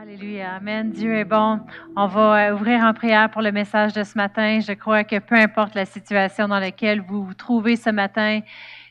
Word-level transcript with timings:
Alléluia. 0.00 0.54
Amen. 0.54 0.92
Dieu 0.92 1.12
est 1.12 1.24
bon. 1.24 1.58
On 1.96 2.06
va 2.06 2.50
euh, 2.50 2.54
ouvrir 2.54 2.82
en 2.84 2.94
prière 2.94 3.28
pour 3.32 3.42
le 3.42 3.50
message 3.50 3.94
de 3.94 4.04
ce 4.04 4.16
matin. 4.16 4.60
Je 4.60 4.70
crois 4.74 5.02
que 5.02 5.18
peu 5.18 5.34
importe 5.34 5.74
la 5.74 5.86
situation 5.86 6.46
dans 6.46 6.60
laquelle 6.60 7.00
vous 7.00 7.24
vous 7.24 7.34
trouvez 7.34 7.74
ce 7.74 7.90
matin, 7.90 8.38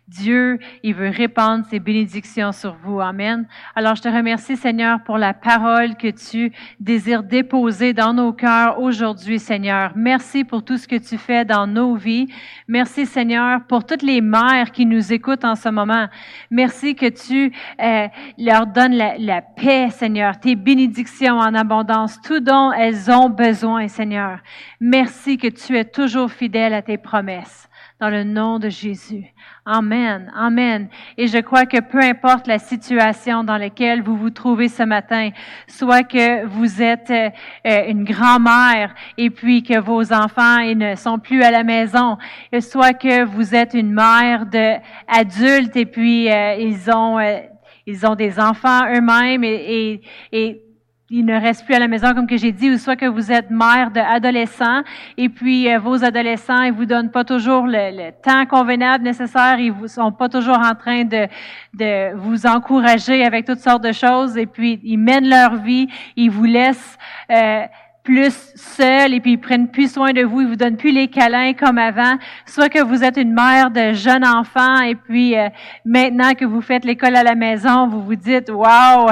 Dieu, 0.08 0.60
il 0.84 0.94
veut 0.94 1.10
répandre 1.10 1.66
ses 1.66 1.80
bénédictions 1.80 2.54
sur 2.54 2.76
vous. 2.76 3.02
Amen. 3.02 3.46
Alors, 3.76 3.96
je 3.96 4.02
te 4.02 4.08
remercie, 4.08 4.56
Seigneur, 4.56 5.04
pour 5.04 5.18
la 5.18 5.34
parole 5.34 5.98
que 5.98 6.08
tu 6.08 6.54
désires 6.80 7.24
déposer 7.24 7.94
dans 7.94 8.14
nos 8.14 8.32
cœurs 8.32 8.80
aujourd'hui, 8.80 9.38
Seigneur. 9.38 9.92
Merci 9.96 10.46
pour 10.46 10.64
tout 10.64 10.78
ce 10.78 10.88
que 10.88 10.96
tu 10.96 11.18
fais 11.18 11.44
dans 11.44 11.68
nos 11.68 11.96
vies. 11.96 12.28
Merci, 12.70 13.06
Seigneur, 13.06 13.66
pour 13.68 13.86
toutes 13.86 14.02
les 14.02 14.22
mères 14.22 14.72
qui 14.72 14.86
nous 14.86 15.12
écoutent 15.12 15.44
en 15.44 15.56
ce 15.56 15.68
moment. 15.68 16.08
Merci 16.50 16.96
que 16.96 17.10
tu 17.10 17.52
euh, 17.82 18.08
leur 18.38 18.66
donnes 18.66 18.94
la, 18.94 19.18
la 19.18 19.42
paix, 19.42 19.90
Seigneur, 19.90 20.40
tes 20.40 20.56
bénédictions 20.56 21.38
en 21.38 21.54
abondance, 21.54 22.22
tout 22.22 22.40
dont 22.40 22.72
elles 22.72 23.12
ont 23.12 23.30
besoin, 23.30 23.90
Seigneur. 23.90 24.40
Merci 24.80 25.38
que 25.38 25.48
tu 25.48 25.78
es 25.78 25.84
toujours 25.84 26.32
fidèle 26.32 26.74
à 26.74 26.82
tes 26.82 26.98
promesses. 26.98 27.68
Dans 28.00 28.10
le 28.10 28.24
nom 28.24 28.60
de 28.60 28.70
Jésus. 28.70 29.26
Amen, 29.66 30.32
amen. 30.36 30.88
Et 31.18 31.26
je 31.26 31.40
crois 31.40 31.66
que 31.66 31.80
peu 31.80 32.00
importe 32.00 32.46
la 32.46 32.60
situation 32.60 33.44
dans 33.44 33.58
laquelle 33.58 34.04
vous 34.04 34.16
vous 34.16 34.30
trouvez 34.30 34.68
ce 34.68 34.84
matin, 34.84 35.32
soit 35.66 36.04
que 36.04 36.46
vous 36.46 36.80
êtes 36.84 37.10
euh, 37.10 37.90
une 37.90 38.04
grand-mère 38.04 38.94
et 39.18 39.32
puis 39.32 39.64
que 39.64 39.80
vos 39.80 40.14
enfants 40.14 40.60
ne 40.76 40.94
sont 40.94 41.18
plus 41.18 41.42
à 41.42 41.50
la 41.50 41.64
maison, 41.64 42.20
soit 42.60 42.94
que 42.94 43.24
vous 43.24 43.56
êtes 43.56 43.74
une 43.74 43.92
mère 43.92 44.46
de 44.46 44.76
adultes 45.08 45.76
et 45.76 45.88
puis 45.88 46.32
euh, 46.32 46.54
ils 46.54 46.92
ont 46.92 47.18
euh, 47.18 47.40
ils 47.88 48.06
ont 48.06 48.16
des 48.16 48.40
enfants 48.40 48.86
eux-mêmes 48.94 49.44
et, 49.44 50.02
et 50.32 50.67
il 51.10 51.26
ne 51.26 51.40
reste 51.40 51.66
plus 51.66 51.74
à 51.74 51.80
la 51.80 51.88
maison, 51.88 52.14
comme 52.14 52.28
que 52.28 52.36
j'ai 52.36 52.52
dit, 52.52 52.70
ou 52.70 52.78
soit 52.78 52.98
que 52.98 53.06
vous 53.06 53.32
êtes 53.32 53.50
mère 53.50 53.92
d'adolescents, 53.92 54.82
et 55.16 55.30
puis 55.30 55.72
euh, 55.72 55.80
vos 55.80 56.04
adolescents, 56.04 56.64
ils 56.64 56.74
vous 56.74 56.86
donnent 56.86 57.12
pas 57.12 57.24
toujours 57.24 57.66
le, 57.66 58.12
temps 58.22 58.46
convenable 58.46 59.06
nécessaire, 59.06 59.58
ils 59.58 59.72
vous 59.72 59.88
sont 59.88 60.12
pas 60.12 60.28
toujours 60.28 60.60
en 60.60 60.76
train 60.76 61.06
de, 61.06 61.28
de 61.74 62.14
vous 62.16 62.46
encourager 62.46 63.24
avec 63.24 63.46
toutes 63.46 63.60
sortes 63.60 63.84
de 63.84 63.94
choses, 63.94 64.38
et 64.38 64.48
puis 64.48 64.82
ils 64.84 64.98
mènent 64.98 65.30
leur 65.30 65.56
vie, 65.56 65.88
ils 66.18 66.30
vous 66.30 66.44
laissent 66.44 66.98
euh, 67.32 67.64
plus 68.08 68.54
seul 68.56 69.14
et 69.14 69.20
puis 69.20 69.34
ils 69.34 69.38
prennent 69.38 69.68
plus 69.68 69.92
soin 69.92 70.14
de 70.14 70.22
vous, 70.22 70.40
ils 70.40 70.48
vous 70.48 70.56
donnent 70.56 70.78
plus 70.78 70.92
les 70.92 71.10
câlins 71.10 71.52
comme 71.52 71.78
avant, 71.78 72.16
soit 72.46 72.70
que 72.70 72.82
vous 72.82 73.04
êtes 73.04 73.18
une 73.18 73.34
mère 73.34 73.70
de 73.70 73.92
jeunes 73.92 74.26
enfants 74.26 74.80
et 74.80 74.96
puis 74.96 75.38
euh, 75.38 75.50
maintenant 75.84 76.34
que 76.34 76.46
vous 76.46 76.62
faites 76.62 76.86
l'école 76.86 77.18
à 77.18 77.24
la 77.24 77.36
maison, 77.36 77.90
vous 77.90 78.02
vous 78.02 78.16
dites 78.16 78.50
waouh, 78.50 79.10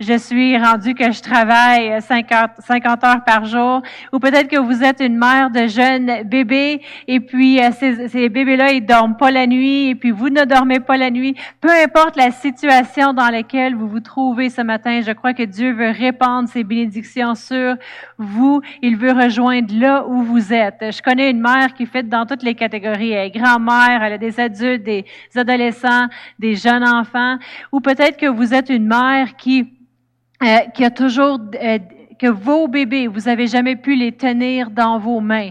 je 0.00 0.16
suis 0.16 0.56
rendu 0.56 0.94
que 0.94 1.12
je 1.12 1.20
travaille 1.20 2.00
50 2.00 2.52
50 2.60 3.04
heures 3.04 3.24
par 3.26 3.44
jour. 3.44 3.82
Ou 4.10 4.18
peut-être 4.18 4.48
que 4.48 4.58
vous 4.58 4.82
êtes 4.82 5.00
une 5.00 5.18
mère 5.18 5.50
de 5.50 5.66
jeunes 5.66 6.22
bébés 6.24 6.80
et 7.08 7.20
puis 7.20 7.60
euh, 7.60 7.68
ces, 7.72 8.08
ces 8.08 8.30
bébés-là 8.30 8.72
ils 8.72 8.86
dorment 8.86 9.18
pas 9.18 9.30
la 9.30 9.46
nuit 9.46 9.90
et 9.90 9.94
puis 9.94 10.12
vous 10.12 10.30
ne 10.30 10.46
dormez 10.46 10.80
pas 10.80 10.96
la 10.96 11.10
nuit, 11.10 11.36
peu 11.60 11.68
importe 11.68 12.16
la 12.16 12.30
situation 12.30 13.12
dans 13.12 13.28
laquelle 13.28 13.74
vous 13.74 13.86
vous 13.86 14.00
trouvez 14.00 14.48
ce 14.48 14.62
matin, 14.62 15.02
je 15.06 15.12
crois 15.12 15.34
que 15.34 15.42
Dieu 15.42 15.74
veut 15.74 15.90
répandre 15.90 16.48
ses 16.48 16.64
bénédictions 16.64 17.34
sur 17.34 17.76
vous 18.16 18.29
vous, 18.30 18.60
il 18.82 18.96
veut 18.96 19.12
rejoindre 19.12 19.74
là 19.78 20.06
où 20.06 20.22
vous 20.22 20.52
êtes. 20.52 20.78
Je 20.80 21.02
connais 21.02 21.30
une 21.30 21.40
mère 21.40 21.74
qui 21.74 21.86
fait 21.86 22.02
dans 22.02 22.24
toutes 22.26 22.42
les 22.42 22.54
catégories. 22.54 23.12
Elle 23.12 23.26
est 23.26 23.30
grand-mère, 23.30 24.02
elle 24.02 24.14
a 24.14 24.18
des 24.18 24.38
adultes, 24.38 24.82
des 24.82 25.04
adolescents, 25.34 26.06
des 26.38 26.54
jeunes 26.54 26.86
enfants. 26.86 27.36
Ou 27.72 27.80
peut-être 27.80 28.16
que 28.16 28.26
vous 28.26 28.54
êtes 28.54 28.70
une 28.70 28.86
mère 28.86 29.36
qui, 29.36 29.72
euh, 30.42 30.58
qui 30.74 30.84
a 30.84 30.90
toujours, 30.90 31.38
euh, 31.62 31.78
que 32.18 32.28
vos 32.28 32.68
bébés, 32.68 33.06
vous 33.06 33.28
avez 33.28 33.46
jamais 33.46 33.76
pu 33.76 33.94
les 33.96 34.12
tenir 34.12 34.70
dans 34.70 34.98
vos 34.98 35.20
mains 35.20 35.50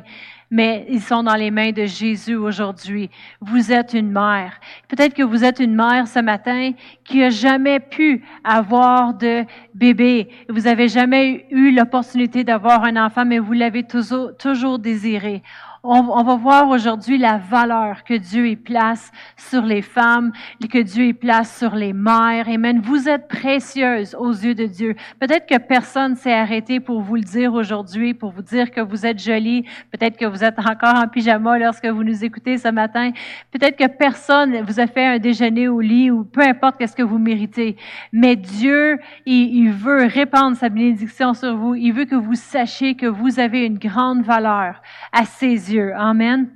mais 0.52 0.86
ils 0.90 1.02
sont 1.02 1.24
dans 1.24 1.36
les 1.36 1.52
mains 1.52 1.72
de 1.72 1.86
Jésus 1.86 2.36
aujourd'hui. 2.36 3.10
Vous 3.42 3.72
êtes 3.72 3.94
une 3.94 4.12
mère. 4.12 4.60
Peut-être 4.88 5.14
que 5.14 5.24
vous 5.24 5.44
êtes 5.44 5.60
une 5.60 5.76
mère 5.76 6.08
ce 6.08 6.20
matin 6.20 6.72
qui 7.04 7.24
a 7.24 7.30
jamais 7.30 7.80
pu 7.80 8.24
avoir 8.44 9.14
de 9.14 9.46
bébé. 9.74 10.30
Vous 10.50 10.68
avez 10.68 10.88
jamais 10.88 11.46
eu 11.52 11.72
l'opportunité 11.72 12.44
d'avoir 12.44 12.84
un 12.84 12.98
enfant, 12.98 13.26
mais 13.26 13.40
vous 13.40 13.54
l'avez 13.54 13.84
toujours, 13.84 14.36
toujours 14.38 14.80
désiré 14.80 15.44
on, 15.84 16.24
va 16.24 16.36
voir 16.36 16.68
aujourd'hui 16.70 17.18
la 17.18 17.38
valeur 17.38 18.04
que 18.04 18.14
Dieu 18.14 18.48
y 18.50 18.56
place 18.58 19.12
sur 19.38 19.62
les 19.62 19.82
femmes, 19.82 20.34
que 20.72 20.80
Dieu 20.80 21.06
y 21.06 21.14
place 21.14 21.58
sur 21.58 21.74
les 21.76 21.94
mères. 21.94 22.50
Amen. 22.50 22.82
Vous 22.84 23.08
êtes 23.08 23.28
précieuses 23.30 24.14
aux 24.16 24.32
yeux 24.32 24.56
de 24.56 24.66
Dieu. 24.66 24.96
Peut-être 25.20 25.46
que 25.46 25.58
personne 25.58 26.16
s'est 26.16 26.34
arrêté 26.34 26.82
pour 26.82 27.02
vous 27.02 27.16
le 27.16 27.22
dire 27.22 27.54
aujourd'hui, 27.54 28.14
pour 28.14 28.32
vous 28.32 28.42
dire 28.42 28.72
que 28.72 28.82
vous 28.82 29.06
êtes 29.06 29.24
jolie. 29.24 29.64
Peut-être 29.92 30.18
que 30.18 30.26
vous 30.26 30.44
êtes 30.44 30.60
encore 30.60 30.96
en 30.96 31.08
pyjama 31.08 31.58
lorsque 31.58 31.86
vous 31.86 32.04
nous 32.04 32.26
écoutez 32.26 32.58
ce 32.58 32.68
matin. 32.68 33.12
Peut-être 33.52 33.78
que 33.78 33.88
personne 33.88 34.62
vous 34.62 34.82
a 34.82 34.88
fait 34.88 35.06
un 35.06 35.18
déjeuner 35.18 35.70
au 35.70 35.80
lit 35.80 36.12
ou 36.12 36.26
peu 36.26 36.42
importe 36.42 36.78
qu'est-ce 36.78 36.96
que 36.96 37.04
vous 37.04 37.20
méritez. 37.20 37.78
Mais 38.12 38.36
Dieu, 38.36 39.00
il, 39.26 39.56
il 39.56 39.72
veut 39.72 40.06
répandre 40.06 40.58
sa 40.58 40.68
bénédiction 40.68 41.34
sur 41.34 41.56
vous. 41.56 41.76
Il 41.76 41.94
veut 41.94 42.06
que 42.06 42.16
vous 42.16 42.36
sachiez 42.36 42.96
que 42.96 43.06
vous 43.06 43.40
avez 43.40 43.66
une 43.66 43.78
grande 43.78 44.24
valeur 44.24 44.82
à 45.14 45.24
ses 45.24 45.48
yeux 45.48 45.69
Amen. 45.78 46.50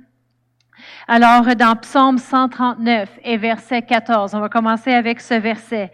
Alors, 1.06 1.54
dans 1.56 1.76
Psaume 1.76 2.18
139 2.18 3.20
et 3.22 3.36
verset 3.36 3.82
14, 3.82 4.34
on 4.34 4.40
va 4.40 4.48
commencer 4.48 4.92
avec 4.92 5.20
ce 5.20 5.34
verset. 5.34 5.92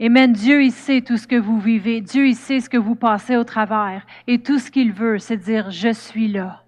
Amen. 0.00 0.32
Dieu, 0.32 0.62
il 0.62 0.72
sait 0.72 1.00
tout 1.00 1.16
ce 1.16 1.26
que 1.26 1.36
vous 1.36 1.58
vivez. 1.58 2.00
Dieu, 2.00 2.28
il 2.28 2.36
sait 2.36 2.60
ce 2.60 2.68
que 2.68 2.76
vous 2.76 2.94
passez 2.94 3.36
au 3.36 3.44
travers. 3.44 4.06
Et 4.26 4.42
tout 4.42 4.58
ce 4.58 4.70
qu'il 4.70 4.92
veut, 4.92 5.18
c'est 5.18 5.38
dire, 5.38 5.70
je 5.70 5.92
suis 5.92 6.28
là. 6.28 6.65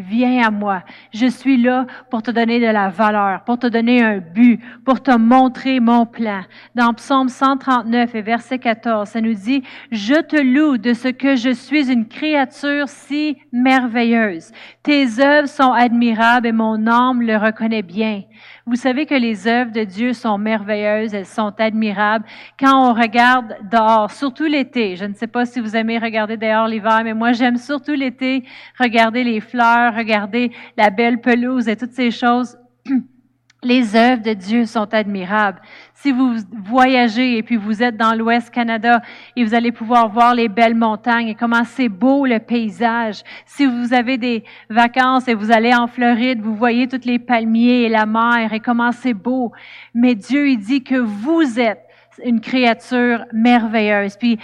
Viens 0.00 0.46
à 0.46 0.50
moi. 0.50 0.82
Je 1.12 1.26
suis 1.26 1.56
là 1.58 1.86
pour 2.10 2.22
te 2.22 2.30
donner 2.30 2.58
de 2.58 2.66
la 2.66 2.88
valeur, 2.88 3.44
pour 3.44 3.58
te 3.58 3.66
donner 3.66 4.02
un 4.02 4.18
but, 4.18 4.58
pour 4.84 5.02
te 5.02 5.14
montrer 5.16 5.78
mon 5.78 6.06
plan. 6.06 6.40
Dans 6.74 6.94
Psaume 6.94 7.28
139 7.28 8.14
et 8.14 8.22
verset 8.22 8.58
14, 8.58 9.08
ça 9.10 9.20
nous 9.20 9.34
dit, 9.34 9.62
je 9.92 10.14
te 10.14 10.40
loue 10.40 10.78
de 10.78 10.94
ce 10.94 11.08
que 11.08 11.36
je 11.36 11.50
suis 11.50 11.92
une 11.92 12.08
créature 12.08 12.88
si 12.88 13.36
merveilleuse. 13.52 14.52
Tes 14.82 15.20
œuvres 15.20 15.48
sont 15.48 15.72
admirables 15.72 16.46
et 16.46 16.52
mon 16.52 16.86
âme 16.86 17.20
le 17.20 17.36
reconnaît 17.36 17.82
bien. 17.82 18.22
Vous 18.66 18.76
savez 18.76 19.06
que 19.06 19.14
les 19.14 19.48
œuvres 19.48 19.72
de 19.72 19.84
Dieu 19.84 20.12
sont 20.12 20.38
merveilleuses, 20.38 21.14
elles 21.14 21.26
sont 21.26 21.52
admirables. 21.58 22.24
Quand 22.58 22.90
on 22.90 22.94
regarde 22.94 23.56
dehors, 23.70 24.10
surtout 24.10 24.44
l'été, 24.44 24.96
je 24.96 25.04
ne 25.04 25.14
sais 25.14 25.26
pas 25.26 25.46
si 25.46 25.60
vous 25.60 25.76
aimez 25.76 25.98
regarder 25.98 26.36
dehors 26.36 26.68
l'hiver, 26.68 27.00
mais 27.04 27.14
moi 27.14 27.32
j'aime 27.32 27.56
surtout 27.56 27.94
l'été, 27.94 28.44
regarder 28.78 29.24
les 29.24 29.40
fleurs, 29.40 29.94
regarder 29.94 30.52
la 30.76 30.90
belle 30.90 31.20
pelouse 31.20 31.68
et 31.68 31.76
toutes 31.76 31.92
ces 31.92 32.10
choses. 32.10 32.58
Les 33.62 33.94
œuvres 33.94 34.22
de 34.22 34.32
Dieu 34.32 34.64
sont 34.64 34.94
admirables. 34.94 35.60
Si 35.92 36.12
vous 36.12 36.34
voyagez 36.64 37.36
et 37.36 37.42
puis 37.42 37.56
vous 37.56 37.82
êtes 37.82 37.98
dans 37.98 38.14
l'Ouest 38.14 38.48
Canada 38.50 39.02
et 39.36 39.44
vous 39.44 39.54
allez 39.54 39.70
pouvoir 39.70 40.08
voir 40.08 40.34
les 40.34 40.48
belles 40.48 40.74
montagnes 40.74 41.28
et 41.28 41.34
comment 41.34 41.64
c'est 41.64 41.90
beau 41.90 42.24
le 42.24 42.38
paysage. 42.38 43.22
Si 43.44 43.66
vous 43.66 43.92
avez 43.92 44.16
des 44.16 44.44
vacances 44.70 45.28
et 45.28 45.34
vous 45.34 45.52
allez 45.52 45.74
en 45.74 45.88
Floride, 45.88 46.40
vous 46.40 46.54
voyez 46.54 46.88
tous 46.88 47.04
les 47.04 47.18
palmiers 47.18 47.82
et 47.82 47.88
la 47.90 48.06
mer 48.06 48.54
et 48.54 48.60
comment 48.60 48.92
c'est 48.92 49.12
beau. 49.12 49.52
Mais 49.92 50.14
Dieu, 50.14 50.48
il 50.48 50.58
dit 50.58 50.82
que 50.82 50.96
vous 50.96 51.60
êtes 51.60 51.89
une 52.24 52.40
créature 52.40 53.24
merveilleuse. 53.32 54.16
Puis 54.16 54.38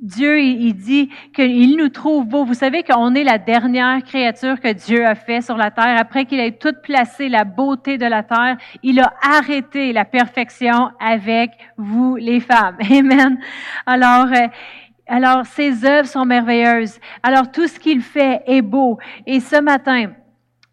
Dieu, 0.00 0.40
il, 0.40 0.74
dit 0.74 1.10
qu'il 1.34 1.76
nous 1.76 1.88
trouve 1.88 2.26
beau. 2.26 2.44
Vous 2.44 2.54
savez 2.54 2.82
qu'on 2.82 3.14
est 3.14 3.24
la 3.24 3.38
dernière 3.38 4.02
créature 4.02 4.60
que 4.60 4.72
Dieu 4.72 5.06
a 5.06 5.14
fait 5.14 5.40
sur 5.40 5.56
la 5.56 5.70
terre. 5.70 5.96
Après 5.98 6.24
qu'il 6.24 6.40
ait 6.40 6.52
tout 6.52 6.74
placé 6.82 7.28
la 7.28 7.44
beauté 7.44 7.98
de 7.98 8.06
la 8.06 8.22
terre, 8.22 8.56
il 8.82 9.00
a 9.00 9.12
arrêté 9.22 9.92
la 9.92 10.04
perfection 10.04 10.90
avec 11.00 11.50
vous, 11.76 12.16
les 12.16 12.40
femmes. 12.40 12.76
Amen. 12.90 13.38
Alors, 13.86 14.26
euh, 14.26 14.48
alors, 15.06 15.46
ses 15.46 15.86
œuvres 15.86 16.08
sont 16.08 16.26
merveilleuses. 16.26 16.98
Alors, 17.22 17.50
tout 17.50 17.66
ce 17.66 17.78
qu'il 17.80 18.02
fait 18.02 18.42
est 18.46 18.62
beau. 18.62 18.98
Et 19.26 19.40
ce 19.40 19.60
matin, 19.60 20.10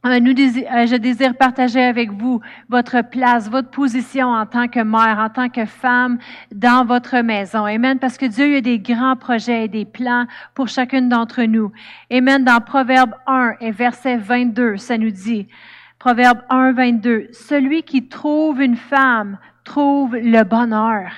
euh, 0.06 0.86
je 0.86 0.96
désire 0.98 1.36
partager 1.36 1.84
avec 1.84 2.12
vous 2.12 2.40
votre 2.70 3.02
place, 3.02 3.50
votre 3.50 3.72
position 3.72 4.28
en 4.28 4.46
tant 4.46 4.68
que 4.68 4.80
mère, 4.80 5.18
en 5.20 5.30
tant 5.30 5.50
que 5.50 5.66
femme 5.66 6.20
dans 6.54 6.86
votre 6.86 7.18
maison. 7.22 7.66
Amen. 7.66 7.98
Parce 7.98 8.18
que 8.18 8.28
Dieu 8.28 8.58
a 8.58 8.62
des 8.62 8.78
grands 8.80 9.16
projets 9.16 9.66
et 9.66 9.68
des 9.68 9.86
plans 9.86 10.28
pour 10.54 10.68
chacune 10.68 11.10
d'entre 11.10 11.44
nous. 11.44 11.72
Amen. 12.12 12.44
Dans 12.44 12.62
Proverbe 12.62 13.16
1 13.26 13.56
et 13.62 13.72
verset 13.72 14.18
22, 14.18 14.78
ça 14.78 14.98
nous 14.98 15.12
dit, 15.12 15.48
Proverbe 15.98 16.42
1, 16.50 16.74
22, 16.74 17.30
Celui 17.32 17.82
qui 17.82 18.08
trouve 18.08 18.62
une 18.62 18.76
femme 18.76 19.40
trouve 19.64 20.16
le 20.16 20.44
bonheur 20.44 21.10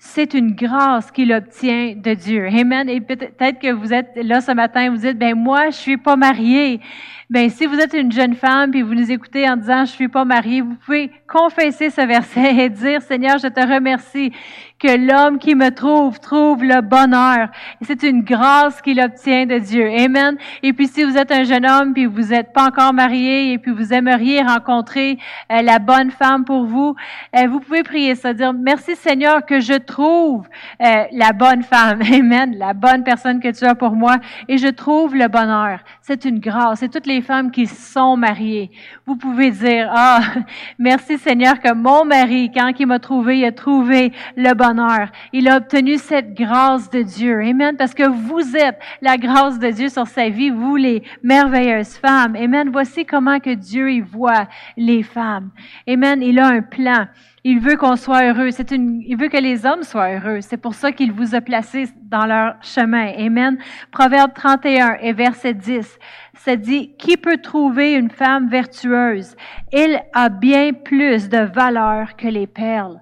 c'est 0.00 0.32
une 0.34 0.52
grâce 0.54 1.10
qu'il 1.10 1.32
obtient 1.32 1.94
de 1.96 2.14
Dieu. 2.14 2.46
Amen. 2.46 2.88
Et 2.88 3.00
peut-être 3.00 3.58
que 3.58 3.72
vous 3.72 3.92
êtes 3.92 4.12
là 4.14 4.40
ce 4.40 4.52
matin 4.52 4.90
vous 4.90 4.98
dites, 4.98 5.18
ben 5.18 5.34
moi, 5.34 5.70
je 5.70 5.76
suis 5.76 5.96
pas 5.96 6.14
mariée. 6.14 6.80
Ben 7.28 7.50
si 7.50 7.66
vous 7.66 7.78
êtes 7.78 7.94
une 7.94 8.12
jeune 8.12 8.34
femme 8.34 8.70
puis 8.70 8.82
vous 8.82 8.94
nous 8.94 9.10
écoutez 9.10 9.48
en 9.50 9.56
disant, 9.56 9.84
je 9.84 9.90
suis 9.90 10.08
pas 10.08 10.24
mariée, 10.24 10.60
vous 10.60 10.76
pouvez 10.76 11.10
confesser 11.26 11.90
ce 11.90 12.00
verset 12.00 12.56
et 12.56 12.68
dire, 12.70 13.02
Seigneur, 13.02 13.38
je 13.38 13.48
te 13.48 13.60
remercie 13.60 14.32
que 14.78 14.96
l'homme 14.96 15.38
qui 15.38 15.54
me 15.54 15.70
trouve 15.70 16.20
trouve 16.20 16.62
le 16.62 16.80
bonheur. 16.80 17.48
C'est 17.82 18.02
une 18.04 18.22
grâce 18.22 18.80
qu'il 18.80 19.00
obtient 19.00 19.44
de 19.44 19.58
Dieu. 19.58 19.88
Amen. 19.88 20.36
Et 20.62 20.72
puis 20.72 20.86
si 20.86 21.02
vous 21.02 21.16
êtes 21.16 21.32
un 21.32 21.44
jeune 21.44 21.66
homme 21.66 21.92
puis 21.92 22.06
vous 22.06 22.28
n'êtes 22.28 22.52
pas 22.52 22.66
encore 22.66 22.92
marié 22.92 23.52
et 23.52 23.58
puis 23.58 23.72
vous 23.72 23.92
aimeriez 23.92 24.42
rencontrer 24.42 25.18
euh, 25.52 25.62
la 25.62 25.78
bonne 25.78 26.10
femme 26.10 26.44
pour 26.44 26.64
vous, 26.64 26.94
euh, 27.36 27.48
vous 27.48 27.60
pouvez 27.60 27.82
prier 27.82 28.14
ça, 28.14 28.32
dire 28.32 28.52
merci 28.52 28.94
Seigneur 28.94 29.44
que 29.44 29.60
je 29.60 29.74
trouve 29.74 30.46
euh, 30.80 31.04
la 31.12 31.32
bonne 31.32 31.62
femme. 31.62 32.00
Amen. 32.12 32.56
La 32.56 32.72
bonne 32.72 33.02
personne 33.02 33.40
que 33.40 33.48
tu 33.48 33.64
as 33.64 33.74
pour 33.74 33.92
moi 33.92 34.16
et 34.46 34.58
je 34.58 34.68
trouve 34.68 35.14
le 35.16 35.28
bonheur. 35.28 35.80
C'est 36.08 36.24
une 36.24 36.38
grâce. 36.38 36.82
Et 36.82 36.88
toutes 36.88 37.06
les 37.06 37.20
femmes 37.20 37.50
qui 37.50 37.66
sont 37.66 38.16
mariées, 38.16 38.70
vous 39.04 39.16
pouvez 39.16 39.50
dire 39.50 39.90
ah 39.94 40.20
merci 40.78 41.18
Seigneur 41.18 41.60
que 41.60 41.74
mon 41.74 42.06
mari 42.06 42.50
quand 42.50 42.72
il 42.78 42.86
m'a 42.86 42.98
trouvé, 42.98 43.40
il 43.40 43.44
a 43.44 43.52
trouvé 43.52 44.12
le 44.34 44.54
bonheur. 44.54 45.10
Il 45.34 45.50
a 45.50 45.58
obtenu 45.58 45.98
cette 45.98 46.32
grâce 46.32 46.88
de 46.88 47.02
Dieu. 47.02 47.42
Amen. 47.42 47.76
Parce 47.76 47.92
que 47.92 48.08
vous 48.08 48.56
êtes 48.56 48.78
la 49.02 49.18
grâce 49.18 49.58
de 49.58 49.68
Dieu 49.68 49.90
sur 49.90 50.06
sa 50.06 50.30
vie, 50.30 50.48
vous 50.48 50.76
les 50.76 51.02
merveilleuses 51.22 51.98
femmes. 51.98 52.36
Amen. 52.36 52.70
Voici 52.72 53.04
comment 53.04 53.38
que 53.38 53.52
Dieu 53.52 53.92
y 53.92 54.00
voit 54.00 54.48
les 54.78 55.02
femmes. 55.02 55.50
Amen. 55.86 56.22
Il 56.22 56.38
a 56.38 56.46
un 56.46 56.62
plan. 56.62 57.06
Il 57.50 57.60
veut 57.60 57.76
qu'on 57.76 57.96
soit 57.96 58.26
heureux. 58.26 58.50
C'est 58.50 58.72
une, 58.72 59.00
il 59.06 59.16
veut 59.16 59.28
que 59.28 59.38
les 59.38 59.64
hommes 59.64 59.82
soient 59.82 60.12
heureux. 60.12 60.42
C'est 60.42 60.58
pour 60.58 60.74
ça 60.74 60.92
qu'il 60.92 61.12
vous 61.12 61.34
a 61.34 61.40
placé 61.40 61.86
dans 62.02 62.26
leur 62.26 62.56
chemin. 62.60 63.10
Amen. 63.16 63.56
Proverbe 63.90 64.34
31 64.34 64.98
et 65.00 65.14
verset 65.14 65.54
10. 65.54 65.98
Ça 66.34 66.56
dit, 66.56 66.94
qui 66.98 67.16
peut 67.16 67.38
trouver 67.38 67.94
une 67.94 68.10
femme 68.10 68.50
vertueuse? 68.50 69.34
Elle 69.72 70.02
a 70.12 70.28
bien 70.28 70.74
plus 70.74 71.30
de 71.30 71.38
valeur 71.38 72.16
que 72.16 72.28
les 72.28 72.46
perles. 72.46 73.00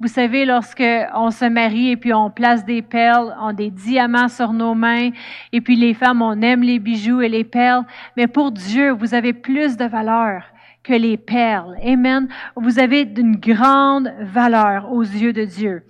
Vous 0.00 0.08
savez, 0.08 0.46
lorsque 0.46 0.82
on 1.14 1.30
se 1.30 1.44
marie 1.44 1.90
et 1.90 1.96
puis 1.98 2.14
on 2.14 2.30
place 2.30 2.64
des 2.64 2.80
perles, 2.80 3.36
on 3.42 3.52
des 3.52 3.70
diamants 3.70 4.28
sur 4.28 4.54
nos 4.54 4.74
mains, 4.74 5.10
et 5.52 5.60
puis 5.60 5.76
les 5.76 5.92
femmes, 5.92 6.22
on 6.22 6.40
aime 6.40 6.62
les 6.62 6.78
bijoux 6.78 7.20
et 7.20 7.28
les 7.28 7.44
perles, 7.44 7.84
mais 8.16 8.26
pour 8.26 8.52
Dieu, 8.52 8.90
vous 8.92 9.12
avez 9.12 9.34
plus 9.34 9.76
de 9.76 9.84
valeur 9.84 10.44
que 10.82 10.92
les 10.92 11.16
perles. 11.16 11.76
Amen. 11.84 12.28
Vous 12.56 12.78
avez 12.78 13.04
d'une 13.04 13.36
grande 13.36 14.12
valeur 14.20 14.92
aux 14.92 15.02
yeux 15.02 15.32
de 15.32 15.44
Dieu. 15.44 15.84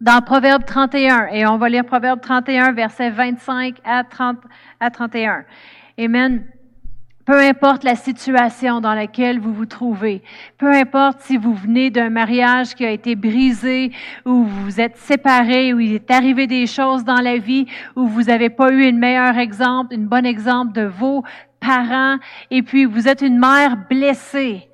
Dans 0.00 0.20
Proverbe 0.20 0.64
31, 0.64 1.28
et 1.28 1.46
on 1.46 1.56
va 1.56 1.68
lire 1.68 1.84
Proverbe 1.84 2.20
31, 2.20 2.72
versets 2.72 3.10
25 3.10 3.76
à, 3.84 4.04
30, 4.04 4.38
à 4.78 4.90
31. 4.90 5.44
Amen. 5.98 6.44
Peu 7.26 7.40
importe 7.40 7.82
la 7.82 7.96
situation 7.96 8.80
dans 8.80 8.94
laquelle 8.94 9.40
vous 9.40 9.52
vous 9.52 9.66
trouvez, 9.66 10.22
peu 10.58 10.70
importe 10.70 11.22
si 11.22 11.36
vous 11.36 11.54
venez 11.54 11.90
d'un 11.90 12.08
mariage 12.08 12.76
qui 12.76 12.86
a 12.86 12.90
été 12.92 13.16
brisé, 13.16 13.90
ou 14.24 14.44
vous 14.44 14.80
êtes 14.80 14.96
séparés, 14.96 15.74
ou 15.74 15.80
il 15.80 15.94
est 15.94 16.10
arrivé 16.12 16.46
des 16.46 16.68
choses 16.68 17.02
dans 17.02 17.20
la 17.20 17.38
vie, 17.38 17.66
où 17.96 18.06
vous 18.06 18.22
n'avez 18.24 18.48
pas 18.48 18.70
eu 18.70 18.86
un 18.86 18.92
meilleur 18.92 19.38
exemple, 19.38 19.96
un 19.96 20.04
bon 20.04 20.24
exemple 20.24 20.72
de 20.72 20.84
vos 20.84 21.24
et 22.50 22.62
puis 22.62 22.84
vous 22.84 23.08
êtes 23.08 23.22
une 23.22 23.38
mère 23.38 23.76
blessée. 23.88 24.68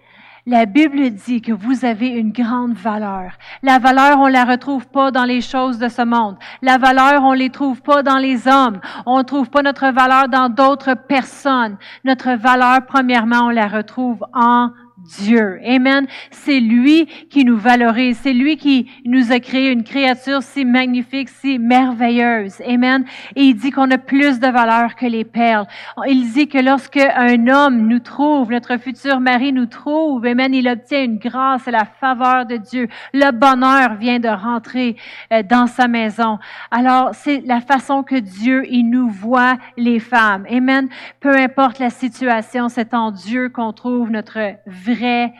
La 0.45 0.67
Bible 0.67 1.11
dit 1.11 1.41
que 1.41 1.53
vous 1.53 1.85
avez 1.85 2.09
une 2.09 2.33
grande 2.33 2.75
valeur. 2.75 3.35
La 3.63 3.79
valeur, 3.79 4.19
on 4.19 4.27
la 4.27 4.45
retrouve 4.45 4.89
pas 4.89 5.13
dans 5.13 5.25
les 5.25 5.41
choses 5.41 5.79
de 5.79 5.87
ce 5.89 6.03
monde. 6.03 6.37
La 6.63 6.79
valeur, 6.79 7.23
on 7.23 7.33
les 7.33 7.51
trouve 7.51 7.81
pas 7.81 8.03
dans 8.03 8.19
les 8.19 8.49
hommes. 8.49 8.81
On 9.07 9.19
ne 9.19 9.23
trouve 9.23 9.51
pas 9.51 9.63
notre 9.63 9.89
valeur 9.93 10.29
dans 10.29 10.49
d'autres 10.49 10.95
personnes. 10.95 11.77
Notre 12.05 12.33
valeur, 12.33 12.85
premièrement, 12.89 13.43
on 13.45 13.51
la 13.51 13.69
retrouve 13.69 14.25
en 14.35 14.71
Dieu. 15.03 15.61
Amen. 15.67 16.07
C'est 16.31 16.61
lui 16.61 17.07
qui 17.29 17.45
nous 17.45 17.57
valorise. 17.57 18.19
C'est 18.23 18.33
lui 18.33 18.57
qui 18.57 18.89
nous 19.05 19.33
a 19.33 19.41
créé 19.41 19.71
une 19.71 19.83
créature 19.83 20.43
si 20.43 20.65
magnifique, 20.65 21.29
si 21.29 21.59
merveilleuse. 21.59 22.61
Amen. 22.67 23.05
Et 23.35 23.43
il 23.43 23.55
dit 23.57 23.71
qu'on 23.71 23.91
a 23.91 23.99
plus 23.99 24.39
de 24.39 24.47
valeur 24.47 24.95
que 24.95 25.07
les 25.07 25.25
perles. 25.25 25.67
Il 26.07 26.31
dit 26.33 26.47
que 26.47 26.59
lorsque 26.59 26.99
un 26.99 27.49
homme 27.49 27.89
nous 27.89 27.99
trouve, 27.99 28.51
notre 28.51 28.77
futur 28.77 29.19
mari 29.19 29.53
nous 29.53 29.67
trouve, 29.67 30.25
Amen, 30.25 30.55
il 30.55 30.69
obtient 30.69 31.03
une 31.03 31.19
grâce 31.19 31.67
et 31.67 31.73
la 31.73 31.85
faveur 31.85 32.47
de 32.47 32.57
Dieu. 32.57 32.89
Le 33.13 33.33
bonheur 33.33 33.97
vient 33.97 34.21
de 34.21 34.29
rentrer 34.29 34.97
euh, 35.33 35.43
dans 35.43 35.67
sa 35.67 35.89
maison. 35.89 36.39
Alors, 36.71 37.11
c'est 37.13 37.43
la 37.45 37.61
façon 37.61 38.03
que 38.03 38.17
Dieu, 38.17 38.65
il 38.69 38.89
nous 38.89 39.09
voit 39.09 39.57
les 39.77 39.99
femmes. 39.99 40.47
Amen. 40.51 40.89
Peu 41.21 41.35
importe 41.37 41.81
la 41.81 41.91
situation, 41.91 42.69
c'est 42.69 42.95
en 42.95 43.11
Dieu 43.11 43.49
qu'on 43.49 43.73
trouve 43.73 44.11
notre 44.11 44.39
vie 44.67 44.92
vrai. 44.95 45.33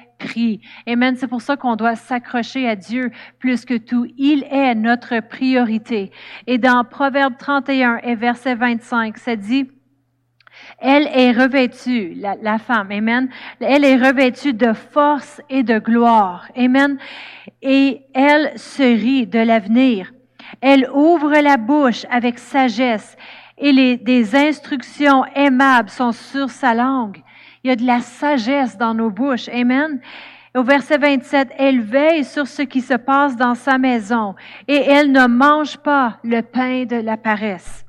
Amen. 0.87 1.17
C'est 1.17 1.27
pour 1.27 1.43
ça 1.43 1.57
qu'on 1.57 1.77
doit 1.77 1.97
s'accrocher 1.97 2.69
à 2.69 2.77
Dieu 2.77 3.11
plus 3.39 3.65
que 3.65 3.77
tout. 3.77 4.07
Il 4.17 4.45
est 4.51 4.75
notre 4.75 5.21
priorité. 5.21 6.13
Et 6.47 6.59
dans 6.59 6.85
Proverbe 6.85 7.35
31 7.39 7.99
et 8.05 8.15
verset 8.15 8.55
25, 8.55 9.19
ça 9.19 9.37
dit, 9.37 9.69
elle 10.79 11.09
est 11.13 11.33
revêtue, 11.33 12.15
la, 12.15 12.37
la, 12.41 12.59
femme, 12.59 12.93
Amen. 12.93 13.29
Elle 13.61 13.85
est 13.85 13.97
revêtue 13.97 14.53
de 14.53 14.73
force 14.73 15.41
et 15.49 15.63
de 15.63 15.79
gloire. 15.79 16.49
Amen. 16.57 16.99
Et 17.63 18.03
elle 18.15 18.53
se 18.57 18.83
rit 18.83 19.27
de 19.27 19.39
l'avenir. 19.41 20.13
Elle 20.61 20.89
ouvre 20.93 21.37
la 21.41 21.57
bouche 21.57 22.05
avec 22.11 22.39
sagesse 22.39 23.17
et 23.59 23.73
les, 23.73 23.97
des 23.97 24.35
instructions 24.35 25.25
aimables 25.35 25.89
sont 25.89 26.13
sur 26.13 26.51
sa 26.51 26.75
langue. 26.75 27.23
Il 27.65 27.69
y 27.69 27.71
a 27.71 27.77
de 27.77 27.87
la 27.87 28.01
sagesse 28.01 28.77
dans 28.77 28.95
nos 28.95 29.11
bouches. 29.11 29.49
Amen. 29.49 30.01
Au 30.55 30.63
verset 30.63 30.99
27, 30.99 31.51
elle 31.57 31.81
veille 31.81 32.25
sur 32.25 32.47
ce 32.47 32.63
qui 32.63 32.81
se 32.81 32.95
passe 32.95 33.37
dans 33.37 33.55
sa 33.55 33.79
maison 33.79 34.35
et 34.69 34.77
elle 34.77 35.11
ne 35.11 35.27
mange 35.27 35.79
pas 35.79 36.19
le 36.25 36.43
pain 36.43 36.85
de 36.85 36.97
la 36.97 37.17
paresse. 37.17 37.87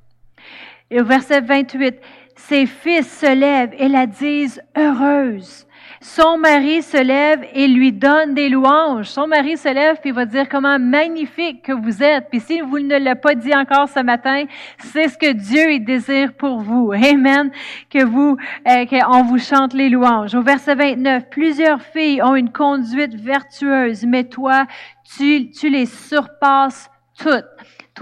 Et 0.90 1.02
au 1.02 1.04
verset 1.04 1.42
28, 1.42 1.96
ses 2.36 2.66
fils 2.66 3.20
se 3.20 3.36
lèvent 3.36 3.74
et 3.78 3.88
la 3.88 4.06
disent 4.06 4.62
heureuse. 4.78 5.68
Son 6.04 6.38
mari 6.38 6.82
se 6.82 7.02
lève 7.02 7.46
et 7.54 7.66
lui 7.66 7.94
donne 7.94 8.34
des 8.34 8.50
louanges. 8.50 9.06
Son 9.06 9.26
mari 9.26 9.56
se 9.56 9.74
lève 9.74 10.02
puis 10.02 10.12
va 10.12 10.26
dire 10.26 10.50
comment 10.50 10.78
magnifique 10.78 11.62
que 11.64 11.72
vous 11.72 12.04
êtes. 12.04 12.28
Puis 12.30 12.42
si 12.42 12.60
vous 12.60 12.80
ne 12.80 12.98
l'avez 12.98 13.16
pas 13.18 13.36
dit 13.36 13.56
encore 13.56 13.88
ce 13.88 14.02
matin, 14.02 14.44
c'est 14.80 15.08
ce 15.08 15.18
que 15.18 15.32
Dieu 15.32 15.80
désire 15.80 16.34
pour 16.34 16.60
vous. 16.60 16.92
Amen. 16.94 17.52
Que 17.90 18.04
vous, 18.04 18.36
euh, 18.68 18.86
qu'on 18.86 19.24
vous 19.24 19.40
chante 19.40 19.74
les 19.74 19.88
louanges. 19.88 20.36
Au 20.36 20.42
verset 20.42 20.76
29, 20.76 21.30
plusieurs 21.30 21.82
filles 21.82 22.22
ont 22.22 22.36
une 22.36 22.52
conduite 22.52 23.16
vertueuse, 23.16 24.06
mais 24.06 24.26
toi, 24.26 24.68
tu, 25.16 25.52
tu 25.52 25.70
les 25.70 25.86
surpasses 25.86 26.92
toutes. 27.18 27.46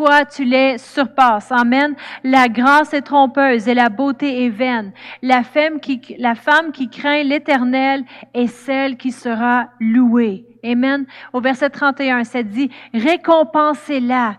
Toi, 0.04 0.26
tu 0.26 0.46
les 0.46 0.80
surpasses. 0.80 1.52
Amen. 1.52 1.94
La 2.24 2.50
grâce 2.50 2.92
est 2.92 3.04
trompeuse 3.04 3.68
et 3.68 3.76
la 3.76 3.90
beauté 3.90 4.46
est 4.46 4.50
vaine. 4.50 4.94
La 5.22 5.44
femme 5.44 5.80
qui, 5.80 6.16
la 6.18 6.34
femme 6.34 6.72
qui 6.72 6.90
craint 6.90 7.22
l'éternel 7.22 8.04
est 8.34 8.48
celle 8.48 8.98
qui 8.98 9.12
sera 9.12 9.68
louée. 9.80 10.48
Amen. 10.66 11.06
Au 11.34 11.40
verset 11.40 11.70
31, 11.70 12.24
ça 12.24 12.42
dit, 12.42 12.72
récompensez-la 12.96 14.38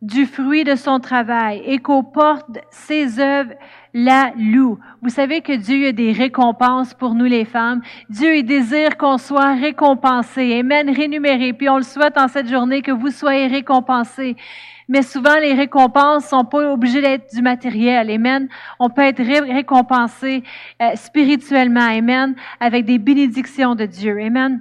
du 0.00 0.24
fruit 0.24 0.64
de 0.64 0.76
son 0.76 0.98
travail 0.98 1.60
et 1.66 1.78
qu'au 1.78 2.02
porte 2.02 2.58
ses 2.70 3.20
œuvres 3.20 3.52
la 3.98 4.30
loue. 4.36 4.78
Vous 5.00 5.08
savez 5.08 5.40
que 5.40 5.54
Dieu 5.54 5.88
a 5.88 5.92
des 5.92 6.12
récompenses 6.12 6.92
pour 6.92 7.14
nous 7.14 7.24
les 7.24 7.46
femmes. 7.46 7.80
Dieu 8.10 8.36
il 8.36 8.44
désire 8.44 8.98
qu'on 8.98 9.16
soit 9.16 9.54
récompensés. 9.54 10.58
Amen, 10.60 10.90
rémunérés. 10.90 11.54
Puis 11.54 11.70
on 11.70 11.78
le 11.78 11.82
souhaite 11.82 12.18
en 12.18 12.28
cette 12.28 12.46
journée 12.46 12.82
que 12.82 12.92
vous 12.92 13.10
soyez 13.10 13.46
récompensés 13.46 14.36
mais 14.88 15.02
souvent 15.02 15.34
les 15.40 15.54
récompenses 15.54 16.26
sont 16.26 16.44
pas 16.44 16.72
obligées 16.72 17.00
d'être 17.00 17.34
du 17.34 17.42
matériel. 17.42 18.08
Amen. 18.08 18.48
On 18.78 18.88
peut 18.88 19.02
être 19.02 19.22
récompensé 19.22 20.44
euh, 20.80 20.94
spirituellement. 20.94 21.88
Amen. 21.88 22.36
Avec 22.60 22.84
des 22.84 22.98
bénédictions 22.98 23.74
de 23.74 23.86
Dieu. 23.86 24.20
Amen. 24.20 24.60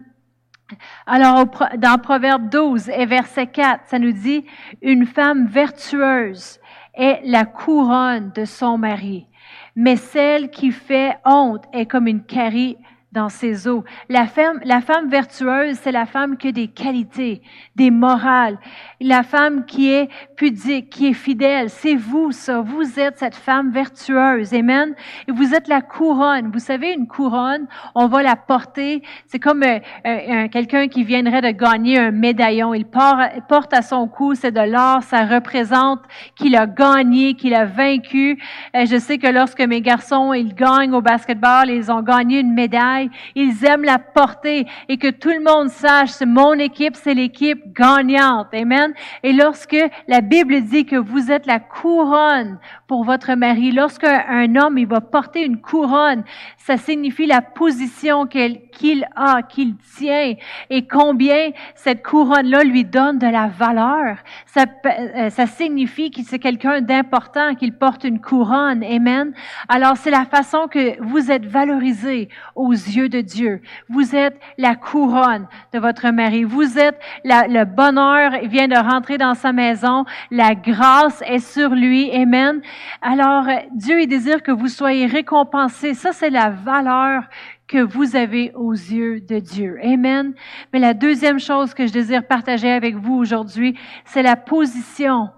Alors, 1.05 1.45
dans 1.77 1.99
Proverbe 1.99 2.49
12 2.49 2.89
et 2.89 3.05
verset 3.05 3.45
4, 3.45 3.81
ça 3.85 3.99
nous 3.99 4.11
dit, 4.11 4.45
une 4.81 5.05
femme 5.05 5.45
vertueuse 5.45 6.59
est 6.95 7.21
la 7.25 7.45
couronne 7.45 8.31
de 8.35 8.45
son 8.45 8.77
mari, 8.77 9.27
mais 9.75 9.95
celle 9.95 10.49
qui 10.49 10.71
fait 10.71 11.17
honte 11.25 11.63
est 11.73 11.85
comme 11.85 12.07
une 12.07 12.23
carie 12.23 12.77
dans 13.15 13.29
ses 13.29 13.67
eaux. 13.67 13.83
La 14.09 14.27
femme, 14.27 14.59
la 14.65 14.81
femme 14.81 15.09
vertueuse, 15.09 15.77
c'est 15.81 15.91
la 15.91 16.05
femme 16.05 16.37
qui 16.37 16.49
a 16.49 16.51
des 16.51 16.67
qualités, 16.67 17.41
des 17.75 17.89
morales. 17.89 18.59
La 18.99 19.23
femme 19.23 19.65
qui 19.65 19.89
est 19.91 20.09
pudique, 20.35 20.89
qui 20.89 21.07
est 21.07 21.13
fidèle. 21.13 21.69
C'est 21.69 21.95
vous, 21.95 22.31
ça. 22.31 22.59
Vous 22.59 22.99
êtes 22.99 23.17
cette 23.17 23.35
femme 23.35 23.71
vertueuse. 23.71 24.53
Amen. 24.53 24.93
Et 25.27 25.31
vous 25.31 25.55
êtes 25.55 25.67
la 25.67 25.81
couronne. 25.81 26.51
Vous 26.51 26.59
savez, 26.59 26.93
une 26.93 27.07
couronne, 27.07 27.67
on 27.95 28.07
va 28.07 28.21
la 28.21 28.35
porter. 28.35 29.01
C'est 29.27 29.39
comme 29.39 29.63
euh, 29.63 29.79
euh, 30.05 30.47
quelqu'un 30.49 30.87
qui 30.87 31.03
viendrait 31.03 31.41
de 31.41 31.51
gagner 31.51 31.97
un 31.97 32.11
médaillon. 32.11 32.73
Il 32.73 32.85
porte 32.85 33.73
à 33.73 33.81
son 33.81 34.07
cou, 34.07 34.35
c'est 34.35 34.51
de 34.51 34.71
l'or. 34.71 35.03
Ça 35.03 35.25
représente 35.25 36.01
qu'il 36.35 36.55
a 36.57 36.67
gagné, 36.67 37.35
qu'il 37.35 37.55
a 37.55 37.65
vaincu. 37.65 38.37
Euh, 38.75 38.85
je 38.85 38.97
sais 38.97 39.17
que 39.17 39.27
lorsque 39.27 39.61
mes 39.61 39.81
garçons, 39.81 40.33
ils 40.33 40.53
gagnent 40.53 40.93
au 40.93 41.01
basketball, 41.01 41.69
ils 41.69 41.89
ont 41.89 42.01
gagné 42.01 42.41
une 42.41 42.53
médaille 42.53 43.04
Ils 43.35 43.65
aiment 43.65 43.83
la 43.83 43.99
porter 43.99 44.65
et 44.89 44.97
que 44.97 45.09
tout 45.09 45.29
le 45.29 45.41
monde 45.41 45.69
sache, 45.69 46.21
mon 46.21 46.53
équipe, 46.53 46.95
c'est 46.95 47.13
l'équipe 47.13 47.61
gagnante. 47.73 48.47
Amen. 48.53 48.93
Et 49.23 49.33
lorsque 49.33 49.77
la 50.07 50.21
Bible 50.21 50.61
dit 50.61 50.85
que 50.85 50.97
vous 50.97 51.31
êtes 51.31 51.45
la 51.45 51.59
couronne 51.59 52.59
pour 52.87 53.03
votre 53.03 53.33
mari, 53.33 53.71
lorsqu'un 53.71 54.55
homme, 54.55 54.77
il 54.77 54.87
va 54.87 55.01
porter 55.01 55.43
une 55.45 55.61
couronne, 55.61 56.23
ça 56.57 56.77
signifie 56.77 57.25
la 57.25 57.41
position 57.41 58.25
qu'il 58.27 59.07
a, 59.15 59.41
qu'il 59.41 59.75
tient 59.97 60.33
et 60.69 60.87
combien 60.87 61.51
cette 61.75 62.05
couronne-là 62.05 62.63
lui 62.63 62.83
donne 62.83 63.19
de 63.19 63.27
la 63.27 63.47
valeur. 63.47 64.17
Ça, 64.45 64.65
euh, 64.85 65.29
ça 65.29 65.47
signifie 65.47 66.11
qu'il 66.11 66.25
c'est 66.25 66.39
quelqu'un 66.39 66.81
d'important, 66.81 67.55
qu'il 67.55 67.73
porte 67.73 68.03
une 68.03 68.19
couronne. 68.19 68.83
Amen. 68.83 69.33
Alors, 69.69 69.95
c'est 69.97 70.11
la 70.11 70.25
façon 70.25 70.67
que 70.67 71.01
vous 71.01 71.31
êtes 71.31 71.45
valorisé 71.45 72.29
aux 72.55 72.73
yeux 72.87 73.09
de 73.09 73.21
Dieu. 73.21 73.61
Vous 73.89 74.15
êtes 74.15 74.39
la 74.57 74.75
couronne 74.75 75.47
de 75.73 75.79
votre 75.79 76.09
mari. 76.09 76.43
Vous 76.43 76.77
êtes 76.77 76.99
le 77.23 77.63
bonheur 77.65 78.31
vient 78.47 78.67
de 78.67 78.77
rentrer 78.77 79.17
dans 79.17 79.33
sa 79.33 79.51
maison. 79.51 80.05
La 80.31 80.55
grâce 80.55 81.21
est 81.25 81.39
sur 81.39 81.69
lui. 81.69 82.11
Amen. 82.11 82.61
Alors, 83.01 83.45
Dieu, 83.73 84.01
il 84.01 84.07
désire 84.07 84.43
que 84.43 84.51
vous 84.51 84.67
soyez 84.67 85.05
récompensés. 85.05 85.93
Ça, 85.93 86.11
c'est 86.11 86.29
la 86.29 86.49
valeur 86.49 87.23
que 87.67 87.79
vous 87.79 88.15
avez 88.15 88.51
aux 88.53 88.73
yeux 88.73 89.21
de 89.21 89.39
Dieu. 89.39 89.79
Amen. 89.83 90.33
Mais 90.71 90.79
la 90.79 90.93
deuxième 90.93 91.39
chose 91.39 91.73
que 91.73 91.87
je 91.87 91.93
désire 91.93 92.25
partager 92.25 92.71
avec 92.71 92.95
vous 92.95 93.15
aujourd'hui, 93.15 93.77
c'est 94.05 94.21
la 94.21 94.35
position 94.35 95.29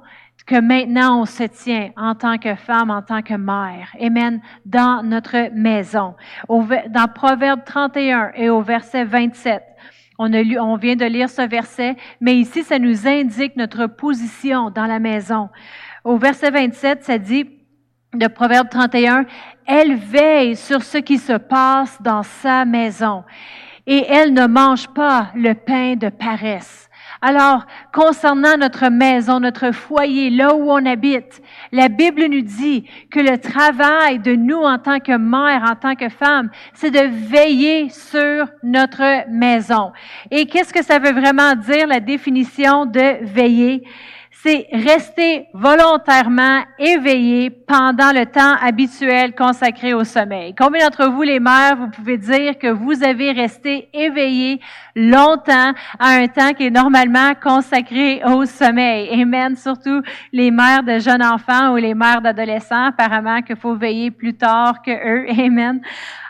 que 0.48 0.60
maintenant 0.60 1.22
on 1.22 1.25
se 1.25 1.44
tient 1.44 1.92
en 1.98 2.16
tant 2.16 2.38
que 2.38 2.56
femme, 2.56 2.89
en 2.89 3.04
tant 3.04 3.22
que 3.22 3.36
mère. 3.36 3.94
Amen. 4.01 4.42
Dans 4.66 5.04
notre 5.04 5.54
maison. 5.54 6.16
dans 6.48 7.08
Proverbe 7.13 7.63
31 7.66 8.32
et 8.36 8.50
au 8.50 8.62
verset 8.62 9.04
27. 9.04 9.62
On, 10.20 10.27
vient 10.77 10.96
de 10.96 11.06
lire 11.06 11.30
ce 11.30 11.44
verset, 11.44 11.96
mais 12.20 12.38
ici, 12.38 12.63
ça 12.63 12.80
nous 12.80 13.08
indique 13.08 13.56
notre 13.56 13.86
position 13.86 14.72
dans 14.72 14.88
la 14.88 14.98
maison. 14.98 15.50
Au 16.04 16.18
verset 16.18 16.50
27, 16.50 17.04
ça 17.04 17.20
dit, 17.20 17.48
de 18.16 18.25
Proverbe 18.25 18.70
31, 18.70 19.25
elle 19.68 19.96
veille 19.96 20.56
sur 20.56 20.82
ce 20.82 20.98
qui 20.98 21.20
se 21.20 21.34
passe 21.34 22.01
dans 22.01 22.24
sa 22.24 22.66
maison 22.66 23.25
et 23.86 24.06
elle 24.10 24.34
ne 24.34 24.48
mange 24.48 24.88
pas 24.89 25.32
le 25.36 25.54
pain 25.54 25.96
de 25.96 26.10
paresse. 26.10 26.87
Alors, 27.21 27.65
concernant 27.91 28.57
notre 28.57 28.89
maison, 28.89 29.39
notre 29.39 29.71
foyer, 29.71 30.29
là 30.29 30.53
où 30.53 30.71
on 30.71 30.86
habite, 30.86 31.41
la 31.71 31.89
Bible 31.89 32.25
nous 32.25 32.41
dit 32.41 32.86
que 33.09 33.19
le 33.19 33.39
travail 33.39 34.19
de 34.19 34.36
nous 34.36 34.62
en 34.62 34.77
tant 34.77 35.00
que 35.00 35.17
mère, 35.17 35.63
en 35.67 35.75
tant 35.75 35.95
que 35.95 36.09
femme, 36.09 36.50
c'est 36.74 36.91
de 36.91 37.27
veiller 37.29 37.89
sur 37.89 38.47
notre 38.62 39.29
maison. 39.31 39.91
Et 40.29 40.45
qu'est-ce 40.45 40.74
que 40.74 40.83
ça 40.83 41.00
veut 41.00 41.13
vraiment 41.13 41.55
dire, 41.55 41.88
la 41.88 42.00
définition 42.00 42.86
de 42.86 43.24
veiller? 43.24 43.83
C'est 44.44 44.67
rester 44.72 45.48
volontairement 45.53 46.62
éveillé 46.77 47.50
pendant 47.50 48.12
le 48.12 48.25
temps 48.25 48.56
habituel 48.62 49.34
consacré 49.34 49.94
au 49.96 50.03
sommeil. 50.03 50.53
Combien 50.56 50.86
d'entre 50.86 51.10
vous, 51.10 51.24
les 51.24 51.39
mères, 51.39 51.75
vous 51.75 51.89
pouvez 51.89 52.17
dire 52.17 52.58
que 52.60 52.67
vous 52.67 53.03
avez 53.03 53.32
resté 53.32 53.89
éveillé 53.94 54.62
longtemps 54.96 55.74
à 56.00 56.10
un 56.10 56.27
temps 56.27 56.53
qui 56.53 56.67
est 56.67 56.72
normalement 56.72 57.34
consacré 57.41 58.22
au 58.25 58.46
sommeil? 58.46 59.10
Amen. 59.22 59.56
Surtout 59.56 60.03
les 60.32 60.51
mères 60.51 60.84
de 60.84 61.00
jeunes 61.00 61.24
enfants 61.24 61.74
ou 61.74 61.77
les 61.77 61.96
mères 61.96 62.22
d'adolescents, 62.22 62.89
apparemment 62.89 63.41
qu'il 63.41 63.56
faut 63.56 63.75
veiller 63.75 64.12
plus 64.12 64.36
tard 64.36 64.84
que 64.84 64.91
eux. 64.91 65.27
Amen. 65.39 65.82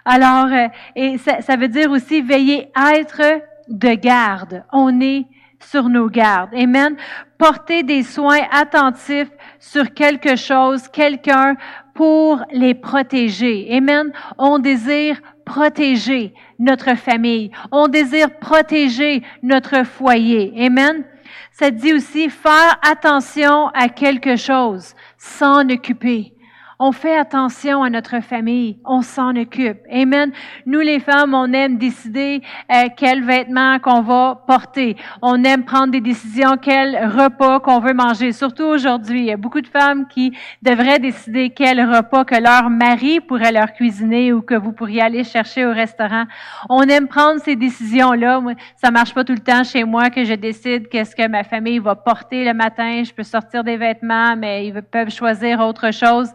Alors, 0.06 0.48
euh, 0.48 0.68
et 0.96 1.18
ça, 1.18 1.42
ça 1.42 1.58
veut 1.58 1.68
dire 1.68 1.92
aussi 1.92 2.22
veiller, 2.22 2.70
être 2.96 3.22
de 3.68 3.94
garde. 3.96 4.64
On 4.72 5.02
est 5.02 5.26
sur 5.60 5.90
nos 5.90 6.10
gardes. 6.10 6.54
Amen. 6.54 6.96
Porter 7.38 7.84
des 7.84 8.04
soins 8.04 8.42
attentifs 8.52 9.32
sur 9.60 9.94
quelque 9.94 10.36
chose, 10.36 10.88
quelqu'un 10.88 11.56
pour 11.94 12.42
les 12.52 12.74
protéger. 12.74 13.68
Amen. 13.72 14.12
On 14.38 14.60
désire 14.60 15.20
protéger 15.46 16.34
notre 16.60 16.96
famille. 16.96 17.52
On 17.72 17.88
désire 17.88 18.38
protéger 18.40 19.24
notre 19.42 19.84
foyer. 19.86 20.54
Amen. 20.58 21.04
Ça 21.52 21.72
dit 21.72 21.94
aussi 21.94 22.30
faire 22.30 22.78
attention 22.84 23.68
à 23.70 23.90
quelque 23.90 24.36
chose, 24.36 24.94
s'en 25.18 25.68
occuper. 25.70 26.37
On 26.80 26.92
fait 26.92 27.18
attention 27.18 27.82
à 27.82 27.90
notre 27.90 28.20
famille, 28.20 28.78
on 28.86 29.02
s'en 29.02 29.36
occupe. 29.36 29.80
Amen. 29.92 30.32
Nous 30.68 30.80
les 30.80 31.00
femmes, 31.00 31.34
on 31.34 31.52
aime 31.52 31.80
décider 31.80 32.44
euh, 32.72 32.84
quels 32.96 33.24
vêtements 33.24 33.80
qu'on 33.80 34.02
va 34.02 34.44
porter. 34.46 34.96
On 35.24 35.44
aime 35.44 35.66
prendre 35.66 35.88
des 35.88 36.02
décisions 36.02 36.56
quel 36.62 36.96
repas 37.08 37.60
qu'on 37.62 37.80
veut 37.80 37.96
manger. 37.96 38.32
Surtout 38.32 38.66
aujourd'hui, 38.66 39.22
il 39.22 39.26
y 39.26 39.32
a 39.32 39.38
beaucoup 39.38 39.62
de 39.62 39.68
femmes 39.68 40.08
qui 40.08 40.38
devraient 40.62 41.00
décider 41.00 41.50
quel 41.50 41.84
repas 41.84 42.26
que 42.26 42.40
leur 42.40 42.70
mari 42.70 43.22
pourrait 43.22 43.52
leur 43.52 43.74
cuisiner 43.74 44.32
ou 44.32 44.44
que 44.44 44.54
vous 44.54 44.72
pourriez 44.72 45.02
aller 45.02 45.24
chercher 45.24 45.66
au 45.66 45.72
restaurant. 45.72 46.26
On 46.70 46.84
aime 46.84 47.08
prendre 47.08 47.42
ces 47.42 47.56
décisions-là. 47.56 48.40
Ça 48.76 48.92
marche 48.92 49.16
pas 49.16 49.24
tout 49.24 49.34
le 49.34 49.40
temps 49.40 49.64
chez 49.64 49.84
moi 49.84 50.12
que 50.12 50.24
je 50.24 50.34
décide 50.36 50.90
qu'est-ce 50.90 51.16
que 51.16 51.28
ma 51.28 51.44
famille 51.44 51.80
va 51.80 51.96
porter 51.96 52.46
le 52.46 52.54
matin. 52.54 53.02
Je 53.04 53.12
peux 53.12 53.24
sortir 53.24 53.64
des 53.64 53.78
vêtements, 53.78 54.36
mais 54.36 54.68
ils 54.68 54.80
peuvent 54.84 55.10
choisir 55.10 55.60
autre 55.62 55.92
chose. 55.92 56.30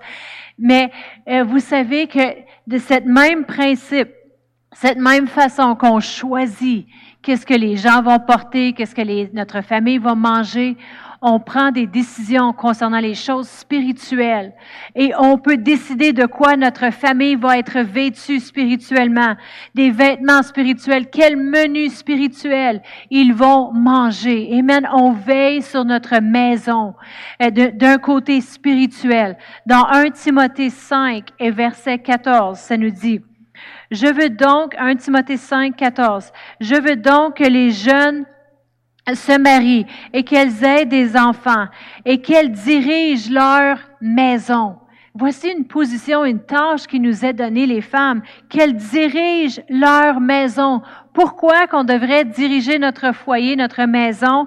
Mais 0.63 0.93
euh, 1.29 1.43
vous 1.43 1.59
savez 1.59 2.07
que 2.07 2.21
de 2.69 2.79
cette 2.79 3.05
même 3.05 3.45
principe, 3.45 4.11
cette 4.73 4.97
même 4.97 5.27
façon 5.27 5.75
qu'on 5.75 5.99
choisit 5.99 6.87
qu'est-ce 7.21 7.45
que 7.45 7.55
les 7.55 7.77
gens 7.77 8.01
vont 8.01 8.21
porter, 8.21 8.73
qu'est-ce 8.73 8.95
que 8.95 9.35
notre 9.35 9.61
famille 9.61 9.99
va 9.99 10.15
manger, 10.15 10.77
on 11.23 11.39
prend 11.39 11.71
des 11.71 11.87
décisions 11.87 12.53
concernant 12.53 12.99
les 12.99 13.15
choses 13.15 13.49
spirituelles 13.49 14.53
et 14.97 15.13
on 15.17 15.39
peut 15.39 15.57
décider 15.57 16.13
de 16.13 16.27
quoi 16.27 16.57
notre 16.57 16.93
famille 16.93 17.37
va 17.37 17.59
être 17.59 17.79
vêtue 17.81 18.41
spirituellement, 18.41 19.37
des 19.75 19.91
vêtements 19.91 20.43
spirituels, 20.43 21.09
quel 21.11 21.37
menu 21.37 21.89
spirituel 21.89 22.83
ils 23.11 23.33
vont 23.33 23.73
manger. 23.73 24.49
Amen. 24.53 24.89
On 24.93 25.13
veille 25.13 25.63
sur 25.63 25.85
notre 25.85 26.21
maison 26.21 26.95
euh, 27.41 27.51
d'un 27.51 27.99
côté 27.99 28.41
spirituel. 28.41 29.37
Dans 29.65 29.87
1 29.87 30.11
Timothée 30.11 30.71
5 30.71 31.29
et 31.39 31.51
verset 31.51 31.99
14, 31.99 32.59
ça 32.59 32.77
nous 32.77 32.91
dit, 32.91 33.21
je 33.93 34.07
veux 34.07 34.31
donc, 34.31 34.75
1 34.79 34.97
Timothée 34.97 35.37
5, 35.37 35.77
14, 35.77 36.33
je 36.61 36.75
veux 36.75 36.97
donc 36.97 37.37
que 37.37 37.45
les 37.45 37.71
jeunes 37.71 38.25
se 39.15 39.39
marient 39.39 39.87
et 40.13 40.23
qu'elles 40.23 40.63
aient 40.65 40.87
des 40.87 41.17
enfants 41.17 41.67
et 42.05 42.21
qu'elles 42.21 42.53
dirigent 42.53 43.31
leur 43.33 43.79
maison. 44.01 44.77
Voici 45.15 45.51
une 45.51 45.67
position, 45.67 46.25
une 46.25 46.43
tâche 46.43 46.87
qui 46.87 46.99
nous 46.99 47.25
est 47.25 47.35
donnée, 47.35 47.67
les 47.67 47.83
femmes, 47.83 48.23
qu'elles 48.49 48.77
dirigent 48.77 49.61
leur 49.69 50.21
maison. 50.21 50.81
Pourquoi 51.13 51.67
qu'on 51.67 51.85
devrait 51.85 52.25
diriger 52.25 52.79
notre 52.79 53.13
foyer, 53.13 53.55
notre 53.57 53.85
maison, 53.85 54.47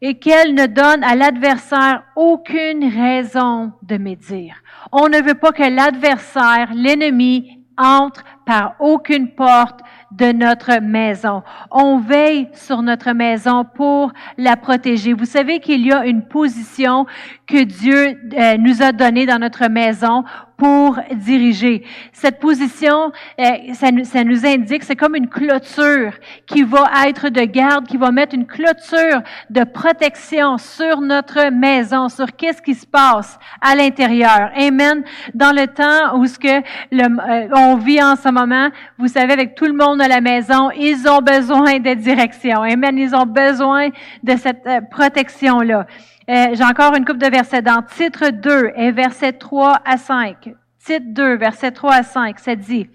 et 0.00 0.18
qu'elles 0.18 0.52
ne 0.54 0.66
donnent 0.66 1.04
à 1.04 1.14
l'adversaire 1.14 2.02
aucune 2.16 2.84
raison 2.92 3.72
de 3.82 3.96
médire? 3.96 4.56
On 4.90 5.08
ne 5.08 5.22
veut 5.22 5.34
pas 5.34 5.52
que 5.52 5.62
l'adversaire, 5.62 6.70
l'ennemi, 6.74 7.60
entre 7.76 8.24
par 8.46 8.74
aucune 8.80 9.30
porte 9.30 9.80
de 10.16 10.32
notre 10.32 10.80
maison. 10.80 11.42
On 11.70 11.98
veille 11.98 12.48
sur 12.52 12.82
notre 12.82 13.12
maison 13.12 13.64
pour 13.64 14.12
la 14.38 14.56
protéger. 14.56 15.12
Vous 15.12 15.24
savez 15.24 15.60
qu'il 15.60 15.84
y 15.84 15.92
a 15.92 16.06
une 16.06 16.22
position 16.22 17.06
que 17.46 17.64
Dieu 17.64 18.18
euh, 18.38 18.56
nous 18.58 18.82
a 18.82 18.92
donnée 18.92 19.26
dans 19.26 19.38
notre 19.38 19.66
maison 19.68 20.24
pour 20.56 20.98
diriger. 21.12 21.84
Cette 22.12 22.38
position, 22.38 23.12
euh, 23.40 23.44
ça, 23.74 23.90
nous, 23.90 24.04
ça 24.04 24.24
nous 24.24 24.46
indique, 24.46 24.84
c'est 24.84 24.96
comme 24.96 25.16
une 25.16 25.28
clôture 25.28 26.12
qui 26.46 26.62
va 26.62 26.88
être 27.06 27.28
de 27.28 27.42
garde, 27.42 27.86
qui 27.86 27.96
va 27.96 28.10
mettre 28.10 28.34
une 28.34 28.46
clôture 28.46 29.22
de 29.50 29.64
protection 29.64 30.58
sur 30.58 31.00
notre 31.00 31.50
maison, 31.50 32.08
sur 32.08 32.34
qu'est-ce 32.36 32.62
qui 32.62 32.74
se 32.74 32.86
passe 32.86 33.38
à 33.60 33.74
l'intérieur. 33.74 34.50
Amen. 34.56 35.02
Dans 35.34 35.52
le 35.52 35.66
temps 35.66 36.18
où 36.18 36.26
ce 36.26 36.38
que 36.38 36.62
le, 36.92 37.04
euh, 37.04 37.48
on 37.54 37.76
vit 37.76 38.02
en 38.02 38.16
ce 38.16 38.28
moment, 38.28 38.70
vous 38.98 39.08
savez, 39.08 39.32
avec 39.32 39.54
tout 39.54 39.66
le 39.66 39.74
monde 39.74 40.00
à 40.00 40.08
la 40.08 40.20
maison, 40.20 40.70
ils 40.70 41.08
ont 41.08 41.20
besoin 41.20 41.78
de 41.78 41.94
direction. 41.94 42.62
Amen. 42.62 42.96
Ils 42.96 43.14
ont 43.14 43.26
besoin 43.26 43.88
de 44.22 44.36
cette 44.36 44.66
euh, 44.66 44.80
protection-là. 44.90 45.86
Euh, 46.30 46.54
j'ai 46.54 46.64
encore 46.64 46.94
une 46.94 47.04
coupe 47.04 47.18
de 47.18 47.26
versets 47.26 47.60
dans 47.60 47.82
titre 47.82 48.30
2 48.30 48.72
et 48.76 48.92
versets 48.92 49.34
3 49.34 49.80
à 49.84 49.98
5. 49.98 50.54
Titre 50.82 51.06
2, 51.08 51.36
versets 51.36 51.70
3 51.70 51.92
à 51.92 52.02
5, 52.02 52.38
ça 52.38 52.56
dit, 52.56 52.88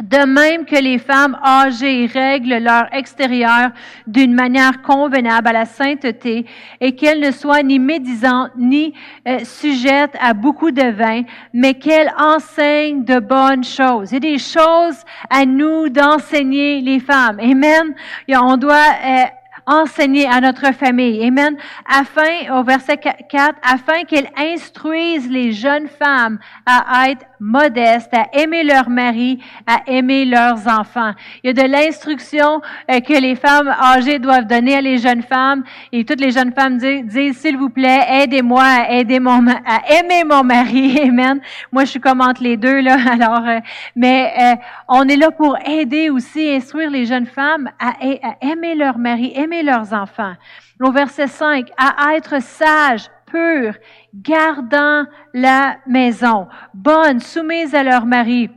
De 0.00 0.24
même 0.24 0.64
que 0.64 0.76
les 0.76 0.98
femmes 0.98 1.36
âgées 1.44 2.06
règlent 2.06 2.62
leur 2.62 2.86
extérieur 2.94 3.70
d'une 4.06 4.34
manière 4.34 4.82
convenable 4.82 5.48
à 5.48 5.52
la 5.52 5.64
sainteté 5.64 6.46
et 6.80 6.94
qu'elles 6.94 7.20
ne 7.20 7.32
soient 7.32 7.64
ni 7.64 7.80
médisantes 7.80 8.52
ni 8.56 8.94
euh, 9.26 9.40
sujettes 9.40 10.16
à 10.20 10.32
beaucoup 10.32 10.70
de 10.70 10.90
vin, 10.92 11.22
mais 11.52 11.74
qu'elles 11.74 12.12
enseignent 12.18 13.04
de 13.04 13.18
bonnes 13.18 13.64
choses. 13.64 14.12
Il 14.12 14.14
y 14.14 14.16
a 14.16 14.20
des 14.20 14.38
choses 14.38 15.02
à 15.28 15.44
nous 15.44 15.88
d'enseigner 15.88 16.80
les 16.80 17.00
femmes. 17.00 17.40
Amen. 17.40 17.94
on 18.28 18.56
doit 18.56 18.74
euh, 19.04 19.24
enseigner 19.66 20.26
à 20.26 20.40
notre 20.40 20.72
famille. 20.74 21.24
Amen. 21.26 21.56
Afin, 21.88 22.58
au 22.58 22.62
verset 22.62 22.98
4, 22.98 23.58
afin 23.62 24.04
qu'elles 24.04 24.30
instruisent 24.36 25.30
les 25.30 25.52
jeunes 25.52 25.88
femmes 25.88 26.38
à 26.66 27.10
être 27.10 27.26
modestes, 27.44 28.14
à 28.14 28.26
aimer 28.32 28.64
leur 28.64 28.88
mari, 28.88 29.38
à 29.66 29.82
aimer 29.86 30.24
leurs 30.24 30.66
enfants. 30.66 31.12
Il 31.42 31.48
y 31.48 31.50
a 31.50 31.52
de 31.52 31.70
l'instruction 31.70 32.62
euh, 32.90 33.00
que 33.00 33.12
les 33.12 33.36
femmes 33.36 33.68
âgées 33.68 34.18
doivent 34.18 34.46
donner 34.46 34.76
à 34.76 34.80
les 34.80 34.98
jeunes 34.98 35.22
femmes 35.22 35.62
et 35.92 36.04
toutes 36.04 36.20
les 36.20 36.30
jeunes 36.30 36.52
femmes 36.52 36.78
disent, 36.78 37.36
s'il 37.36 37.58
vous 37.58 37.68
plaît, 37.68 38.00
aidez-moi 38.08 38.62
à 38.62 38.90
aider 38.92 39.20
mon, 39.20 39.46
à 39.48 39.82
aimer 39.92 40.24
mon 40.24 40.42
mari. 40.42 40.98
Amen. 41.08 41.40
Moi, 41.70 41.84
je 41.84 41.90
suis 41.90 42.00
comme 42.00 42.22
entre 42.22 42.42
les 42.42 42.56
deux, 42.56 42.80
là. 42.80 42.96
Alors, 43.12 43.46
euh, 43.46 43.60
mais 43.94 44.32
euh, 44.40 44.54
on 44.88 45.06
est 45.06 45.16
là 45.16 45.30
pour 45.30 45.58
aider 45.66 46.08
aussi, 46.08 46.48
instruire 46.50 46.90
les 46.90 47.04
jeunes 47.04 47.26
femmes 47.26 47.70
à, 47.78 47.90
à 47.90 48.36
aimer 48.40 48.74
leur 48.74 48.96
mari, 48.96 49.32
aimer 49.34 49.53
leurs 49.62 49.92
enfants. 49.92 50.34
Au 50.80 50.90
verset 50.90 51.28
5, 51.28 51.68
à 51.76 52.14
être 52.14 52.42
sages, 52.42 53.08
pures, 53.26 53.74
gardant 54.14 55.04
la 55.32 55.76
maison, 55.86 56.48
bonnes, 56.72 57.20
soumises 57.20 57.74
à 57.74 57.82
leur 57.82 58.06
mari, 58.06 58.50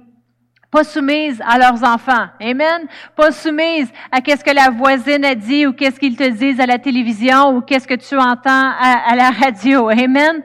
pas 0.69 0.83
soumises 0.83 1.41
à 1.47 1.57
leurs 1.57 1.83
enfants. 1.83 2.27
Amen. 2.41 2.87
Pas 3.15 3.31
soumises 3.31 3.91
à 4.11 4.19
qu'est-ce 4.19 4.43
que 4.43 4.53
la 4.53 4.69
voisine 4.69 5.23
a 5.23 5.33
dit 5.33 5.65
ou 5.65 5.73
qu'est-ce 5.73 5.99
qu'ils 5.99 6.17
te 6.17 6.29
disent 6.29 6.59
à 6.59 6.65
la 6.65 6.77
télévision 6.77 7.55
ou 7.55 7.61
qu'est-ce 7.61 7.87
que 7.87 7.93
tu 7.93 8.17
entends 8.17 8.73
à, 8.79 9.11
à 9.11 9.15
la 9.15 9.29
radio. 9.31 9.89
Amen. 9.89 10.43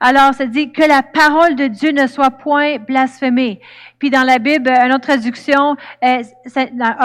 Alors, 0.00 0.34
ça 0.34 0.46
dit 0.46 0.72
que 0.72 0.82
la 0.82 1.04
parole 1.04 1.54
de 1.54 1.68
Dieu 1.68 1.92
ne 1.92 2.08
soit 2.08 2.32
point 2.32 2.78
blasphémée. 2.78 3.60
Puis 4.02 4.10
dans 4.10 4.24
la 4.24 4.40
Bible, 4.40 4.68
une 4.68 4.92
autre 4.92 5.06
traduction, 5.06 5.76
euh, 6.02 6.22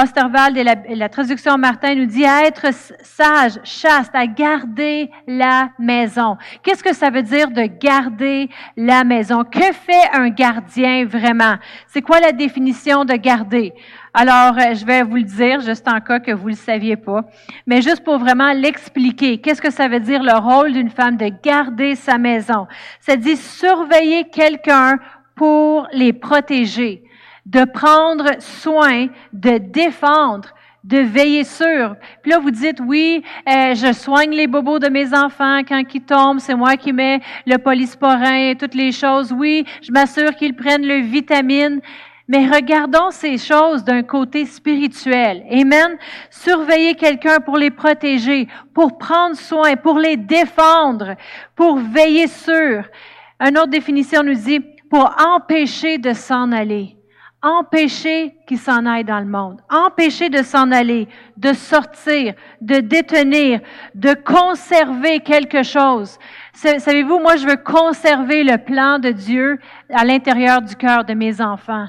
Osterwald 0.01 0.57
et 0.57 0.63
la, 0.63 0.73
la, 0.95 1.09
traduction 1.09 1.55
Martin 1.55 1.93
nous 1.93 2.07
dit 2.07 2.25
à 2.25 2.45
être 2.45 2.73
sage, 3.03 3.59
chaste, 3.63 4.15
à 4.15 4.25
garder 4.25 5.11
la 5.27 5.69
maison. 5.77 6.37
Qu'est-ce 6.63 6.83
que 6.83 6.95
ça 6.95 7.11
veut 7.11 7.21
dire 7.21 7.51
de 7.51 7.67
garder 7.67 8.49
la 8.75 9.03
maison? 9.03 9.43
Que 9.43 9.71
fait 9.73 10.09
un 10.11 10.29
gardien 10.29 11.05
vraiment? 11.05 11.57
C'est 11.85 12.01
quoi 12.01 12.19
la 12.19 12.31
définition 12.31 13.05
de 13.05 13.13
garder? 13.13 13.75
Alors, 14.19 14.57
euh, 14.57 14.73
je 14.73 14.83
vais 14.83 15.03
vous 15.03 15.17
le 15.17 15.21
dire, 15.21 15.59
juste 15.61 15.87
en 15.87 15.99
cas 15.99 16.19
que 16.19 16.31
vous 16.31 16.45
ne 16.45 16.53
le 16.53 16.57
saviez 16.57 16.95
pas, 16.95 17.21
mais 17.67 17.83
juste 17.83 18.03
pour 18.03 18.17
vraiment 18.17 18.51
l'expliquer. 18.51 19.37
Qu'est-ce 19.37 19.61
que 19.61 19.69
ça 19.69 19.87
veut 19.87 19.99
dire 19.99 20.23
le 20.23 20.35
rôle 20.35 20.73
d'une 20.73 20.89
femme 20.89 21.17
de 21.17 21.29
garder 21.43 21.93
sa 21.93 22.17
maison? 22.17 22.65
Ça 22.99 23.15
dit 23.15 23.37
surveiller 23.37 24.23
quelqu'un 24.23 24.97
pour 25.37 25.87
les 25.93 26.11
protéger, 26.11 27.03
de 27.45 27.63
prendre 27.63 28.41
soin, 28.41 29.07
de 29.31 29.57
défendre, 29.59 30.49
de 30.83 30.97
veiller 30.97 31.43
sur. 31.43 31.95
Puis 32.21 32.31
là, 32.31 32.39
vous 32.39 32.51
dites, 32.51 32.79
oui, 32.85 33.23
euh, 33.47 33.75
je 33.75 33.93
soigne 33.93 34.31
les 34.31 34.47
bobos 34.47 34.79
de 34.79 34.89
mes 34.89 35.13
enfants 35.13 35.59
quand 35.67 35.83
ils 35.93 36.01
tombent, 36.01 36.39
c'est 36.39 36.55
moi 36.55 36.75
qui 36.75 36.91
mets 36.91 37.21
le 37.45 37.57
polysporin 37.57 38.49
et 38.49 38.55
toutes 38.55 38.73
les 38.73 38.91
choses. 38.91 39.31
Oui, 39.31 39.65
je 39.81 39.91
m'assure 39.91 40.33
qu'ils 40.35 40.55
prennent 40.55 40.87
le 40.87 41.01
vitamine. 41.01 41.81
Mais 42.29 42.45
regardons 42.45 43.09
ces 43.11 43.37
choses 43.37 43.85
d'un 43.85 44.03
côté 44.03 44.45
spirituel. 44.45 45.45
Amen. 45.49 45.97
Surveiller 46.29 46.95
quelqu'un 46.95 47.39
pour 47.39 47.57
les 47.57 47.71
protéger, 47.71 48.49
pour 48.73 48.97
prendre 48.97 49.37
soin, 49.37 49.77
pour 49.77 49.97
les 49.97 50.17
défendre, 50.17 51.15
pour 51.55 51.77
veiller 51.77 52.27
sur. 52.27 52.83
Une 53.39 53.57
autre 53.57 53.69
définition 53.69 54.23
nous 54.23 54.33
dit 54.33 54.59
pour 54.89 55.15
empêcher 55.19 55.97
de 55.97 56.13
s'en 56.13 56.51
aller. 56.51 56.95
Empêcher 57.43 58.33
qu'il 58.47 58.57
s'en 58.57 58.85
aille 58.85 59.03
dans 59.03 59.19
le 59.19 59.27
monde. 59.27 59.61
Empêcher 59.69 60.29
de 60.29 60.41
s'en 60.41 60.71
aller, 60.71 61.07
de 61.37 61.53
sortir, 61.53 62.33
de 62.61 62.79
détenir, 62.79 63.61
de 63.93 64.13
conserver 64.13 65.19
quelque 65.19 65.61
chose. 65.61 66.17
Savez-vous, 66.53 67.19
moi, 67.19 67.35
je 67.35 67.47
veux 67.47 67.57
conserver 67.57 68.43
le 68.43 68.57
plan 68.57 68.97
de 68.97 69.11
Dieu 69.11 69.59
à 69.93 70.03
l'intérieur 70.03 70.61
du 70.61 70.75
cœur 70.75 71.05
de 71.05 71.13
mes 71.13 71.39
enfants 71.39 71.87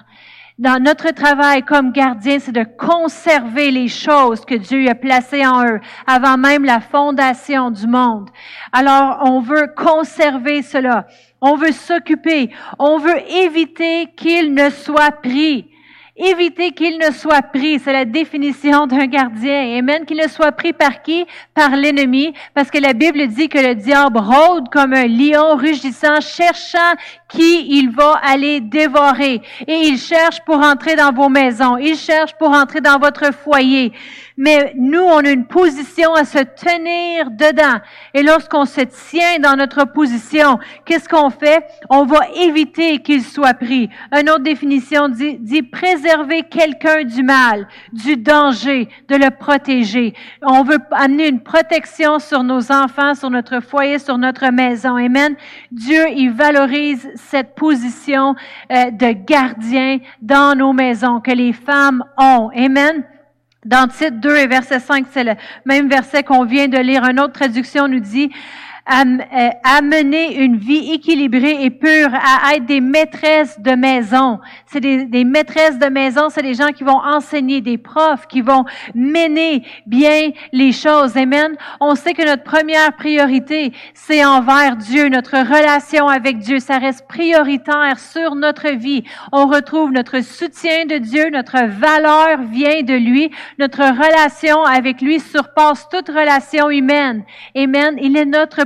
dans 0.59 0.83
notre 0.83 1.13
travail 1.13 1.63
comme 1.63 1.93
gardien, 1.93 2.41
c'est 2.41 2.53
de 2.53 2.65
conserver 2.65 3.71
les 3.71 3.87
choses 3.87 4.45
que 4.45 4.57
Dieu 4.57 4.89
a 4.89 4.95
placées 4.97 5.47
en 5.47 5.65
eux 5.65 5.81
avant 6.07 6.37
même 6.37 6.65
la 6.65 6.81
fondation 6.81 7.71
du 7.71 7.87
monde. 7.87 8.29
Alors, 8.73 9.21
on 9.23 9.41
veut 9.41 9.73
conserver 9.77 10.63
cela. 10.63 11.07
On 11.41 11.57
veut 11.57 11.73
s'occuper. 11.73 12.51
On 12.79 12.99
veut 12.99 13.21
éviter 13.31 14.09
qu'il 14.17 14.55
ne 14.55 14.71
soit 14.71 15.13
pris. 15.23 15.69
Éviter 16.21 16.73
qu'il 16.73 16.99
ne 16.99 17.13
soit 17.13 17.43
pris, 17.43 17.79
c'est 17.79 17.93
la 17.93 18.05
définition 18.05 18.89
d'un 18.89 19.07
gardien. 19.07 19.79
Amen. 19.79 20.05
Qu'il 20.05 20.17
ne 20.17 20.27
soit 20.27 20.51
pris 20.51 20.73
par 20.73 21.01
qui? 21.03 21.25
Par 21.55 21.77
l'ennemi. 21.77 22.35
Parce 22.55 22.73
que 22.73 22.79
la 22.79 22.93
Bible 22.93 23.29
dit 23.29 23.49
que 23.49 23.59
le 23.59 23.77
diable 23.77 24.19
rôde 24.19 24.69
comme 24.71 24.95
un 24.95 25.07
lion 25.07 25.55
rugissant, 25.55 26.21
cherchant 26.21 26.95
qui 27.29 27.79
il 27.79 27.91
va 27.91 28.21
aller 28.23 28.61
dévorer. 28.61 29.43
Et 29.67 29.89
il 29.89 29.99
cherche 29.99 30.41
pour 30.45 30.59
entrer 30.59 30.97
dans 30.97 31.13
vos 31.13 31.29
maisons. 31.29 31.77
Il 31.77 31.97
cherche 31.97 32.35
pour 32.35 32.51
entrer 32.51 32.81
dans 32.81 32.99
votre 32.99 33.33
foyer. 33.33 33.93
Mais 34.41 34.73
nous, 34.77 35.03
on 35.03 35.19
a 35.19 35.31
une 35.31 35.47
position 35.47 36.15
à 36.15 36.25
se 36.25 36.39
tenir 36.39 37.29
dedans. 37.33 37.81
Et 38.15 38.23
lorsqu'on 38.23 38.67
se 38.67 38.83
tient 38.83 39.41
dans 39.41 39.57
notre 39.57 39.85
position, 39.85 40.61
qu'est-ce 40.85 41.09
qu'on 41.09 41.29
fait? 41.29 41.67
On 41.91 42.05
va 42.05 42.21
éviter 42.37 43.01
qu'il 43.01 43.25
soit 43.25 43.55
pris. 43.55 43.91
Une 44.13 44.31
autre 44.31 44.45
définition 44.45 45.09
dit, 45.09 45.39
dit 45.41 45.65
préserver 45.65 46.45
quelqu'un 46.45 47.03
du 47.03 47.25
mal, 47.25 47.67
du 47.93 48.17
danger, 48.17 48.89
de 49.09 49.17
le 49.17 49.31
protéger. 49.31 50.15
On 50.43 50.63
veut 50.63 50.79
amener 50.93 51.27
une 51.27 51.41
protection 51.41 52.21
sur 52.21 52.45
nos 52.45 52.71
enfants, 52.71 53.17
sur 53.17 53.31
notre 53.31 53.59
foyer, 53.59 53.99
sur 53.99 54.19
notre 54.19 54.49
maison. 54.51 54.95
Amen. 54.95 55.35
Dieu, 55.73 56.11
il 56.15 56.31
valorise 56.31 57.11
cette 57.19 57.55
position 57.55 58.35
euh, 58.73 58.91
de 58.91 59.13
gardien 59.13 59.99
dans 60.23 60.57
nos 60.57 60.73
maisons 60.73 61.21
que 61.21 61.31
les 61.31 61.53
femmes 61.53 62.05
ont. 62.17 62.51
Amen. 62.57 63.05
Dans 63.65 63.89
titre 63.89 64.17
2 64.21 64.37
et 64.37 64.47
verset 64.47 64.79
5, 64.79 65.07
c'est 65.11 65.25
le 65.25 65.35
même 65.65 65.89
verset 65.89 66.23
qu'on 66.23 66.45
vient 66.45 66.69
de 66.69 66.79
lire. 66.79 67.05
Une 67.05 67.21
autre 67.21 67.35
traduction 67.35 67.89
nous 67.89 68.01
dit, 68.01 68.31
à, 68.89 69.83
mener 69.83 70.37
une 70.37 70.57
vie 70.57 70.93
équilibrée 70.93 71.65
et 71.65 71.71
pure, 71.71 72.11
à 72.15 72.55
être 72.55 72.65
des 72.65 72.81
maîtresses 72.81 73.61
de 73.61 73.73
maison. 73.73 74.41
C'est 74.67 74.81
des, 74.81 75.05
des, 75.05 75.25
maîtresses 75.25 75.79
de 75.79 75.87
maison, 75.87 76.29
c'est 76.31 76.43
des 76.43 76.55
gens 76.55 76.73
qui 76.73 76.85
vont 76.85 76.99
enseigner, 76.99 77.61
des 77.61 77.77
profs 77.77 78.27
qui 78.27 78.41
vont 78.41 78.65
mener 78.95 79.63
bien 79.87 80.31
les 80.53 80.73
choses. 80.73 81.17
Amen. 81.17 81.55
On 81.81 81.95
sait 81.95 82.15
que 82.15 82.27
notre 82.27 82.45
première 82.45 82.95
priorité, 82.97 83.73
c'est 83.93 84.25
envers 84.25 84.77
Dieu, 84.77 85.09
notre 85.09 85.37
relation 85.37 86.09
avec 86.09 86.39
Dieu. 86.39 86.59
Ça 86.59 86.79
reste 86.79 87.07
prioritaire 87.07 87.99
sur 87.99 88.35
notre 88.35 88.71
vie. 88.71 89.05
On 89.33 89.47
retrouve 89.47 89.93
notre 89.93 90.23
soutien 90.23 90.87
de 90.87 90.97
Dieu, 90.97 91.29
notre 91.31 91.67
valeur 91.67 92.43
vient 92.51 92.83
de 92.83 92.95
lui, 92.95 93.31
notre 93.59 93.83
relation 93.83 94.65
avec 94.65 95.03
lui 95.03 95.21
surpasse 95.21 95.89
toute 95.91 96.09
relation 96.09 96.71
humaine. 96.71 97.25
Amen. 97.55 97.97
Il 98.01 98.17
est 98.17 98.25
notre 98.25 98.65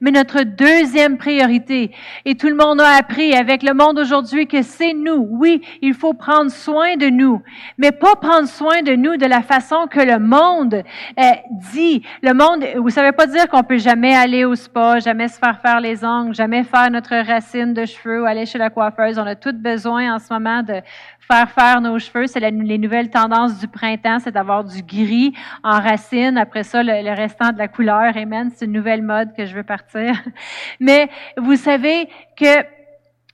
mais 0.00 0.10
notre 0.10 0.42
deuxième 0.42 1.18
priorité. 1.18 1.90
Et 2.24 2.34
tout 2.34 2.48
le 2.48 2.54
monde 2.54 2.80
a 2.80 2.96
appris 2.96 3.34
avec 3.34 3.62
le 3.62 3.74
monde 3.74 3.98
aujourd'hui 3.98 4.46
que 4.46 4.62
c'est 4.62 4.94
nous. 4.94 5.26
Oui, 5.30 5.62
il 5.82 5.94
faut 5.94 6.14
prendre 6.14 6.50
soin 6.50 6.96
de 6.96 7.06
nous, 7.06 7.42
mais 7.78 7.92
pas 7.92 8.16
prendre 8.16 8.48
soin 8.48 8.82
de 8.82 8.94
nous 8.94 9.16
de 9.16 9.26
la 9.26 9.42
façon 9.42 9.86
que 9.90 10.00
le 10.00 10.18
monde 10.18 10.82
euh, 11.18 11.30
dit. 11.72 12.02
Le 12.22 12.32
monde, 12.32 12.64
vous 12.76 12.90
savez 12.90 13.12
pas 13.12 13.26
dire 13.26 13.48
qu'on 13.48 13.62
peut 13.62 13.78
jamais 13.78 14.14
aller 14.14 14.44
au 14.44 14.54
spa, 14.54 14.98
jamais 14.98 15.28
se 15.28 15.38
faire 15.38 15.60
faire 15.60 15.80
les 15.80 16.04
ongles, 16.04 16.34
jamais 16.34 16.64
faire 16.64 16.90
notre 16.90 17.14
racine 17.14 17.74
de 17.74 17.84
cheveux 17.84 18.24
aller 18.26 18.46
chez 18.46 18.58
la 18.58 18.70
coiffeuse. 18.70 19.18
On 19.18 19.26
a 19.26 19.34
tout 19.34 19.52
besoin 19.52 20.14
en 20.14 20.18
ce 20.18 20.32
moment 20.32 20.62
de 20.62 20.80
faire 21.26 21.50
faire 21.50 21.80
nos 21.80 21.98
cheveux. 21.98 22.26
C'est 22.26 22.40
les 22.40 22.78
nouvelles 22.78 23.10
tendances 23.10 23.58
du 23.58 23.68
printemps, 23.68 24.18
c'est 24.18 24.32
d'avoir 24.32 24.64
du 24.64 24.82
gris 24.82 25.32
en 25.62 25.80
racine. 25.80 26.36
Après 26.38 26.62
ça, 26.62 26.82
le, 26.82 27.14
restant 27.14 27.52
de 27.52 27.58
la 27.58 27.68
couleur. 27.68 28.16
Amen. 28.16 28.50
C'est 28.54 28.66
une 28.66 28.72
nouvelle 28.72 29.02
mode 29.02 29.34
que 29.34 29.44
je 29.46 29.54
veux 29.54 29.62
partir. 29.62 30.14
Mais 30.80 31.08
vous 31.36 31.56
savez 31.56 32.08
que 32.36 32.73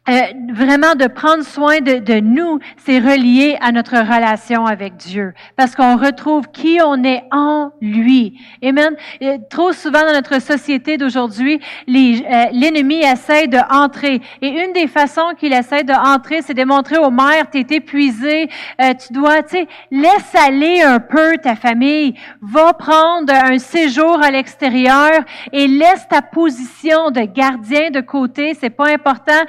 euh, 0.09 0.21
vraiment 0.55 0.95
de 0.95 1.07
prendre 1.07 1.45
soin 1.45 1.81
de, 1.81 1.99
de 1.99 2.21
nous, 2.21 2.59
c'est 2.79 2.99
relié 2.99 3.59
à 3.61 3.71
notre 3.71 3.97
relation 3.99 4.65
avec 4.65 4.97
Dieu, 4.97 5.35
parce 5.57 5.77
qu'on 5.77 5.99
retrouve 5.99 6.49
qui 6.51 6.79
on 6.83 7.05
est 7.05 7.23
en 7.31 7.71
lui. 7.83 8.41
Amen. 8.65 8.97
Et 9.21 9.37
trop 9.51 9.73
souvent 9.73 10.01
dans 10.01 10.15
notre 10.15 10.41
société 10.41 10.97
d'aujourd'hui, 10.97 11.61
euh, 11.87 12.45
l'ennemi 12.53 13.03
essaie 13.05 13.47
de 13.47 13.59
entrer, 13.71 14.23
et 14.41 14.49
une 14.49 14.73
des 14.73 14.87
façons 14.89 15.35
qu'il 15.39 15.53
essaie 15.53 15.85
de 15.85 15.93
entrer, 15.93 16.41
c'est 16.43 16.55
de 16.55 16.65
montrer 16.65 16.97
aux 16.97 17.11
mères, 17.11 17.51
t'es 17.51 17.67
épuisé, 17.69 18.49
euh, 18.81 18.95
tu 18.95 19.13
dois, 19.13 19.43
tu 19.43 19.59
sais, 19.59 19.69
laisse 19.91 20.35
aller 20.35 20.81
un 20.81 20.99
peu 20.99 21.37
ta 21.37 21.55
famille, 21.55 22.15
va 22.41 22.73
prendre 22.73 23.33
un 23.33 23.59
séjour 23.59 24.21
à 24.23 24.31
l'extérieur 24.31 25.21
et 25.53 25.69
laisse 25.69 26.09
ta 26.09 26.23
position 26.23 27.11
de 27.11 27.21
gardien 27.21 27.91
de 27.91 28.01
côté, 28.01 28.55
c'est 28.59 28.71
pas 28.71 28.89
important 28.89 29.45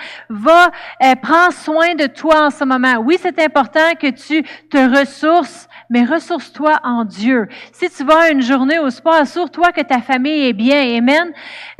euh, 0.51 1.15
prends 1.21 1.51
soin 1.51 1.95
de 1.95 2.07
toi 2.07 2.47
en 2.47 2.49
ce 2.49 2.63
moment. 2.63 2.95
Oui, 2.97 3.17
c'est 3.21 3.39
important 3.39 3.93
que 3.99 4.07
tu 4.07 4.43
te 4.69 4.99
ressources, 4.99 5.67
mais 5.89 6.03
ressource-toi 6.05 6.79
en 6.83 7.05
Dieu. 7.05 7.47
Si 7.73 7.89
tu 7.89 8.03
vas 8.03 8.31
une 8.31 8.41
journée 8.41 8.79
au 8.79 8.89
sport, 8.89 9.13
assure-toi 9.13 9.71
que 9.71 9.81
ta 9.81 9.99
famille 9.99 10.47
est 10.47 10.53
bien. 10.53 10.97
Amen. 10.97 11.31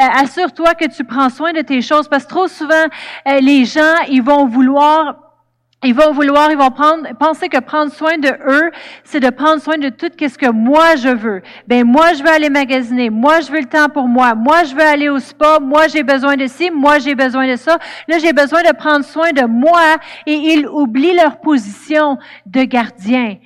Euh, 0.02 0.06
assure-toi 0.22 0.74
que 0.76 0.86
tu 0.86 1.04
prends 1.04 1.30
soin 1.30 1.54
de 1.54 1.62
tes 1.62 1.82
choses 1.82 2.08
parce 2.08 2.26
que 2.26 2.30
trop 2.30 2.48
souvent, 2.48 2.86
euh, 3.28 3.40
les 3.40 3.66
gens, 3.66 3.96
ils 4.10 4.22
vont 4.24 4.46
vouloir 4.46 5.31
ils 5.84 5.96
vont 5.96 6.12
vouloir, 6.12 6.52
ils 6.52 6.58
vont 6.58 6.70
prendre, 6.70 7.08
penser 7.20 7.50
que 7.50 7.60
prendre 7.60 7.92
soin 7.92 8.18
de 8.18 8.30
eux, 8.48 8.72
c'est 9.04 9.20
de 9.20 9.30
prendre 9.32 9.62
soin 9.62 9.80
de 9.80 9.90
tout 9.90 10.10
ce 10.20 10.38
que 10.38 10.52
moi 10.52 10.96
je 10.96 11.10
veux. 11.10 11.42
Ben 11.68 11.86
moi 11.86 12.14
je 12.14 12.22
veux 12.22 12.30
aller 12.30 12.50
magasiner, 12.52 13.10
moi 13.10 13.42
je 13.42 13.52
veux 13.52 13.62
le 13.62 13.66
temps 13.66 13.90
pour 13.90 14.08
moi, 14.08 14.36
moi 14.36 14.64
je 14.64 14.76
veux 14.76 14.84
aller 14.84 15.10
au 15.10 15.18
spa, 15.20 15.60
moi 15.60 15.88
j'ai 15.88 16.04
besoin 16.04 16.38
de 16.38 16.46
ci, 16.46 16.70
moi 16.70 17.00
j'ai 17.00 17.16
besoin 17.16 17.48
de 17.48 17.56
ça. 17.56 17.80
Là 18.08 18.20
j'ai 18.20 18.32
besoin 18.34 18.62
de 18.62 18.76
prendre 18.76 19.04
soin 19.04 19.32
de 19.32 19.46
moi 19.46 19.98
et 20.28 20.34
ils 20.34 20.68
oublient 20.68 21.16
leur 21.16 21.42
position 21.42 22.20
de 22.46 22.64
gardien. 22.64 23.38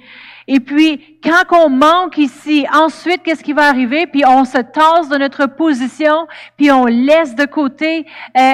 Et 0.47 0.59
puis, 0.59 1.17
quand 1.23 1.43
on 1.53 1.69
manque 1.69 2.19
ici, 2.19 2.67
ensuite, 2.71 3.23
qu'est-ce 3.23 3.43
qui 3.43 3.53
va 3.53 3.67
arriver? 3.67 4.05
Puis 4.05 4.23
on 4.27 4.45
se 4.45 4.59
tasse 4.59 5.09
de 5.09 5.17
notre 5.17 5.47
position, 5.47 6.27
puis 6.55 6.71
on 6.71 6.85
laisse 6.85 7.33
de 7.33 7.45
côté 7.45 8.05
euh, 8.37 8.53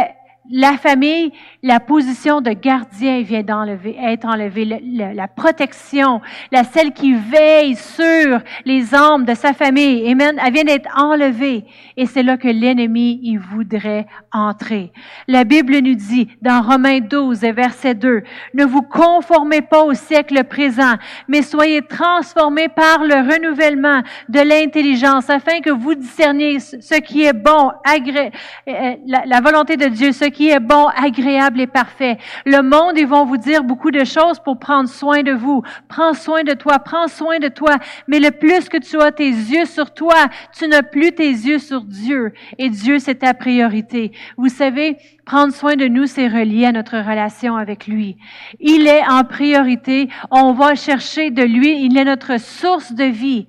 la 0.50 0.78
famille, 0.78 1.32
la 1.64 1.80
position 1.80 2.42
de 2.42 2.52
gardien 2.52 3.22
vient 3.22 3.44
d'enlever, 3.44 3.96
être 4.02 4.26
enlevée. 4.26 4.66
la 4.66 5.28
protection, 5.28 6.22
la 6.52 6.64
celle 6.64 6.92
qui 6.92 7.14
veille 7.14 7.76
sur 7.76 8.40
les 8.66 8.96
âmes 8.96 9.26
de 9.26 9.36
sa 9.36 9.54
famille, 9.54 10.04
elle 10.08 10.54
vient 10.54 10.64
d'être 10.64 10.90
enlevée. 10.98 11.66
Et 11.98 12.08
c'est 12.08 12.24
là 12.24 12.38
que 12.38 12.48
l'ennemi, 12.48 13.20
il 13.22 13.38
voudrait 13.38 14.08
entrer. 14.32 14.92
La 15.28 15.44
Bible 15.44 15.78
nous 15.80 15.94
dit, 15.94 16.30
dans 16.42 16.62
Romains 16.62 17.00
12 17.00 17.44
et 17.44 17.52
verset 17.52 17.94
2, 17.94 18.24
ne 18.56 18.66
vous 18.66 18.82
conformez 18.82 19.62
pas 19.62 19.84
au 19.84 19.94
siècle 19.94 20.44
présent, 20.46 20.96
mais 21.28 21.44
soyez 21.44 21.84
transformés 21.84 22.70
par 22.70 23.04
le 23.04 23.16
renouvellement 23.16 24.02
de 24.30 24.40
l'intelligence 24.40 25.30
afin 25.30 25.60
que 25.62 25.70
vous 25.70 25.94
discerniez 25.94 26.60
ce 26.60 27.00
qui 27.00 27.24
est 27.24 27.34
bon, 27.34 27.72
agré, 27.84 28.32
euh, 28.68 28.96
la, 29.06 29.24
la 29.26 29.42
volonté 29.42 29.78
de 29.78 29.86
Dieu, 29.86 30.12
ce 30.12 30.26
qui 30.26 30.50
est 30.50 30.60
bon, 30.60 30.88
agréable 30.88 31.51
et 31.60 31.68
parfait. 31.68 32.18
Le 32.46 32.62
monde, 32.62 32.98
ils 32.98 33.08
vont 33.08 33.26
vous 33.26 33.38
dire 33.38 33.64
beaucoup 33.64 33.92
de 33.92 34.04
choses 34.04 34.40
pour 34.40 34.60
prendre 34.60 34.90
soin 34.90 35.24
de 35.24 35.32
vous. 35.32 35.64
Prends 35.88 36.14
soin 36.14 36.44
de 36.44 36.54
toi, 36.54 36.80
prends 36.80 37.08
soin 37.08 37.40
de 37.40 37.48
toi. 37.48 37.78
Mais 38.08 38.20
le 38.20 38.32
plus 38.32 38.70
que 38.70 38.78
tu 38.78 39.00
as 39.02 39.12
tes 39.12 39.30
yeux 39.30 39.66
sur 39.66 39.94
toi, 39.94 40.16
tu 40.58 40.68
n'as 40.68 40.84
plus 40.84 41.12
tes 41.12 41.30
yeux 41.30 41.60
sur 41.60 41.82
Dieu. 41.82 42.34
Et 42.58 42.70
Dieu, 42.70 43.00
c'est 43.00 43.16
ta 43.16 43.34
priorité. 43.34 44.12
Vous 44.38 44.50
savez, 44.50 44.98
prendre 45.26 45.54
soin 45.54 45.76
de 45.76 45.88
nous, 45.88 46.06
c'est 46.06 46.28
relié 46.28 46.66
à 46.66 46.72
notre 46.72 46.98
relation 46.98 47.56
avec 47.56 47.88
lui. 47.88 48.18
Il 48.60 48.88
est 48.88 49.06
en 49.08 49.24
priorité. 49.24 50.10
On 50.30 50.54
va 50.54 50.76
chercher 50.76 51.32
de 51.32 51.44
lui. 51.44 51.84
Il 51.84 51.98
est 51.98 52.06
notre 52.06 52.40
source 52.40 52.94
de 52.94 53.06
vie. 53.06 53.48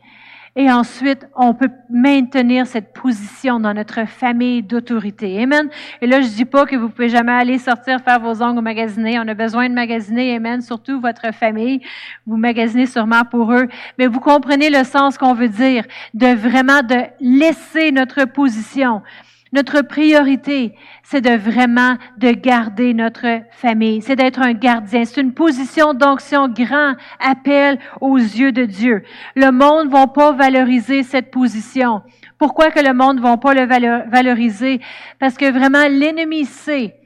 Et 0.54 0.70
ensuite, 0.70 1.26
on 1.34 1.54
peut 1.54 1.70
maintenir 1.88 2.66
cette 2.66 2.92
position 2.92 3.58
dans 3.58 3.72
notre 3.72 4.06
famille 4.06 4.62
d'autorité. 4.62 5.42
Amen. 5.42 5.70
Et 6.02 6.06
là, 6.06 6.20
je 6.20 6.28
dis 6.28 6.44
pas 6.44 6.66
que 6.66 6.76
vous 6.76 6.90
pouvez 6.90 7.08
jamais 7.08 7.32
aller 7.32 7.56
sortir 7.56 8.00
faire 8.00 8.20
vos 8.20 8.42
ongles 8.42 8.58
au 8.58 8.62
magasiner. 8.62 9.18
On 9.18 9.26
a 9.28 9.34
besoin 9.34 9.70
de 9.70 9.74
magasiner. 9.74 10.36
Amen. 10.36 10.60
Surtout 10.60 11.00
votre 11.00 11.32
famille. 11.32 11.80
Vous 12.26 12.36
magasinez 12.36 12.84
sûrement 12.84 13.24
pour 13.24 13.50
eux. 13.50 13.66
Mais 13.98 14.06
vous 14.06 14.20
comprenez 14.20 14.68
le 14.68 14.84
sens 14.84 15.16
qu'on 15.16 15.32
veut 15.32 15.48
dire 15.48 15.84
de 16.12 16.34
vraiment 16.34 16.82
de 16.82 16.98
laisser 17.18 17.90
notre 17.90 18.26
position. 18.26 19.00
Notre 19.52 19.82
priorité, 19.82 20.74
c'est 21.02 21.20
de 21.20 21.36
vraiment 21.36 21.96
de 22.16 22.30
garder 22.30 22.94
notre 22.94 23.42
famille. 23.50 24.00
C'est 24.00 24.16
d'être 24.16 24.40
un 24.40 24.54
gardien. 24.54 25.04
C'est 25.04 25.20
une 25.20 25.34
position 25.34 25.92
d'onction 25.92 26.48
grand 26.48 26.94
appel 27.20 27.78
aux 28.00 28.16
yeux 28.16 28.52
de 28.52 28.64
Dieu. 28.64 29.02
Le 29.36 29.50
monde 29.50 29.88
ne 29.88 29.92
va 29.92 30.06
pas 30.06 30.32
valoriser 30.32 31.02
cette 31.02 31.30
position. 31.30 32.00
Pourquoi 32.38 32.70
que 32.70 32.80
le 32.80 32.94
monde 32.94 33.18
ne 33.18 33.22
va 33.22 33.36
pas 33.36 33.52
le 33.52 33.66
valoriser? 34.10 34.80
Parce 35.18 35.36
que 35.36 35.50
vraiment, 35.50 35.86
l'ennemi 35.86 36.46
sait 36.46 36.96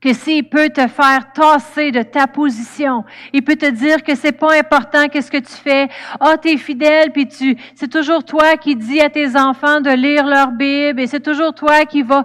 que 0.00 0.14
s'il 0.14 0.48
peut 0.48 0.70
te 0.70 0.86
faire 0.88 1.32
tasser 1.34 1.90
de 1.90 2.02
ta 2.02 2.26
position, 2.26 3.04
il 3.32 3.42
peut 3.42 3.56
te 3.56 3.70
dire 3.70 4.02
que 4.02 4.14
c'est 4.14 4.32
pas 4.32 4.58
important 4.58 5.08
qu'est-ce 5.08 5.30
que 5.30 5.36
tu 5.36 5.52
fais. 5.52 5.88
Ah, 6.18 6.32
oh, 6.32 6.36
t'es 6.40 6.56
fidèle, 6.56 7.12
puis 7.12 7.28
tu, 7.28 7.56
c'est 7.74 7.90
toujours 7.90 8.24
toi 8.24 8.56
qui 8.56 8.76
dis 8.76 9.00
à 9.00 9.10
tes 9.10 9.36
enfants 9.36 9.80
de 9.80 9.90
lire 9.90 10.26
leur 10.26 10.52
Bible, 10.52 11.00
et 11.00 11.06
c'est 11.06 11.20
toujours 11.20 11.54
toi 11.54 11.84
qui 11.84 12.02
vas 12.02 12.24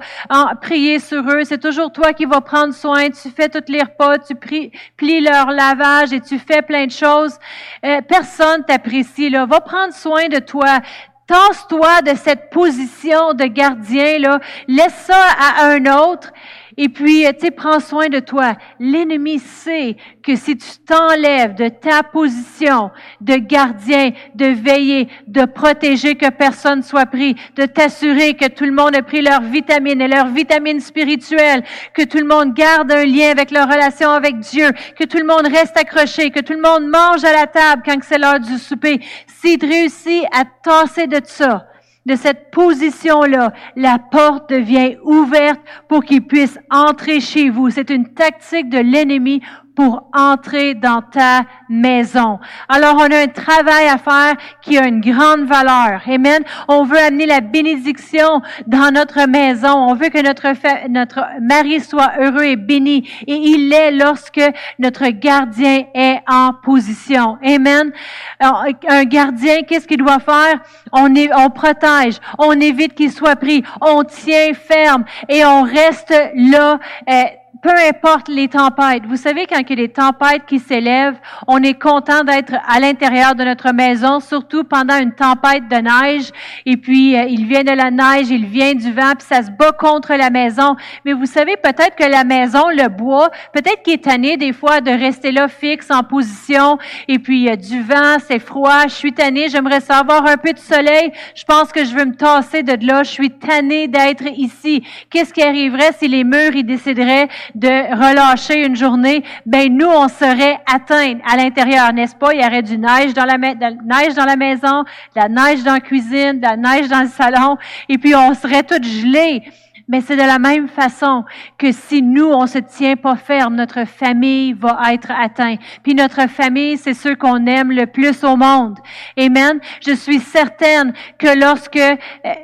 prier 0.61 0.99
sur 0.99 1.27
eux, 1.29 1.43
c'est 1.43 1.61
toujours 1.61 1.91
toi 1.91 2.13
qui 2.13 2.25
vas 2.25 2.41
prendre 2.41 2.73
soin, 2.73 3.09
tu 3.09 3.29
fais 3.29 3.49
toutes 3.49 3.69
les 3.69 3.81
repas, 3.81 4.19
tu 4.19 4.35
plies 4.35 5.21
leur 5.21 5.51
lavage 5.51 6.13
et 6.13 6.21
tu 6.21 6.39
fais 6.39 6.61
plein 6.61 6.85
de 6.85 6.91
choses. 6.91 7.37
Euh, 7.85 8.01
personne 8.01 8.63
t'apprécie, 8.65 9.29
là. 9.29 9.45
Va 9.45 9.59
prendre 9.59 9.93
soin 9.93 10.27
de 10.27 10.39
toi. 10.39 10.79
Tasse-toi 11.27 12.01
de 12.03 12.15
cette 12.15 12.49
position 12.51 13.33
de 13.33 13.45
gardien, 13.45 14.19
là. 14.19 14.39
Laisse 14.67 15.05
ça 15.07 15.21
à 15.39 15.65
un 15.65 15.85
autre. 15.85 16.31
Et 16.77 16.89
puis, 16.89 17.25
euh, 17.25 17.31
tu 17.31 17.45
sais, 17.45 17.51
prends 17.51 17.79
soin 17.79 18.09
de 18.09 18.19
toi. 18.19 18.55
L'ennemi 18.79 19.39
sait 19.39 19.95
que 20.21 20.35
si 20.35 20.57
tu 20.57 20.67
t'enlèves 20.85 21.55
de 21.55 21.69
ta 21.69 22.03
position 22.03 22.91
de 23.21 23.35
gardien, 23.35 24.11
de 24.35 24.47
veiller, 24.47 25.07
de 25.27 25.45
protéger 25.45 26.15
que 26.15 26.29
personne 26.29 26.83
soit 26.83 27.05
pris, 27.05 27.35
de 27.55 27.65
t'assurer 27.65 28.33
que 28.33 28.47
tout 28.47 28.65
le 28.65 28.73
monde 28.73 28.95
a 28.95 29.01
pris 29.01 29.21
leurs 29.21 29.41
vitamines 29.41 30.01
et 30.01 30.07
leurs 30.07 30.27
vitamines 30.27 30.81
spirituelles, 30.81 31.63
que 31.93 32.03
tout 32.03 32.17
le 32.17 32.25
monde 32.25 32.53
garde 32.53 32.91
un 32.91 33.05
lien 33.05 33.29
avec 33.31 33.51
leur 33.51 33.69
relation 33.69 34.09
avec 34.09 34.39
Dieu, 34.39 34.69
que 34.97 35.05
tout 35.05 35.17
le 35.17 35.25
monde 35.25 35.47
reste 35.47 35.77
accroché, 35.77 36.29
que 36.29 36.41
tout 36.41 36.53
le 36.53 36.61
monde 36.61 36.89
mange 36.89 37.23
à 37.23 37.31
la 37.31 37.47
table 37.47 37.83
quand 37.85 37.97
c'est 38.03 38.17
l'heure 38.17 38.39
du 38.39 38.57
souper. 38.57 38.99
Si 39.27 39.57
tu 39.57 39.65
réussis 39.65 40.25
à 40.33 40.43
tasser 40.63 41.07
de 41.07 41.21
ça, 41.23 41.67
de 42.05 42.15
cette 42.15 42.51
position-là, 42.51 43.53
la 43.75 43.97
porte 43.99 44.49
devient 44.49 44.97
ouverte 45.03 45.59
pour 45.87 46.03
qu'il 46.03 46.25
puisse 46.25 46.59
entrer 46.69 47.19
chez 47.19 47.49
vous. 47.49 47.69
C'est 47.69 47.89
une 47.89 48.13
tactique 48.13 48.69
de 48.69 48.77
l'ennemi 48.77 49.41
pour 49.75 50.07
entrer 50.13 50.73
dans 50.73 51.01
ta 51.01 51.43
maison. 51.69 52.39
Alors, 52.69 52.95
on 52.95 53.11
a 53.11 53.23
un 53.23 53.27
travail 53.27 53.87
à 53.87 53.97
faire 53.97 54.35
qui 54.61 54.77
a 54.77 54.87
une 54.87 55.01
grande 55.01 55.45
valeur. 55.45 56.01
Amen. 56.07 56.43
On 56.67 56.83
veut 56.83 56.97
amener 56.97 57.25
la 57.25 57.41
bénédiction 57.41 58.41
dans 58.67 58.93
notre 58.93 59.27
maison. 59.27 59.73
On 59.73 59.93
veut 59.95 60.09
que 60.09 60.21
notre, 60.21 60.47
notre 60.89 61.25
mari 61.41 61.81
soit 61.81 62.13
heureux 62.19 62.43
et 62.43 62.55
béni. 62.55 63.09
Et 63.27 63.35
il 63.35 63.73
est 63.73 63.91
lorsque 63.91 64.41
notre 64.79 65.07
gardien 65.09 65.85
est 65.93 66.19
en 66.27 66.53
position. 66.53 67.37
Amen. 67.43 67.91
un 68.39 69.03
gardien, 69.03 69.63
qu'est-ce 69.63 69.87
qu'il 69.87 69.97
doit 69.97 70.19
faire? 70.19 70.59
On, 70.91 71.13
on 71.13 71.49
protège. 71.49 72.19
On 72.37 72.53
évite 72.53 72.95
qu'il 72.95 73.11
soit 73.11 73.35
pris. 73.35 73.63
On 73.81 74.03
tient 74.03 74.53
ferme 74.53 75.05
et 75.29 75.45
on 75.45 75.63
reste 75.63 76.13
là. 76.35 76.79
Euh, 77.09 77.23
peu 77.65 77.73
importe 77.89 78.27
les 78.27 78.47
tempêtes. 78.47 79.07
Vous 79.07 79.15
savez, 79.15 79.47
quand 79.47 79.59
il 79.59 79.69
y 79.71 79.73
a 79.73 79.87
des 79.87 79.91
tempêtes 79.91 80.45
qui 80.45 80.59
s'élèvent, 80.59 81.17
on 81.47 81.63
est 81.63 81.73
content 81.73 82.23
d'être 82.23 82.53
à 82.67 82.79
l'intérieur 82.79 83.33
de 83.33 83.43
notre 83.43 83.73
maison, 83.73 84.19
surtout 84.19 84.63
pendant 84.63 84.99
une 84.99 85.13
tempête 85.13 85.67
de 85.67 85.77
neige. 85.77 86.29
Et 86.67 86.77
puis, 86.77 87.17
euh, 87.17 87.23
il 87.27 87.47
vient 87.47 87.63
de 87.63 87.71
la 87.71 87.89
neige, 87.89 88.29
il 88.29 88.45
vient 88.45 88.75
du 88.75 88.91
vent, 88.91 89.13
puis 89.17 89.25
ça 89.27 89.41
se 89.41 89.49
bat 89.49 89.71
contre 89.71 90.13
la 90.13 90.29
maison. 90.29 90.75
Mais 91.05 91.13
vous 91.13 91.25
savez, 91.25 91.57
peut-être 91.57 91.95
que 91.95 92.03
la 92.03 92.23
maison, 92.23 92.69
le 92.69 92.87
bois, 92.87 93.31
peut-être 93.51 93.81
qu'il 93.81 93.93
est 93.93 94.03
tanné 94.03 94.37
des 94.37 94.53
fois 94.53 94.79
de 94.79 94.91
rester 94.91 95.31
là 95.31 95.47
fixe 95.47 95.89
en 95.89 96.03
position. 96.03 96.77
Et 97.07 97.17
puis, 97.17 97.49
a 97.49 97.55
du 97.55 97.81
vent, 97.81 98.17
c'est 98.27 98.37
froid, 98.37 98.83
je 98.83 98.93
suis 98.93 99.13
tanné, 99.13 99.47
j'aimerais 99.49 99.81
savoir 99.81 100.23
un 100.27 100.37
peu 100.37 100.53
de 100.53 100.59
soleil. 100.59 101.11
Je 101.33 101.43
pense 101.45 101.71
que 101.71 101.83
je 101.83 101.95
veux 101.95 102.05
me 102.05 102.15
tasser 102.15 102.61
de 102.61 102.85
là. 102.85 103.01
Je 103.01 103.09
suis 103.09 103.31
tanné 103.31 103.87
d'être 103.87 104.27
ici. 104.37 104.83
Qu'est-ce 105.09 105.33
qui 105.33 105.41
arriverait 105.41 105.93
si 105.97 106.07
les 106.07 106.23
murs, 106.23 106.55
ils 106.55 106.63
décideraient 106.63 107.27
de 107.55 107.67
relâcher 107.67 108.65
une 108.65 108.75
journée, 108.75 109.23
ben 109.45 109.75
nous, 109.75 109.87
on 109.87 110.07
serait 110.07 110.59
atteints 110.71 111.19
à 111.25 111.37
l'intérieur, 111.37 111.91
n'est-ce 111.93 112.15
pas? 112.15 112.33
Il 112.33 112.41
y 112.41 112.45
aurait 112.45 112.61
du 112.61 112.77
neige 112.77 113.13
dans 113.13 113.25
la, 113.25 113.37
neige 113.37 114.13
dans 114.15 114.25
la 114.25 114.35
maison, 114.35 114.83
de 114.83 115.21
la 115.21 115.29
neige 115.29 115.63
dans 115.63 115.73
la 115.73 115.79
cuisine, 115.79 116.39
de 116.39 116.43
la 116.43 116.57
neige 116.57 116.87
dans 116.89 117.01
le 117.01 117.07
salon, 117.07 117.57
et 117.87 117.97
puis 117.97 118.13
on 118.13 118.33
serait 118.33 118.63
tout 118.63 118.81
gelés. 118.83 119.43
Mais 119.87 120.01
c'est 120.01 120.15
de 120.15 120.21
la 120.21 120.39
même 120.39 120.67
façon 120.67 121.25
que 121.59 121.71
si 121.71 122.01
nous, 122.01 122.31
on 122.31 122.47
se 122.47 122.57
tient 122.57 122.95
pas 122.95 123.15
ferme, 123.15 123.55
notre 123.55 123.85
famille 123.85 124.53
va 124.53 124.79
être 124.91 125.11
atteinte. 125.11 125.59
Puis 125.83 125.93
notre 125.93 126.27
famille, 126.27 126.77
c'est 126.77 126.95
ceux 126.95 127.15
qu'on 127.15 127.45
aime 127.45 127.71
le 127.71 127.85
plus 127.85 128.23
au 128.23 128.35
monde. 128.35 128.79
Amen. 129.17 129.59
Je 129.85 129.93
suis 129.93 130.19
certaine 130.19 130.91
que 131.19 131.39
lorsque, 131.39 131.77
euh, 131.77 131.95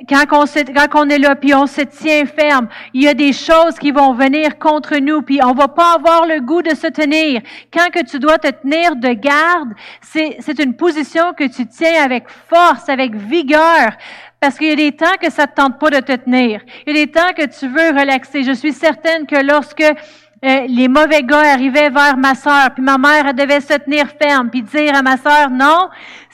quand 0.08 0.24
on, 0.34 0.46
se, 0.46 0.60
est 0.60 1.18
là, 1.18 1.36
puis 1.36 1.56
on 1.56 1.66
se 1.66 1.82
tient 1.82 2.26
ferme, 2.26 2.68
il 2.94 3.04
y 3.04 3.08
a 3.08 3.16
des 3.16 3.34
choses 3.34 3.80
qui 3.80 3.90
vont 3.92 4.14
venir 4.14 4.60
contre 4.60 4.98
nous, 4.98 5.24
puis 5.24 5.40
on 5.44 5.54
va 5.54 5.68
pas 5.68 5.96
avoir 5.96 6.28
le 6.28 6.42
goût 6.42 6.62
de 6.62 6.76
se 6.76 6.88
tenir. 6.88 7.42
Quand 7.74 7.90
que 7.92 8.06
tu 8.06 8.20
dois 8.20 8.38
te 8.38 8.50
tenir 8.50 8.96
de 8.96 9.14
garde, 9.14 9.70
c'est 10.02 10.60
une 10.60 10.76
position 10.76 11.34
que 11.34 11.46
tu 11.46 11.66
tiens 11.66 12.04
avec 12.04 12.26
force, 12.30 12.88
avec 12.88 13.16
vigueur, 13.16 13.92
parce 14.42 14.58
qu'il 14.58 14.70
y 14.70 14.72
a 14.72 14.76
des 14.76 14.92
temps 14.92 15.18
que 15.22 15.32
ça 15.32 15.46
te 15.46 15.54
tente 15.54 15.80
pas 15.80 15.92
de 15.92 16.00
te 16.00 16.14
tenir. 16.14 16.62
Il 16.88 16.98
y 16.98 17.00
a 17.00 17.06
des 17.06 17.12
temps 17.12 17.32
que 17.38 17.46
tu 17.46 17.68
veux 17.68 17.90
relaxer. 17.98 18.44
Je 18.44 18.54
suis 18.54 18.74
certaine 18.74 19.28
que 19.28 19.36
lorsque 19.36 19.82
euh, 19.82 20.66
les 20.68 20.88
mauvais 20.88 21.22
gars 21.22 21.54
arrivaient 21.54 21.92
vers 21.92 22.18
ma 22.18 22.34
sœur, 22.34 22.72
puis 22.74 22.84
ma 22.84 22.98
mère 22.98 23.36
devait 23.36 23.62
se 23.62 23.76
tenir 23.76 24.08
ferme, 24.20 24.50
puis 24.50 24.64
dire 24.64 24.96
à 24.96 25.04
ma 25.04 25.16
sœur, 25.18 25.52
non, 25.52 25.90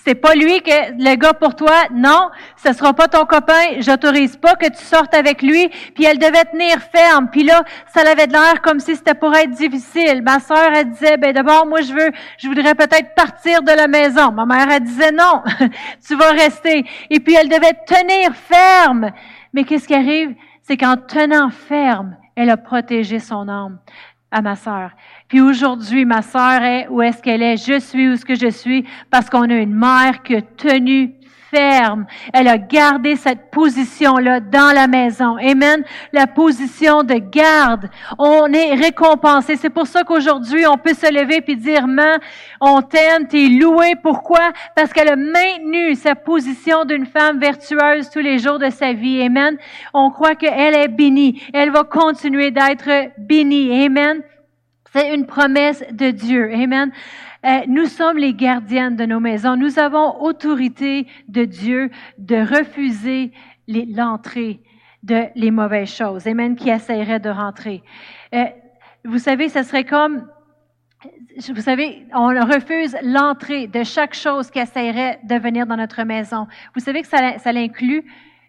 c'est 0.08 0.16
pas 0.16 0.36
lui 0.36 0.62
que 0.62 0.94
le 0.98 1.16
gars 1.18 1.34
pour 1.34 1.54
toi, 1.54 1.74
non, 1.92 2.30
ce 2.56 2.72
sera 2.72 2.94
pas 2.94 3.10
ton 3.10 3.26
copain, 3.26 3.82
j'autorise 3.82 4.38
pas 4.38 4.56
que 4.56 4.68
tu 4.68 4.82
sortes 4.82 5.14
avec 5.14 5.42
lui. 5.42 5.68
Puis 5.96 6.06
elle 6.06 6.18
devait 6.18 6.46
tenir 6.46 6.80
ferme. 6.80 7.28
Puis 7.30 7.44
là, 7.44 7.64
ça 7.94 8.10
avait 8.10 8.26
de 8.26 8.32
l'air 8.32 8.62
comme 8.62 8.80
si 8.80 8.96
c'était 8.96 9.16
pour 9.16 9.36
être 9.36 9.52
difficile. 9.52 10.22
Ma 10.22 10.40
sœur, 10.40 10.72
elle 10.74 10.92
disait, 10.92 11.18
ben 11.18 11.34
d'abord, 11.34 11.66
moi 11.66 11.82
je 11.82 11.92
veux, 11.92 12.12
je 12.38 12.48
voudrais 12.48 12.74
peut-être 12.74 13.16
partir 13.16 13.62
de 13.64 13.72
la 13.72 13.90
maison. 13.90 14.32
Ma 14.32 14.46
mère, 14.46 14.70
elle 14.72 14.84
disait 14.84 15.12
non, 15.12 15.44
tu 16.08 16.16
vas 16.16 16.32
rester. 16.32 16.86
Et 17.10 17.20
puis 17.20 17.36
elle 17.36 17.50
devait 17.50 17.76
tenir 17.86 18.34
ferme. 18.34 19.12
Mais 19.52 19.66
qu'est-ce 19.66 19.90
qui 19.90 19.94
arrive? 19.94 20.34
C'est 20.62 20.78
qu'en 20.78 20.96
tenant 20.96 21.50
ferme, 21.50 22.16
elle 22.38 22.50
a 22.50 22.56
protégé 22.56 23.20
son 23.20 23.50
âme 23.50 23.80
à 24.32 24.42
ma 24.42 24.56
sœur. 24.56 24.92
Puis 25.28 25.42
aujourd'hui, 25.42 26.06
ma 26.06 26.22
sœur 26.22 26.62
est 26.62 26.88
où 26.90 27.02
est-ce 27.02 27.22
qu'elle 27.22 27.42
est? 27.42 27.58
Je 27.58 27.80
suis 27.80 28.10
où 28.10 28.14
est-ce 28.14 28.26
que 28.26 28.36
je 28.36 28.50
suis 28.50 28.86
parce 29.10 29.30
qu'on 29.30 29.50
a 29.50 29.56
une 29.56 29.74
mère 29.74 30.22
qui 30.24 30.36
a 30.36 30.42
tenu 30.42 31.14
ferme. 31.50 32.06
Elle 32.34 32.48
a 32.48 32.58
gardé 32.58 33.16
cette 33.16 33.52
position-là 33.52 34.40
dans 34.40 34.74
la 34.74 34.88
maison. 34.88 35.38
Amen. 35.38 35.84
La 36.14 36.28
position 36.28 37.04
de 37.04 37.16
garde. 37.16 37.90
On 38.18 38.52
est 38.54 38.76
récompensé. 38.76 39.56
C'est 39.56 39.70
pour 39.70 39.88
ça 39.88 40.04
qu'aujourd'hui, 40.04 40.66
on 40.68 40.78
peut 40.78 40.94
se 40.94 41.12
lever 41.12 41.42
puis 41.42 41.56
dire, 41.56 41.88
man, 41.88 42.20
on 42.62 42.82
t'aime, 42.82 43.28
t'es 43.28 43.48
loué. 43.48 43.94
Pourquoi? 44.02 44.52
Parce 44.76 44.94
qu'elle 44.94 45.10
a 45.10 45.16
maintenu 45.16 45.96
sa 45.96 46.16
position 46.16 46.86
d'une 46.86 47.06
femme 47.06 47.40
vertueuse 47.40 48.10
tous 48.10 48.20
les 48.20 48.40
jours 48.40 48.60
de 48.60 48.70
sa 48.70 48.94
vie. 48.94 49.22
Amen. 49.22 49.58
On 49.94 50.12
croit 50.12 50.36
qu'elle 50.36 50.76
est 50.76 50.88
bénie. 50.88 51.42
Elle 51.54 51.72
va 51.72 51.84
continuer 51.84 52.52
d'être 52.52 52.90
bénie. 53.18 53.86
Amen. 53.86 54.22
C'est 54.94 55.14
une 55.14 55.26
promesse 55.26 55.84
de 55.92 56.12
Dieu. 56.12 56.52
Amen. 56.54 56.92
Euh, 57.46 57.62
nous 57.68 57.86
sommes 57.86 58.18
les 58.18 58.34
gardiennes 58.34 58.96
de 58.96 59.06
nos 59.06 59.20
maisons. 59.20 59.56
Nous 59.56 59.80
avons 59.80 60.22
autorité 60.22 61.08
de 61.28 61.46
Dieu 61.46 61.90
de 62.18 62.38
refuser 62.38 63.32
l'entrée 63.68 64.62
de 65.04 65.26
les 65.36 65.52
mauvaises 65.52 65.94
choses. 65.94 66.28
Amen. 66.28 66.56
Qui 66.56 66.70
essaieraient 66.70 67.20
de 67.20 67.30
rentrer. 67.30 67.84
Euh, 68.34 68.46
vous 69.06 69.20
savez, 69.20 69.50
ce 69.50 69.64
serait 69.64 69.86
comme 69.86 70.28
vous 71.50 71.62
savez, 71.62 72.08
on 72.14 72.30
refuse 72.30 72.98
l'entrée 73.04 73.68
de 73.68 73.84
chaque 73.84 74.16
chose 74.16 74.50
qui 74.50 74.58
essaierait 74.58 75.20
de 75.24 75.36
venir 75.36 75.68
dans 75.68 75.78
notre 75.78 76.04
maison. 76.04 76.48
Vous 76.74 76.82
savez 76.82 77.04
que 77.04 77.08
ça, 77.08 77.38
ça 77.38 77.52
inclut 77.52 78.04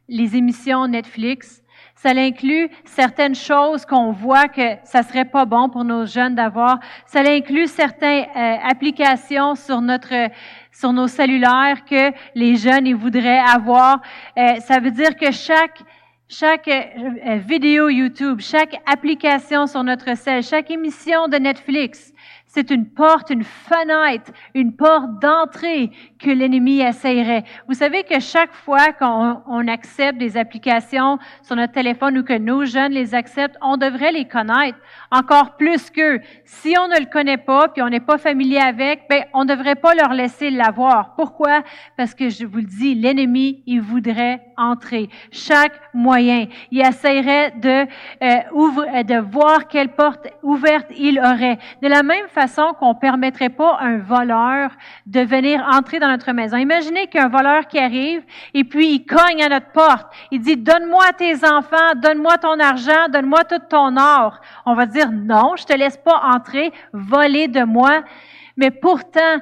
les 0.09 0.37
émissions 0.37 0.89
Netflix, 0.89 1.63
ça 1.99 2.11
inclut 2.11 2.71
certaines 2.85 3.35
choses 3.35 3.85
qu'on 3.85 4.13
voit 4.13 4.47
que 4.47 4.77
ça 4.85 5.03
serait 5.03 5.25
pas 5.25 5.45
bon 5.45 5.69
pour 5.69 5.85
nos 5.85 6.07
jeunes 6.07 6.37
d'avoir. 6.37 6.79
Ça 7.07 7.21
inclut 7.21 7.67
certaines 7.67 8.27
euh, 8.37 8.57
applications 8.63 9.57
sur 9.57 9.81
notre 9.81 10.31
sur 10.71 10.93
nos 10.93 11.09
cellulaires 11.09 11.85
que 11.85 12.13
les 12.37 12.55
jeunes 12.55 12.87
ils 12.87 12.95
voudraient 12.95 13.41
avoir. 13.41 14.01
Euh, 14.37 14.61
ça 14.61 14.79
veut 14.79 14.93
dire 14.93 15.17
que 15.17 15.33
chaque 15.33 15.81
chaque 16.29 16.69
euh, 16.69 17.39
vidéo 17.39 17.89
YouTube, 17.89 18.41
chaque 18.41 18.77
application 18.87 19.67
sur 19.67 19.83
notre 19.83 20.17
cell, 20.17 20.43
chaque 20.45 20.71
émission 20.71 21.27
de 21.27 21.37
Netflix, 21.39 22.13
c'est 22.49 22.71
une 22.71 22.87
porte, 22.87 23.31
une 23.31 23.45
fenêtre, 23.45 24.33
une 24.55 24.75
porte 24.75 25.21
d'entrée 25.21 25.91
que 26.19 26.31
l'ennemi 26.31 26.81
essayerait. 26.81 27.45
Vous 27.69 27.75
savez 27.75 28.03
que 28.05 28.19
chaque 28.21 28.55
fois 28.55 28.93
qu'on 28.93 29.69
accepte 29.69 30.19
des 30.19 30.37
applications 30.37 31.19
sur 31.43 31.57
notre 31.57 31.75
téléphone 31.75 32.19
ou 32.19 32.25
que 32.25 32.37
nos 32.37 32.65
jeunes 32.65 32.93
les 32.93 33.15
acceptent, 33.15 33.59
on 33.63 33.77
devrait 33.77 34.13
les 34.13 34.25
connaître 34.27 34.79
encore 35.11 35.57
plus 35.57 35.91
qu'eux. 35.91 36.21
Si 36.45 36.75
on 36.79 36.89
ne 36.89 36.99
le 36.99 37.07
connaît 37.07 37.37
pas 37.37 37.69
puis 37.69 37.83
on 37.83 37.91
n'est 37.91 38.01
pas 38.01 38.17
familier 38.19 38.59
avec, 38.59 39.03
ben 39.11 39.25
on 39.35 39.45
ne 39.45 39.55
devrait 39.55 39.75
pas 39.75 39.95
leur 39.95 40.15
laisser 40.15 40.51
l'avoir. 40.51 41.15
Pourquoi? 41.17 41.63
Parce 41.97 42.15
que 42.15 42.31
je 42.31 42.47
vous 42.47 42.59
le 42.59 42.65
dis, 42.65 42.95
l'ennemi, 42.95 43.63
il 43.67 43.83
voudrait 43.83 44.41
entrer. 44.57 45.11
Chaque 45.31 45.79
moyen, 45.99 46.47
il 46.71 46.81
essaierait 46.81 47.53
de 47.53 47.87
euh, 48.23 49.03
de 49.03 49.19
voir 49.21 49.69
quelle 49.69 49.91
porte 49.91 50.29
ouverte 50.43 50.87
il 50.97 51.19
aurait. 51.19 51.59
De 51.83 51.89
la 51.89 52.03
même 52.03 52.29
façon 52.29 52.73
qu'on 52.79 52.95
permettrait 52.95 53.49
pas 53.49 53.75
à 53.75 53.85
un 53.85 53.99
voleur 53.99 54.71
de 55.07 55.21
venir 55.21 55.65
entrer 55.71 55.99
dans 55.99 56.09
notre 56.09 56.33
maison. 56.33 56.57
Imaginez 56.57 57.07
qu'un 57.09 57.29
voleur 57.29 57.67
qui 57.67 57.79
arrive 57.79 58.23
et 58.55 58.65
puis 58.65 58.95
il 58.95 59.05
cogne 59.05 59.43
à 59.43 59.49
notre 59.49 59.71
porte. 59.73 60.07
Il 60.31 60.41
dit, 60.41 60.57
donne-moi 60.57 61.13
tes 61.17 61.45
enfants, 61.45 61.95
donne-moi 61.97 62.39
ton 62.39 62.59
argent, 62.59 63.09
donne-moi 63.11 63.45
tout 63.45 63.61
ton 63.69 63.97
or. 63.97 64.41
On 64.67 64.75
va 64.75 64.87
dire, 64.87 65.11
non, 65.13 65.55
je 65.57 65.65
te 65.65 65.77
laisse 65.77 65.97
pas 65.97 66.21
entrer, 66.35 66.73
voler 66.93 67.49
de 67.49 67.65
moi. 67.65 68.03
Mais 68.57 68.71
pourtant, 68.71 69.39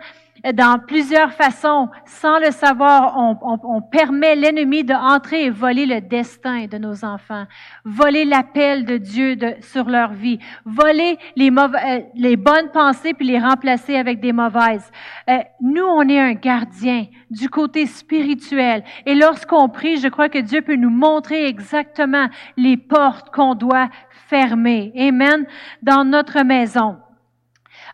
dans 0.52 0.78
plusieurs 0.78 1.32
façons, 1.32 1.88
sans 2.04 2.38
le 2.38 2.50
savoir, 2.50 3.14
on, 3.16 3.38
on, 3.42 3.59
on 3.62 3.82
permet 3.82 4.37
l'ennemi 4.37 4.85
d'entrer 4.85 5.44
et 5.44 5.50
voler 5.50 5.87
le 5.87 6.00
destin 6.00 6.66
de 6.66 6.78
nos 6.78 7.04
enfants, 7.04 7.44
voler 7.85 8.24
l'appel 8.24 8.85
de 8.85 8.96
Dieu 8.96 9.37
de, 9.37 9.54
sur 9.61 9.88
leur 9.88 10.12
vie, 10.12 10.38
voler 10.64 11.18
les, 11.37 11.50
euh, 11.50 12.00
les 12.14 12.37
bonnes 12.37 12.70
pensées 12.72 13.14
puis 13.14 13.26
les 13.26 13.38
remplacer 13.38 13.96
avec 13.96 14.20
des 14.20 14.32
mauvaises. 14.32 14.90
Euh, 15.28 15.38
nous, 15.61 15.85
on 15.85 16.09
est 16.09 16.20
un 16.20 16.35
gardien 16.35 17.06
du 17.30 17.48
côté 17.48 17.87
spirituel. 17.87 18.85
Et 19.04 19.14
lorsqu'on 19.14 19.68
prie, 19.68 19.96
je 19.96 20.09
crois 20.09 20.28
que 20.28 20.38
Dieu 20.38 20.62
peut 20.62 20.76
nous 20.76 20.90
montrer 20.90 21.46
exactement 21.46 22.28
les 22.56 22.76
portes 22.76 23.35
qu'on 23.35 23.54
doit 23.54 23.88
fermer. 24.28 24.92
Amen. 24.96 25.46
Dans 25.82 26.04
notre 26.04 26.42
maison. 26.42 26.96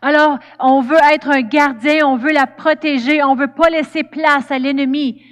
Alors, 0.05 0.37
on 0.59 0.81
veut 0.81 0.97
être 1.13 1.29
un 1.29 1.43
gardien, 1.43 2.05
on 2.05 2.17
veut 2.17 2.33
la 2.33 2.45
protéger, 2.45 3.23
on 3.23 3.35
veut 3.35 3.53
pas 3.53 3.69
laisser 3.69 4.03
place 4.03 4.51
à 4.51 4.59
l'ennemi. 4.59 5.23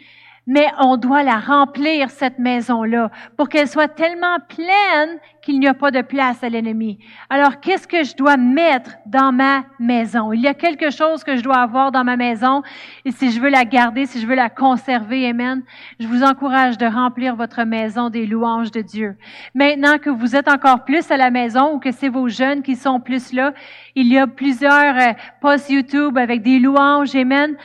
Mais 0.47 0.67
on 0.79 0.95
doit 0.95 1.23
la 1.23 1.39
remplir, 1.39 2.10
cette 2.10 2.39
maison-là, 2.39 3.12
pour 3.36 3.49
qu'elle 3.49 3.67
soit 3.67 3.89
tellement 3.89 4.38
pleine 4.47 5.19
qu'il 5.41 5.60
n'y 5.60 5.67
a 5.67 5.73
pas 5.73 5.89
de 5.89 6.01
place 6.01 6.43
à 6.43 6.49
l'ennemi. 6.49 6.99
Alors, 7.30 7.60
qu'est-ce 7.60 7.88
que 7.88 8.04
je 8.04 8.15
dois 8.15 8.38
mettre 8.38 8.91
dans 9.08 9.32
ma 9.32 9.63
maison? 9.80 10.32
Il 10.34 10.41
y 10.41 10.47
a 10.47 10.54
quelque 10.54 10.91
chose 10.91 11.23
que 11.23 11.36
je 11.36 11.41
dois 11.41 11.58
avoir 11.58 11.91
dans 11.91 12.04
ma 12.04 12.15
maison, 12.15 12.62
et 13.06 13.12
si 13.12 13.32
je 13.32 13.41
veux 13.41 13.49
la 13.49 13.65
garder, 13.65 14.06
si 14.06 14.21
je 14.21 14.27
veux 14.27 14.36
la 14.36 14.49
conserver, 14.49 15.27
Amen, 15.27 15.63
je 15.99 16.06
vous 16.06 16.23
encourage 16.23 16.77
de 16.77 16.86
remplir 16.86 17.36
votre 17.36 17.63
maison 17.63 18.10
des 18.10 18.27
louanges 18.27 18.69
de 18.69 18.82
Dieu. 18.82 19.15
Maintenant 19.56 19.97
que 19.97 20.12
vous 20.12 20.36
êtes 20.36 20.47
encore 20.47 20.84
plus 20.86 21.10
à 21.10 21.17
la 21.17 21.32
maison 21.32 21.73
ou 21.73 21.80
que 21.80 21.91
c'est 21.91 22.10
vos 22.10 22.27
jeunes 22.27 22.62
qui 22.62 22.75
sont 22.75 22.99
plus 22.99 23.34
là, 23.34 23.54
il 23.95 24.08
y 24.08 24.19
a 24.19 24.27
plusieurs 24.27 24.95
euh, 24.95 25.13
posts 25.41 25.69
YouTube 25.69 26.17
avec 26.17 26.43
des 26.43 26.60
louanges, 26.60 27.15
Amen. 27.15 27.56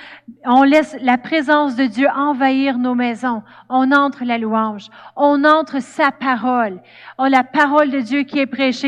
On 0.44 0.62
laisse 0.62 0.96
la 1.02 1.18
présence 1.18 1.76
de 1.76 1.84
Dieu 1.84 2.08
envahir 2.16 2.78
nos 2.78 2.94
maisons. 2.94 3.42
On 3.68 3.92
entre 3.92 4.24
la 4.24 4.38
louange. 4.38 4.86
On 5.14 5.44
entre 5.44 5.80
sa 5.80 6.10
parole. 6.10 6.80
On 7.18 7.26
la 7.26 7.44
parole 7.44 7.65
parole 7.68 7.90
de 7.90 7.98
Dieu 7.98 8.22
qui 8.22 8.38
est. 8.38 8.46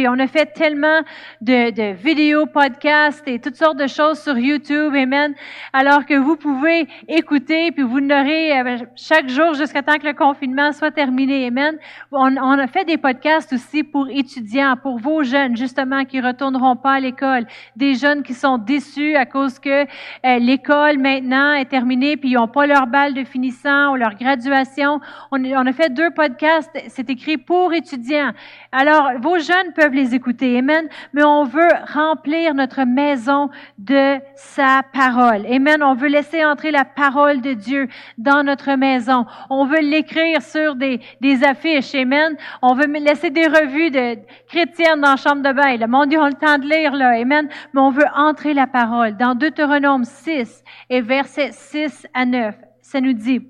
On 0.09 0.19
a 0.19 0.27
fait 0.29 0.47
tellement 0.47 1.01
de, 1.41 1.71
de, 1.71 1.93
vidéos, 1.95 2.47
podcasts 2.47 3.27
et 3.27 3.41
toutes 3.41 3.57
sortes 3.57 3.77
de 3.77 3.89
choses 3.89 4.19
sur 4.21 4.39
YouTube, 4.39 4.95
Amen. 4.95 5.35
Alors 5.73 6.07
que 6.07 6.15
vous 6.15 6.37
pouvez 6.37 6.87
écouter, 7.09 7.73
puis 7.73 7.83
vous 7.83 8.01
n'aurez 8.01 8.59
euh, 8.59 8.79
chaque 8.95 9.29
jour 9.29 9.55
jusqu'à 9.55 9.83
temps 9.83 9.99
que 9.99 10.07
le 10.07 10.15
confinement 10.15 10.73
soit 10.73 10.93
terminé, 10.93 11.47
Amen. 11.47 11.77
On, 12.13 12.37
on, 12.37 12.59
a 12.59 12.67
fait 12.69 12.85
des 12.85 12.99
podcasts 12.99 13.53
aussi 13.53 13.83
pour 13.83 14.09
étudiants, 14.11 14.77
pour 14.81 14.99
vos 14.99 15.23
jeunes, 15.23 15.57
justement, 15.57 16.05
qui 16.05 16.21
retourneront 16.21 16.77
pas 16.77 16.95
à 16.95 17.01
l'école. 17.01 17.47
Des 17.77 17.95
jeunes 17.95 18.23
qui 18.23 18.35
sont 18.35 18.59
déçus 18.59 19.17
à 19.17 19.27
cause 19.27 19.59
que 19.59 19.83
euh, 19.83 20.39
l'école 20.39 20.99
maintenant 20.99 21.53
est 21.53 21.69
terminée, 21.69 22.17
puis 22.17 22.31
ils 22.31 22.35
n'ont 22.35 22.49
pas 22.49 22.67
leur 22.67 22.87
balle 22.87 23.15
de 23.15 23.25
finissant 23.25 23.93
ou 23.93 23.97
leur 23.97 24.15
graduation. 24.15 25.01
On, 25.33 25.45
on 25.45 25.67
a 25.67 25.73
fait 25.73 25.93
deux 25.93 26.11
podcasts, 26.11 26.71
c'est 26.89 27.11
écrit 27.11 27.39
pour 27.39 27.73
étudiants. 27.73 28.33
Alors, 28.71 29.13
vos 29.19 29.39
jeunes 29.39 29.73
peuvent 29.75 29.95
les 29.95 30.15
écouter, 30.15 30.59
Amen, 30.59 30.89
mais 31.15 31.25
on 31.25 31.45
veut 31.45 31.71
remplir 31.95 32.53
notre 32.53 32.85
maison 32.85 33.49
de 33.79 34.19
sa 34.35 34.83
parole. 34.93 35.47
Amen, 35.47 35.83
on 35.83 35.95
veut 35.95 36.09
laisser 36.09 36.45
entrer 36.45 36.71
la 36.71 36.85
parole 36.85 37.41
de 37.41 37.55
Dieu 37.55 37.89
dans 38.19 38.43
notre 38.45 38.75
maison. 38.75 39.25
On 39.49 39.65
veut 39.65 39.81
l'écrire 39.81 40.43
sur 40.43 40.75
des, 40.75 41.01
des 41.23 41.45
affiches, 41.45 41.95
Amen. 41.95 42.37
On 42.61 42.75
veut 42.75 42.85
laisser 42.85 43.31
des 43.31 43.47
revues 43.47 43.91
de 43.91 44.19
chrétiennes 44.49 45.01
dans 45.01 45.13
la 45.13 45.17
chambre 45.17 45.43
de 45.43 45.53
bain. 45.53 45.79
Le 45.79 45.87
monde, 45.87 46.15
ont 46.15 46.27
le 46.27 46.35
temps 46.35 46.59
de 46.59 46.69
lire, 46.69 46.93
là, 46.93 47.19
Amen, 47.19 47.49
mais 47.73 47.81
on 47.81 47.91
veut 47.91 48.09
entrer 48.15 48.53
la 48.53 48.67
parole. 48.67 49.17
Dans 49.17 49.35
Deutéronome 49.35 50.05
6 50.05 50.63
et 50.91 51.01
versets 51.01 51.53
6 51.53 52.07
à 52.13 52.27
9, 52.27 52.55
ça 52.83 53.01
nous 53.01 53.15
dit, 53.15 53.41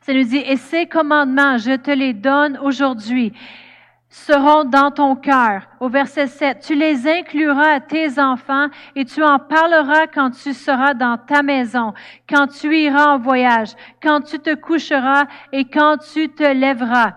ça 0.00 0.12
nous 0.12 0.24
dit, 0.24 0.38
et 0.38 0.56
ces 0.56 0.86
commandements, 0.86 1.58
je 1.58 1.76
te 1.76 1.92
les 1.92 2.12
donne 2.12 2.58
aujourd'hui 2.58 3.32
seront 4.16 4.64
dans 4.64 4.90
ton 4.90 5.14
cœur. 5.14 5.68
Au 5.78 5.88
verset 5.88 6.26
7, 6.26 6.60
tu 6.60 6.74
les 6.74 7.06
incluras 7.06 7.74
à 7.74 7.80
tes 7.80 8.18
enfants 8.18 8.68
et 8.94 9.04
tu 9.04 9.22
en 9.22 9.38
parleras 9.38 10.06
quand 10.06 10.30
tu 10.30 10.54
seras 10.54 10.94
dans 10.94 11.18
ta 11.18 11.42
maison, 11.42 11.92
quand 12.28 12.46
tu 12.46 12.76
iras 12.76 13.14
en 13.14 13.18
voyage, 13.18 13.74
quand 14.02 14.22
tu 14.22 14.38
te 14.38 14.54
coucheras 14.54 15.26
et 15.52 15.66
quand 15.66 15.98
tu 15.98 16.30
te 16.30 16.42
lèveras. 16.42 17.12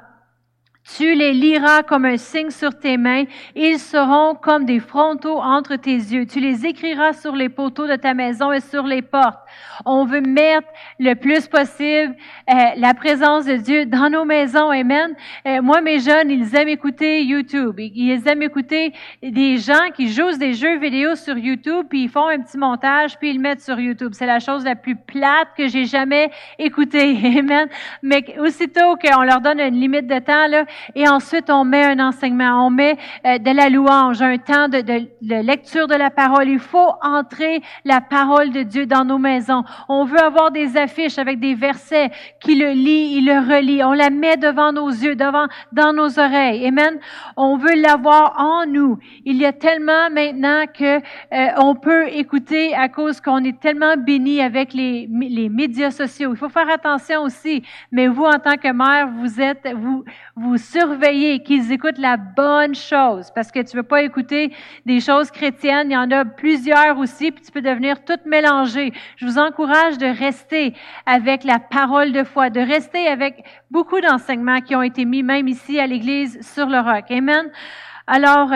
Tu 0.98 1.14
les 1.14 1.34
liras 1.34 1.84
comme 1.84 2.06
un 2.06 2.18
signe 2.18 2.50
sur 2.50 2.78
tes 2.78 2.98
mains. 2.98 3.26
Ils 3.56 3.80
seront 3.80 4.36
comme 4.36 4.66
des 4.66 4.80
frontaux 4.80 5.40
entre 5.40 5.76
tes 5.76 5.96
yeux. 5.96 6.26
Tu 6.26 6.40
les 6.40 6.66
écriras 6.66 7.14
sur 7.14 7.36
les 7.36 7.50
poteaux 7.50 7.88
de 7.88 7.96
ta 7.96 8.14
maison 8.14 8.52
et 8.52 8.60
sur 8.60 8.84
les 8.84 9.02
portes. 9.02 9.40
On 9.86 10.06
veut 10.06 10.22
mettre 10.22 10.68
le 11.00 11.14
plus 11.14 11.48
possible 11.48 12.16
euh, 12.50 12.54
la 12.78 12.94
présence 12.94 13.46
de 13.46 13.56
Dieu 13.56 13.86
dans 13.86 14.10
nos 14.10 14.26
maisons. 14.26 14.70
Amen. 14.70 15.16
Euh, 15.48 15.62
moi, 15.62 15.82
mes 15.82 16.00
jeunes, 16.00 16.32
ils 16.32 16.56
aiment 16.56 16.70
écouter 16.70 17.24
YouTube. 17.24 17.76
Ils 17.80 18.28
aiment 18.28 18.44
écouter 18.44 18.94
des 19.22 19.58
gens 19.58 19.92
qui 19.96 20.12
jouent 20.12 20.38
des 20.38 20.54
jeux 20.54 20.80
vidéo 20.80 21.16
sur 21.16 21.38
YouTube, 21.38 21.86
puis 21.90 22.04
ils 22.04 22.10
font 22.10 22.28
un 22.28 22.40
petit 22.40 22.58
montage, 22.58 23.18
puis 23.18 23.30
ils 23.30 23.36
le 23.36 23.42
mettent 23.42 23.62
sur 23.62 23.80
YouTube. 23.80 24.12
C'est 24.14 24.26
la 24.26 24.40
chose 24.40 24.66
la 24.66 24.76
plus 24.76 24.96
plate 24.96 25.50
que 25.58 25.68
j'ai 25.68 25.86
jamais 25.86 26.32
écoutée. 26.58 27.18
Amen. 27.40 27.68
Mais 28.02 28.24
aussitôt 28.40 28.96
qu'on 28.96 29.22
leur 29.22 29.42
donne 29.42 29.60
une 29.60 29.80
limite 29.80 30.08
de 30.08 30.20
temps, 30.20 30.48
là, 30.48 30.66
et 30.96 31.08
ensuite 31.08 31.50
on 31.50 31.66
met 31.66 31.84
un 31.84 32.00
enseignement, 32.00 32.66
on 32.66 32.70
met 32.70 32.98
euh, 33.26 33.38
de 33.38 33.52
la 33.52 33.70
louange, 33.70 34.22
un 34.22 34.38
temps 34.38 34.68
de, 34.68 34.82
de, 34.82 35.08
de, 35.22 35.36
lecture 35.36 35.88
de 35.88 35.96
la 35.96 36.10
parole. 36.10 36.50
Il 36.50 36.60
faut 36.60 36.92
entrer 37.02 37.62
la 37.86 38.02
parole 38.02 38.52
de 38.52 38.64
Dieu 38.64 38.86
dans 38.86 39.06
nos 39.06 39.18
maisons. 39.18 39.64
On 39.88 40.06
veut 40.06 40.20
avoir 40.20 40.52
des 40.52 40.78
affiches 40.78 41.18
avec 41.18 41.40
des 41.40 41.56
versets 41.56 42.12
qui 42.40 42.56
le 42.56 42.72
lit, 42.72 43.18
il 43.18 43.26
le 43.26 43.40
relit. 43.40 43.84
On 43.84 43.94
la 43.94 44.10
met 44.10 44.38
devant 44.38 44.72
nos 44.72 44.90
yeux, 44.90 45.16
devant, 45.16 45.48
dans 45.72 45.94
nos 45.94 46.20
oreilles. 46.20 46.66
Amen. 46.68 47.00
On 47.38 47.58
veut 47.58 47.76
l'avoir 47.76 48.36
en 48.38 48.66
nous. 48.66 48.98
Il 49.26 49.38
y 49.38 49.46
a 49.46 49.54
tellement 49.54 50.10
maintenant 50.12 50.66
que 50.74 50.98
euh, 50.98 51.48
on 51.58 51.76
peut 51.76 52.08
écouter 52.10 52.74
à 52.76 52.90
cause 52.90 53.22
qu'on 53.22 53.44
est 53.44 53.60
tellement 53.60 53.96
béni 53.98 54.42
avec 54.42 54.74
les, 54.74 55.08
les 55.12 55.50
médias 55.50 55.92
sociaux. 55.92 56.32
Il 56.34 56.38
faut 56.38 56.50
faire 56.50 56.70
attention 56.70 57.24
aussi. 57.24 57.64
Mais 57.92 58.08
vous, 58.08 58.26
en 58.26 58.40
tant 58.40 58.58
que 58.58 58.72
mère, 58.72 59.10
vous 59.10 59.42
êtes, 59.42 59.68
vous, 59.76 60.04
vous 60.36 60.58
surveiller 60.72 61.40
qu'ils 61.40 61.72
écoutent 61.72 61.98
la 61.98 62.18
bonne 62.18 62.76
chose, 62.76 63.32
parce 63.34 63.52
que 63.52 63.60
tu 63.60 63.76
veux 63.76 63.84
pas 63.84 64.04
écouter 64.04 64.54
des 64.86 65.00
choses 65.00 65.32
chrétiennes. 65.32 65.90
Il 65.90 65.94
y 65.94 65.98
en 65.98 66.12
a 66.12 66.26
plusieurs 66.26 66.98
aussi, 66.98 67.32
puis 67.32 67.44
tu 67.44 67.52
peux 67.52 67.62
devenir 67.62 68.04
tout 68.06 68.20
mélangé. 68.26 68.94
Je 69.18 69.26
vous 69.26 69.38
encourage 69.38 69.98
de 69.98 70.06
rester 70.06 70.74
avec 71.06 71.44
la 71.44 71.60
parole 71.60 72.12
de 72.12 72.24
foi, 72.24 72.50
de 72.50 72.60
rester 72.60 73.08
avec 73.08 73.44
beaucoup 73.72 74.00
d'enseignements 74.00 74.62
qui 74.62 74.76
ont 74.76 74.82
été 74.82 75.06
mis 75.06 75.24
même 75.24 75.48
ici 75.48 75.80
à 75.80 75.88
l'Église 75.88 76.40
sur 76.42 76.68
le 76.68 76.80
roc. 76.80 77.10
Amen. 77.10 77.50
Alors, 78.06 78.52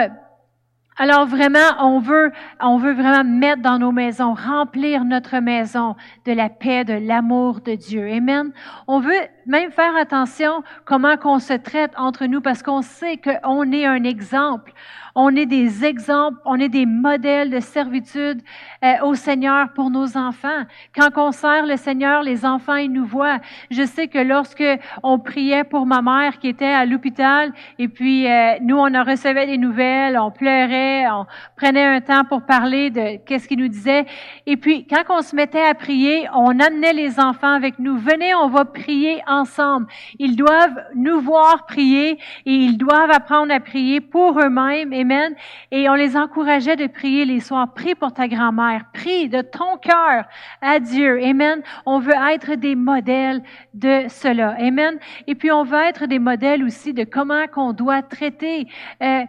alors 0.98 1.26
vraiment, 1.26 1.60
on 1.80 2.00
veut, 2.00 2.32
on 2.60 2.78
veut 2.78 2.94
vraiment 2.94 3.24
mettre 3.24 3.62
dans 3.62 3.80
nos 3.80 3.92
maisons, 3.92 4.34
remplir 4.36 5.06
notre 5.06 5.40
maison 5.40 5.96
de 6.26 6.32
la 6.34 6.50
paix, 6.50 6.84
de 6.84 6.94
l'amour 6.94 7.62
de 7.62 7.74
Dieu. 7.74 8.08
Amen. 8.12 8.52
On 8.88 9.00
veut 9.00 9.22
même 9.48 9.72
faire 9.72 9.96
attention 9.96 10.64
comment 10.86 11.18
qu'on 11.18 11.40
se 11.40 11.54
traite 11.54 11.94
entre 11.98 12.26
nous 12.26 12.42
parce 12.42 12.62
qu'on 12.62 12.82
sait 12.82 13.18
qu'on 13.18 13.72
est 13.72 13.86
un 13.86 14.04
exemple. 14.04 14.74
On 15.16 15.36
est 15.36 15.46
des 15.46 15.86
exemples, 15.86 16.40
on 16.44 16.60
est 16.60 16.70
des 16.70 16.88
modèles 16.88 17.52
de 17.52 17.60
servitude 17.60 18.42
euh, 18.84 18.94
au 19.04 19.14
Seigneur 19.14 19.72
pour 19.74 19.92
nos 19.92 20.18
enfants. 20.18 20.64
Quand 20.96 21.10
on 21.18 21.32
sert 21.32 21.68
le 21.68 21.78
Seigneur, 21.78 22.24
les 22.24 22.46
enfants, 22.46 22.78
ils 22.78 22.92
nous 22.92 23.06
voient. 23.06 23.38
Je 23.70 23.84
sais 23.84 24.08
que 24.08 24.18
lorsque 24.18 24.64
on 25.04 25.20
priait 25.20 25.66
pour 25.66 25.86
ma 25.86 26.02
mère 26.02 26.40
qui 26.40 26.48
était 26.48 26.66
à 26.66 26.86
l'hôpital, 26.86 27.54
et 27.78 27.88
puis 27.88 28.28
euh, 28.28 28.56
nous, 28.62 28.76
on 28.76 28.92
en 28.96 29.04
recevait 29.04 29.46
des 29.46 29.60
nouvelles, 29.60 30.18
on 30.18 30.32
pleurait, 30.32 31.08
on 31.12 31.28
prenait 31.56 31.86
un 31.86 32.02
temps 32.02 32.24
pour 32.24 32.42
parler 32.42 32.90
de 32.90 33.18
qu'est-ce 33.24 33.48
qu'il 33.48 33.60
nous 33.60 33.68
disait. 33.68 34.06
Et 34.48 34.58
puis, 34.58 34.88
quand 34.88 35.04
on 35.10 35.22
se 35.22 35.36
mettait 35.36 35.64
à 35.64 35.76
prier, 35.76 36.28
on 36.34 36.60
amenait 36.60 36.94
les 36.94 37.20
enfants 37.20 37.54
avec 37.54 37.78
nous. 37.78 37.98
Venez, 37.98 38.34
on 38.34 38.48
va 38.48 38.66
prier 38.66 39.22
ensemble. 39.28 39.86
Ils 40.18 40.36
doivent 40.36 40.84
nous 40.96 41.22
voir 41.22 41.68
prier 41.68 42.18
et 42.48 42.52
ils 42.52 42.80
doivent 42.80 43.12
apprendre 43.12 43.54
à 43.54 43.60
prier 43.60 44.02
pour 44.02 44.40
eux-mêmes 44.40 44.92
Amen. 45.04 45.36
Et 45.70 45.90
on 45.90 45.96
les 45.96 46.16
encourageait 46.16 46.78
de 46.78 46.88
prier 46.88 47.26
les 47.26 47.42
soirs. 47.42 47.74
Prie 47.74 47.94
pour 47.94 48.14
ta 48.14 48.30
grand-mère. 48.30 48.86
Prie 48.94 49.28
de 49.28 49.42
ton 49.42 49.78
cœur 49.82 50.24
à 50.62 50.80
Dieu. 50.80 51.22
Amen. 51.22 51.62
On 51.86 52.00
veut 52.00 52.14
être 52.32 52.54
des 52.54 52.76
modèles 52.76 53.44
de 53.74 54.06
cela. 54.08 54.56
Amen. 54.58 54.98
Et 55.28 55.36
puis 55.36 55.52
on 55.52 55.66
veut 55.66 55.82
être 55.82 56.06
des 56.06 56.20
modèles 56.20 56.64
aussi 56.64 56.94
de 56.94 57.04
comment 57.04 57.48
qu'on 57.48 57.74
doit 57.74 58.02
traiter. 58.02 58.68
Euh, 59.02 59.26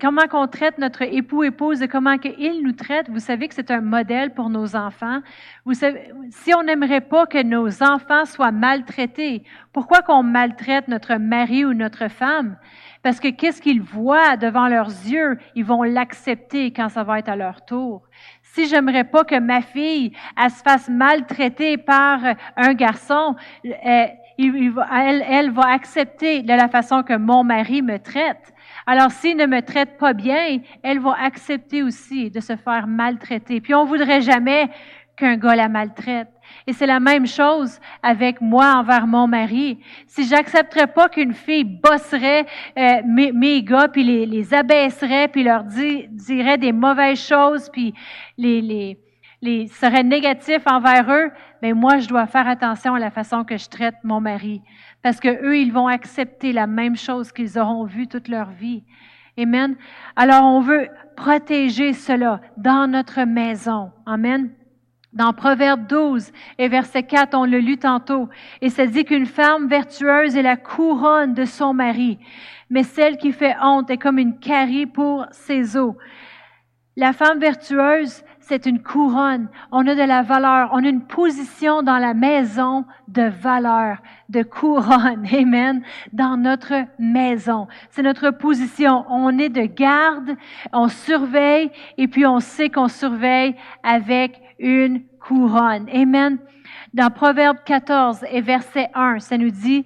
comment 0.00 0.26
qu'on 0.28 0.48
traite 0.48 0.78
notre 0.78 1.02
époux, 1.02 1.44
épouse 1.44 1.82
et 1.82 1.88
comment 1.88 2.18
qu'il 2.18 2.62
nous 2.62 2.72
traite, 2.72 3.08
vous 3.10 3.18
savez 3.18 3.48
que 3.48 3.54
c'est 3.54 3.70
un 3.70 3.80
modèle 3.80 4.32
pour 4.32 4.50
nos 4.50 4.74
enfants. 4.76 5.20
Vous 5.64 5.74
savez, 5.74 6.10
si 6.30 6.54
on 6.54 6.62
n'aimerait 6.62 7.02
pas 7.02 7.26
que 7.26 7.42
nos 7.42 7.82
enfants 7.82 8.24
soient 8.24 8.50
maltraités, 8.50 9.44
pourquoi 9.72 10.00
qu'on 10.02 10.22
maltraite 10.22 10.88
notre 10.88 11.14
mari 11.16 11.64
ou 11.64 11.74
notre 11.74 12.08
femme? 12.08 12.56
Parce 13.02 13.18
que 13.18 13.28
qu'est-ce 13.28 13.60
qu'ils 13.60 13.82
voient 13.82 14.36
devant 14.36 14.68
leurs 14.68 14.88
yeux, 14.88 15.38
ils 15.54 15.64
vont 15.64 15.82
l'accepter 15.82 16.72
quand 16.72 16.88
ça 16.88 17.02
va 17.02 17.18
être 17.18 17.28
à 17.28 17.36
leur 17.36 17.64
tour. 17.64 18.02
Si 18.42 18.68
j'aimerais 18.68 19.04
pas 19.04 19.24
que 19.24 19.38
ma 19.38 19.60
fille 19.62 20.12
elle 20.40 20.50
se 20.50 20.62
fasse 20.62 20.88
maltraiter 20.88 21.78
par 21.78 22.20
un 22.56 22.74
garçon, 22.74 23.34
euh, 23.64 24.06
elle, 24.38 25.24
elle 25.28 25.50
va 25.50 25.68
accepter 25.68 26.42
de 26.42 26.52
la 26.52 26.68
façon 26.68 27.02
que 27.02 27.16
mon 27.16 27.44
mari 27.44 27.82
me 27.82 27.98
traite. 27.98 28.52
Alors, 28.86 29.10
s'il 29.10 29.36
ne 29.36 29.46
me 29.46 29.62
traite 29.62 29.96
pas 29.98 30.12
bien, 30.12 30.58
elle 30.82 30.98
va 30.98 31.16
accepter 31.20 31.82
aussi 31.82 32.30
de 32.30 32.40
se 32.40 32.56
faire 32.56 32.86
maltraiter. 32.86 33.60
Puis 33.60 33.74
on 33.74 33.84
voudrait 33.84 34.20
jamais 34.22 34.70
qu'un 35.16 35.36
gars 35.36 35.54
la 35.54 35.68
maltraite. 35.68 36.28
Et 36.66 36.72
c'est 36.72 36.86
la 36.86 37.00
même 37.00 37.26
chose 37.26 37.80
avec 38.02 38.40
moi 38.40 38.74
envers 38.76 39.06
mon 39.06 39.26
mari. 39.26 39.78
Si 40.06 40.26
j'accepterais 40.26 40.86
pas 40.86 41.08
qu'une 41.08 41.34
fille 41.34 41.64
bosserait 41.64 42.46
euh, 42.78 43.02
mes, 43.06 43.32
mes, 43.32 43.62
gars, 43.62 43.88
puis 43.88 44.04
les, 44.04 44.26
les 44.26 44.54
abaisserait, 44.54 45.28
puis 45.28 45.42
leur 45.42 45.64
dirait 45.64 46.58
des 46.58 46.72
mauvaises 46.72 47.20
choses, 47.20 47.68
puis 47.70 47.94
les, 48.38 48.60
les, 48.60 48.98
les 49.42 49.66
serait 49.66 50.04
négatif 50.04 50.62
envers 50.66 51.10
eux, 51.10 51.30
mais 51.60 51.72
ben 51.72 51.78
moi, 51.78 51.98
je 51.98 52.08
dois 52.08 52.26
faire 52.26 52.48
attention 52.48 52.94
à 52.94 52.98
la 52.98 53.10
façon 53.10 53.44
que 53.44 53.56
je 53.56 53.68
traite 53.68 53.96
mon 54.04 54.20
mari. 54.20 54.62
Parce 55.02 55.20
que 55.20 55.44
eux, 55.44 55.58
ils 55.58 55.72
vont 55.72 55.88
accepter 55.88 56.52
la 56.52 56.66
même 56.66 56.96
chose 56.96 57.32
qu'ils 57.32 57.58
auront 57.58 57.84
vu 57.84 58.06
toute 58.06 58.28
leur 58.28 58.50
vie. 58.50 58.84
Amen. 59.38 59.76
Alors, 60.14 60.44
on 60.44 60.60
veut 60.60 60.88
protéger 61.16 61.92
cela 61.92 62.40
dans 62.56 62.90
notre 62.90 63.22
maison. 63.24 63.90
Amen. 64.06 64.50
Dans 65.12 65.34
Proverbe 65.34 65.86
12 65.86 66.32
et 66.58 66.68
verset 66.68 67.02
4, 67.02 67.34
on 67.34 67.44
le 67.44 67.58
lu 67.58 67.76
tantôt, 67.76 68.30
et 68.62 68.70
ça 68.70 68.86
dit 68.86 69.04
qu'une 69.04 69.26
femme 69.26 69.68
vertueuse 69.68 70.36
est 70.36 70.42
la 70.42 70.56
couronne 70.56 71.34
de 71.34 71.44
son 71.44 71.74
mari, 71.74 72.18
mais 72.70 72.82
celle 72.82 73.18
qui 73.18 73.32
fait 73.32 73.54
honte 73.62 73.90
est 73.90 73.98
comme 73.98 74.18
une 74.18 74.38
carie 74.38 74.86
pour 74.86 75.26
ses 75.30 75.76
os. 75.76 75.94
La 76.96 77.12
femme 77.14 77.38
vertueuse, 77.38 78.22
c'est 78.40 78.66
une 78.66 78.82
couronne. 78.82 79.48
On 79.70 79.86
a 79.86 79.94
de 79.94 80.02
la 80.02 80.20
valeur. 80.20 80.68
On 80.72 80.84
a 80.84 80.88
une 80.88 81.06
position 81.06 81.82
dans 81.82 81.96
la 81.96 82.12
maison 82.12 82.84
de 83.08 83.22
valeur, 83.22 83.96
de 84.28 84.42
couronne. 84.42 85.26
Amen. 85.32 85.82
Dans 86.12 86.36
notre 86.36 86.74
maison. 86.98 87.66
C'est 87.88 88.02
notre 88.02 88.28
position. 88.28 89.06
On 89.08 89.38
est 89.38 89.48
de 89.48 89.62
garde. 89.62 90.36
On 90.74 90.88
surveille 90.88 91.70
et 91.96 92.08
puis 92.08 92.26
on 92.26 92.40
sait 92.40 92.68
qu'on 92.68 92.88
surveille 92.88 93.54
avec 93.82 94.38
une 94.62 95.02
couronne. 95.20 95.88
Amen. 95.92 96.38
Dans 96.94 97.10
Proverbe 97.10 97.58
14 97.64 98.24
et 98.30 98.40
verset 98.40 98.88
1, 98.94 99.18
ça 99.18 99.36
nous 99.36 99.50
dit, 99.50 99.84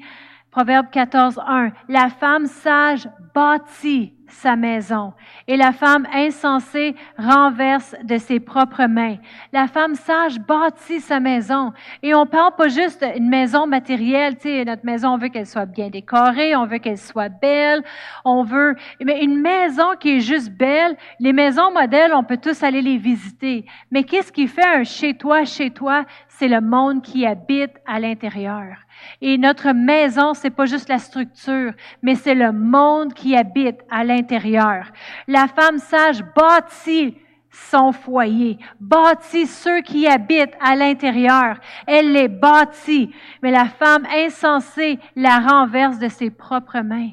Proverbe 0.50 0.86
14, 0.90 1.40
1. 1.44 1.72
La 1.88 2.08
femme 2.08 2.46
sage 2.46 3.08
bâtit 3.34 4.15
sa 4.28 4.56
maison 4.56 5.12
et 5.48 5.56
la 5.56 5.72
femme 5.72 6.06
insensée 6.12 6.94
renverse 7.18 7.94
de 8.04 8.18
ses 8.18 8.40
propres 8.40 8.86
mains. 8.86 9.16
La 9.52 9.66
femme 9.66 9.94
sage 9.94 10.38
bâtit 10.40 11.00
sa 11.00 11.20
maison 11.20 11.72
et 12.02 12.14
on 12.14 12.26
parle 12.26 12.54
pas 12.56 12.68
juste 12.68 13.04
une 13.16 13.28
maison 13.28 13.66
matérielle, 13.66 14.36
tu 14.36 14.48
sais, 14.48 14.64
notre 14.64 14.84
maison, 14.84 15.10
on 15.10 15.18
veut 15.18 15.28
qu'elle 15.28 15.46
soit 15.46 15.66
bien 15.66 15.88
décorée, 15.88 16.56
on 16.56 16.66
veut 16.66 16.78
qu'elle 16.78 16.98
soit 16.98 17.28
belle, 17.28 17.82
on 18.24 18.42
veut, 18.42 18.74
mais 19.04 19.22
une 19.22 19.40
maison 19.40 19.96
qui 19.98 20.16
est 20.16 20.20
juste 20.20 20.50
belle, 20.50 20.96
les 21.20 21.32
maisons 21.32 21.72
modèles, 21.72 22.12
on 22.14 22.24
peut 22.24 22.38
tous 22.38 22.62
aller 22.62 22.82
les 22.82 22.96
visiter. 22.96 23.66
Mais 23.90 24.04
qu'est-ce 24.04 24.32
qui 24.32 24.46
fait 24.48 24.66
un 24.66 24.84
chez 24.84 25.14
toi, 25.14 25.44
chez 25.44 25.70
toi? 25.70 26.04
C'est 26.28 26.48
le 26.48 26.60
monde 26.60 27.02
qui 27.02 27.26
habite 27.26 27.72
à 27.86 27.98
l'intérieur. 28.00 28.76
Et 29.20 29.38
notre 29.38 29.72
maison, 29.72 30.34
c'est 30.34 30.50
pas 30.50 30.66
juste 30.66 30.88
la 30.88 30.98
structure, 30.98 31.72
mais 32.02 32.14
c'est 32.14 32.34
le 32.34 32.52
monde 32.52 33.14
qui 33.14 33.36
habite 33.36 33.80
à 33.90 34.04
l'intérieur. 34.04 34.90
La 35.26 35.46
femme 35.48 35.78
sage 35.78 36.22
bâtit 36.34 37.16
son 37.50 37.92
foyer, 37.92 38.58
bâtit 38.80 39.46
ceux 39.46 39.80
qui 39.80 40.06
habitent 40.06 40.56
à 40.60 40.76
l'intérieur. 40.76 41.56
Elle 41.86 42.12
les 42.12 42.28
bâtit, 42.28 43.14
mais 43.42 43.50
la 43.50 43.66
femme 43.66 44.06
insensée 44.14 44.98
la 45.14 45.38
renverse 45.38 45.98
de 45.98 46.08
ses 46.08 46.30
propres 46.30 46.80
mains. 46.80 47.12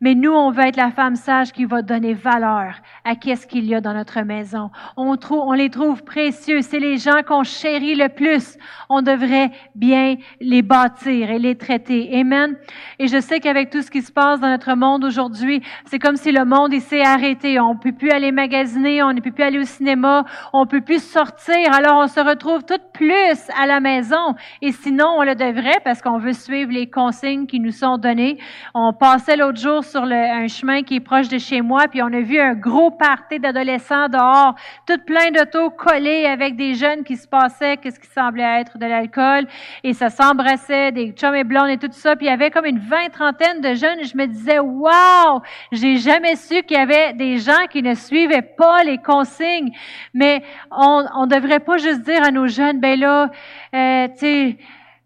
Mais 0.00 0.14
nous, 0.14 0.32
on 0.32 0.50
veut 0.50 0.64
être 0.64 0.76
la 0.76 0.90
femme 0.90 1.16
sage 1.16 1.52
qui 1.52 1.64
va 1.64 1.82
donner 1.82 2.14
valeur 2.14 2.74
à 3.04 3.14
qu'est-ce 3.14 3.46
qu'il 3.46 3.64
y 3.64 3.74
a 3.74 3.80
dans 3.80 3.94
notre 3.94 4.20
maison. 4.22 4.70
On, 4.96 5.16
trouve, 5.16 5.42
on 5.46 5.52
les 5.52 5.70
trouve 5.70 6.04
précieux. 6.04 6.60
C'est 6.62 6.78
les 6.78 6.96
gens 6.98 7.22
qu'on 7.26 7.42
chérit 7.42 7.94
le 7.94 8.08
plus. 8.08 8.56
On 8.88 9.02
devrait 9.02 9.50
bien 9.74 10.16
les 10.40 10.62
bâtir 10.62 11.30
et 11.30 11.38
les 11.38 11.56
traiter. 11.56 12.10
Amen. 12.18 12.56
Et 12.98 13.06
je 13.06 13.20
sais 13.20 13.40
qu'avec 13.40 13.70
tout 13.70 13.82
ce 13.82 13.90
qui 13.90 14.02
se 14.02 14.12
passe 14.12 14.40
dans 14.40 14.48
notre 14.48 14.74
monde 14.74 15.04
aujourd'hui, 15.04 15.62
c'est 15.86 15.98
comme 15.98 16.16
si 16.16 16.32
le 16.32 16.44
monde 16.44 16.74
s'est 16.80 17.04
arrêté. 17.04 17.60
On 17.60 17.76
peut 17.76 17.92
plus 17.92 18.10
aller 18.10 18.32
magasiner, 18.32 19.02
on 19.02 19.12
ne 19.12 19.20
peut 19.20 19.30
plus 19.30 19.44
aller 19.44 19.58
au 19.58 19.64
cinéma, 19.64 20.24
on 20.52 20.66
peut 20.66 20.80
plus 20.80 21.02
sortir. 21.02 21.72
Alors 21.72 21.98
on 21.98 22.06
se 22.06 22.20
retrouve 22.20 22.64
tout 22.64 22.80
plus 22.92 23.50
à 23.58 23.66
la 23.66 23.80
maison. 23.80 24.34
Et 24.60 24.72
sinon, 24.72 25.06
on 25.18 25.22
le 25.22 25.34
devrait 25.34 25.80
parce 25.84 26.02
qu'on 26.02 26.18
veut 26.18 26.32
suivre 26.32 26.72
les 26.72 26.88
consignes 26.88 27.46
qui 27.46 27.60
nous 27.60 27.70
sont 27.70 27.98
données. 27.98 28.38
On 28.74 28.92
passait 28.92 29.36
l'autre 29.36 29.60
jour 29.60 29.84
sur 29.94 30.02
un 30.02 30.48
chemin 30.48 30.82
qui 30.82 30.96
est 30.96 31.00
proche 31.00 31.28
de 31.28 31.38
chez 31.38 31.60
moi, 31.60 31.86
puis 31.86 32.02
on 32.02 32.12
a 32.12 32.18
vu 32.18 32.40
un 32.40 32.54
gros 32.54 32.90
party 32.90 33.38
d'adolescents 33.38 34.08
dehors, 34.08 34.56
tout 34.88 34.98
plein 35.06 35.30
d'autos 35.30 35.70
collés 35.70 36.26
avec 36.26 36.56
des 36.56 36.74
jeunes 36.74 37.04
qui 37.04 37.16
se 37.16 37.28
passaient, 37.28 37.76
qu'est-ce 37.76 38.00
qui 38.00 38.08
semblait 38.08 38.60
être 38.60 38.76
de 38.76 38.86
l'alcool, 38.86 39.46
et 39.84 39.92
ça 39.92 40.10
s'embrassait, 40.10 40.90
des 40.90 41.12
chums 41.12 41.36
et 41.36 41.44
blondes 41.44 41.68
et 41.68 41.78
tout 41.78 41.86
ça, 41.92 42.16
puis 42.16 42.26
il 42.26 42.28
y 42.28 42.32
avait 42.32 42.50
comme 42.50 42.64
une 42.64 42.80
vingt 42.80 43.08
trentaine 43.12 43.60
de 43.60 43.74
jeunes, 43.74 44.00
et 44.00 44.04
je 44.04 44.16
me 44.16 44.26
disais, 44.26 44.58
wow, 44.58 45.40
j'ai 45.70 45.98
jamais 45.98 46.34
su 46.34 46.64
qu'il 46.64 46.76
y 46.76 46.80
avait 46.80 47.12
des 47.12 47.38
gens 47.38 47.66
qui 47.70 47.80
ne 47.80 47.94
suivaient 47.94 48.42
pas 48.42 48.82
les 48.82 48.98
consignes, 48.98 49.70
mais 50.12 50.42
on, 50.72 51.04
on 51.14 51.26
devrait 51.28 51.60
pas 51.60 51.76
juste 51.76 52.02
dire 52.02 52.24
à 52.24 52.32
nos 52.32 52.48
jeunes, 52.48 52.80
ben 52.80 52.98
là, 52.98 53.30
euh, 53.72 54.08
tu 54.08 54.18
sais, 54.18 54.56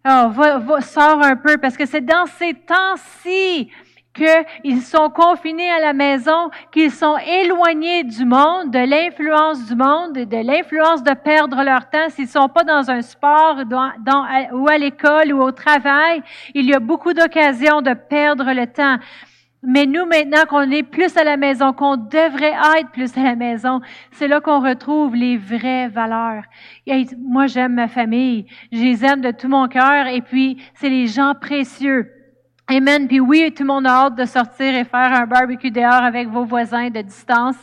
oh, 0.06 0.28
va, 0.30 0.56
va, 0.56 0.80
sors 0.80 1.22
un 1.22 1.36
peu, 1.36 1.58
parce 1.58 1.76
que 1.76 1.84
c'est 1.84 2.00
dans 2.00 2.24
ces 2.24 2.54
temps-ci 2.54 3.70
qu'ils 4.18 4.82
sont 4.82 5.10
confinés 5.10 5.70
à 5.70 5.80
la 5.80 5.92
maison, 5.92 6.50
qu'ils 6.72 6.90
sont 6.90 7.16
éloignés 7.18 8.04
du 8.04 8.24
monde, 8.24 8.70
de 8.70 8.78
l'influence 8.78 9.66
du 9.66 9.76
monde, 9.76 10.12
de 10.12 10.46
l'influence 10.46 11.02
de 11.02 11.14
perdre 11.14 11.62
leur 11.62 11.88
temps. 11.88 12.08
S'ils 12.08 12.28
sont 12.28 12.48
pas 12.48 12.64
dans 12.64 12.90
un 12.90 13.02
sport 13.02 13.58
ou 14.52 14.68
à 14.68 14.78
l'école 14.78 15.32
ou 15.32 15.42
au 15.42 15.52
travail, 15.52 16.22
il 16.54 16.66
y 16.66 16.74
a 16.74 16.80
beaucoup 16.80 17.12
d'occasions 17.12 17.80
de 17.80 17.94
perdre 17.94 18.52
le 18.52 18.66
temps. 18.66 18.98
Mais 19.62 19.86
nous, 19.86 20.06
maintenant 20.06 20.44
qu'on 20.48 20.70
est 20.70 20.84
plus 20.84 21.16
à 21.16 21.24
la 21.24 21.36
maison, 21.36 21.72
qu'on 21.72 21.96
devrait 21.96 22.54
être 22.78 22.90
plus 22.92 23.16
à 23.18 23.22
la 23.22 23.34
maison, 23.34 23.80
c'est 24.12 24.28
là 24.28 24.40
qu'on 24.40 24.60
retrouve 24.60 25.16
les 25.16 25.36
vraies 25.36 25.88
valeurs. 25.88 26.44
Et 26.86 27.04
moi, 27.18 27.48
j'aime 27.48 27.74
ma 27.74 27.88
famille. 27.88 28.46
Je 28.70 28.78
les 28.78 29.04
aime 29.04 29.20
de 29.20 29.32
tout 29.32 29.48
mon 29.48 29.66
cœur. 29.66 30.06
Et 30.06 30.20
puis, 30.20 30.62
c'est 30.74 30.88
les 30.88 31.08
gens 31.08 31.34
précieux 31.34 32.12
Amen. 32.70 33.08
Puis 33.08 33.18
oui, 33.18 33.50
tout 33.56 33.62
le 33.62 33.68
monde 33.68 33.86
a 33.86 34.04
hâte 34.04 34.14
de 34.14 34.26
sortir 34.26 34.74
et 34.74 34.84
faire 34.84 35.10
un 35.14 35.24
barbecue 35.24 35.70
dehors 35.70 36.04
avec 36.04 36.28
vos 36.28 36.44
voisins 36.44 36.90
de 36.90 37.00
distance. 37.00 37.56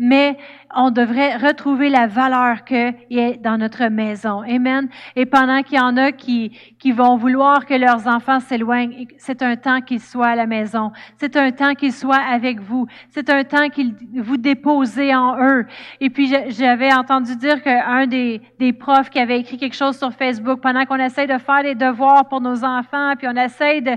Mais 0.00 0.36
on 0.74 0.90
devrait 0.90 1.36
retrouver 1.36 1.90
la 1.90 2.08
valeur 2.08 2.64
qu'il 2.64 2.94
y 3.10 3.20
a 3.20 3.36
dans 3.36 3.56
notre 3.56 3.84
maison. 3.86 4.42
Amen. 4.42 4.88
Et 5.14 5.26
pendant 5.26 5.62
qu'il 5.62 5.78
y 5.78 5.80
en 5.80 5.96
a 5.96 6.10
qui, 6.10 6.58
qui 6.80 6.90
vont 6.90 7.16
vouloir 7.16 7.66
que 7.66 7.74
leurs 7.74 8.08
enfants 8.08 8.40
s'éloignent, 8.40 9.06
c'est 9.16 9.42
un 9.42 9.54
temps 9.54 9.80
qu'ils 9.80 10.00
soient 10.00 10.28
à 10.28 10.34
la 10.34 10.46
maison. 10.46 10.90
C'est 11.18 11.36
un 11.36 11.52
temps 11.52 11.74
qu'ils 11.74 11.92
soient 11.92 12.16
avec 12.16 12.58
vous. 12.58 12.88
C'est 13.10 13.30
un 13.30 13.44
temps 13.44 13.68
qu'ils 13.68 13.94
vous 14.16 14.38
déposez 14.38 15.14
en 15.14 15.38
eux. 15.40 15.66
Et 16.00 16.10
puis, 16.10 16.34
j'avais 16.48 16.92
entendu 16.92 17.36
dire 17.36 17.62
qu'un 17.62 18.08
des, 18.08 18.40
des 18.58 18.72
profs 18.72 19.10
qui 19.10 19.20
avait 19.20 19.38
écrit 19.38 19.56
quelque 19.56 19.76
chose 19.76 19.96
sur 19.96 20.12
Facebook 20.12 20.60
pendant 20.60 20.84
qu'on 20.84 20.96
essaie 20.96 21.28
de 21.28 21.38
faire 21.38 21.62
des 21.62 21.76
devoirs 21.76 22.28
pour 22.28 22.40
nos 22.40 22.64
enfants, 22.64 23.12
puis 23.16 23.28
on 23.28 23.36
essaie 23.36 23.80
de 23.82 23.92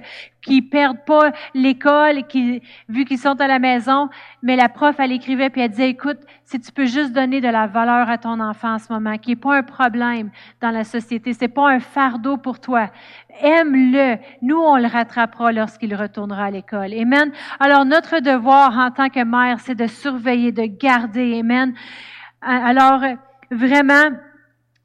qu'ils 0.45 0.69
perdent 0.69 1.03
pas 1.05 1.31
l'école, 1.53 2.25
qui, 2.27 2.61
vu 2.87 3.03
qu'ils 3.05 3.17
sont 3.17 3.39
à 3.41 3.47
la 3.47 3.59
maison. 3.59 4.09
Mais 4.41 4.55
la 4.55 4.69
prof, 4.69 4.95
elle 4.99 5.11
écrivait 5.11 5.49
puis 5.49 5.61
elle 5.61 5.71
disait, 5.71 5.89
écoute, 5.89 6.19
si 6.45 6.59
tu 6.59 6.71
peux 6.71 6.85
juste 6.85 7.11
donner 7.11 7.41
de 7.41 7.47
la 7.47 7.67
valeur 7.67 8.09
à 8.09 8.17
ton 8.17 8.39
enfant 8.39 8.75
en 8.75 8.79
ce 8.79 8.91
moment, 8.93 9.17
qui 9.17 9.31
est 9.31 9.35
pas 9.35 9.57
un 9.57 9.63
problème 9.63 10.29
dans 10.61 10.71
la 10.71 10.83
société, 10.83 11.33
c'est 11.33 11.47
pas 11.47 11.69
un 11.69 11.79
fardeau 11.79 12.37
pour 12.37 12.59
toi. 12.59 12.89
Aime-le. 13.41 14.17
Nous, 14.41 14.57
on 14.57 14.77
le 14.77 14.87
rattrapera 14.87 15.51
lorsqu'il 15.51 15.93
retournera 15.95 16.45
à 16.45 16.51
l'école. 16.51 16.93
Amen. 16.93 17.31
Alors, 17.59 17.83
notre 17.83 18.19
devoir 18.19 18.77
en 18.77 18.91
tant 18.91 19.09
que 19.09 19.23
mère, 19.23 19.59
c'est 19.59 19.75
de 19.75 19.87
surveiller, 19.87 20.51
de 20.51 20.65
garder. 20.65 21.39
Amen. 21.39 21.73
Alors, 22.41 23.01
vraiment, 23.51 24.11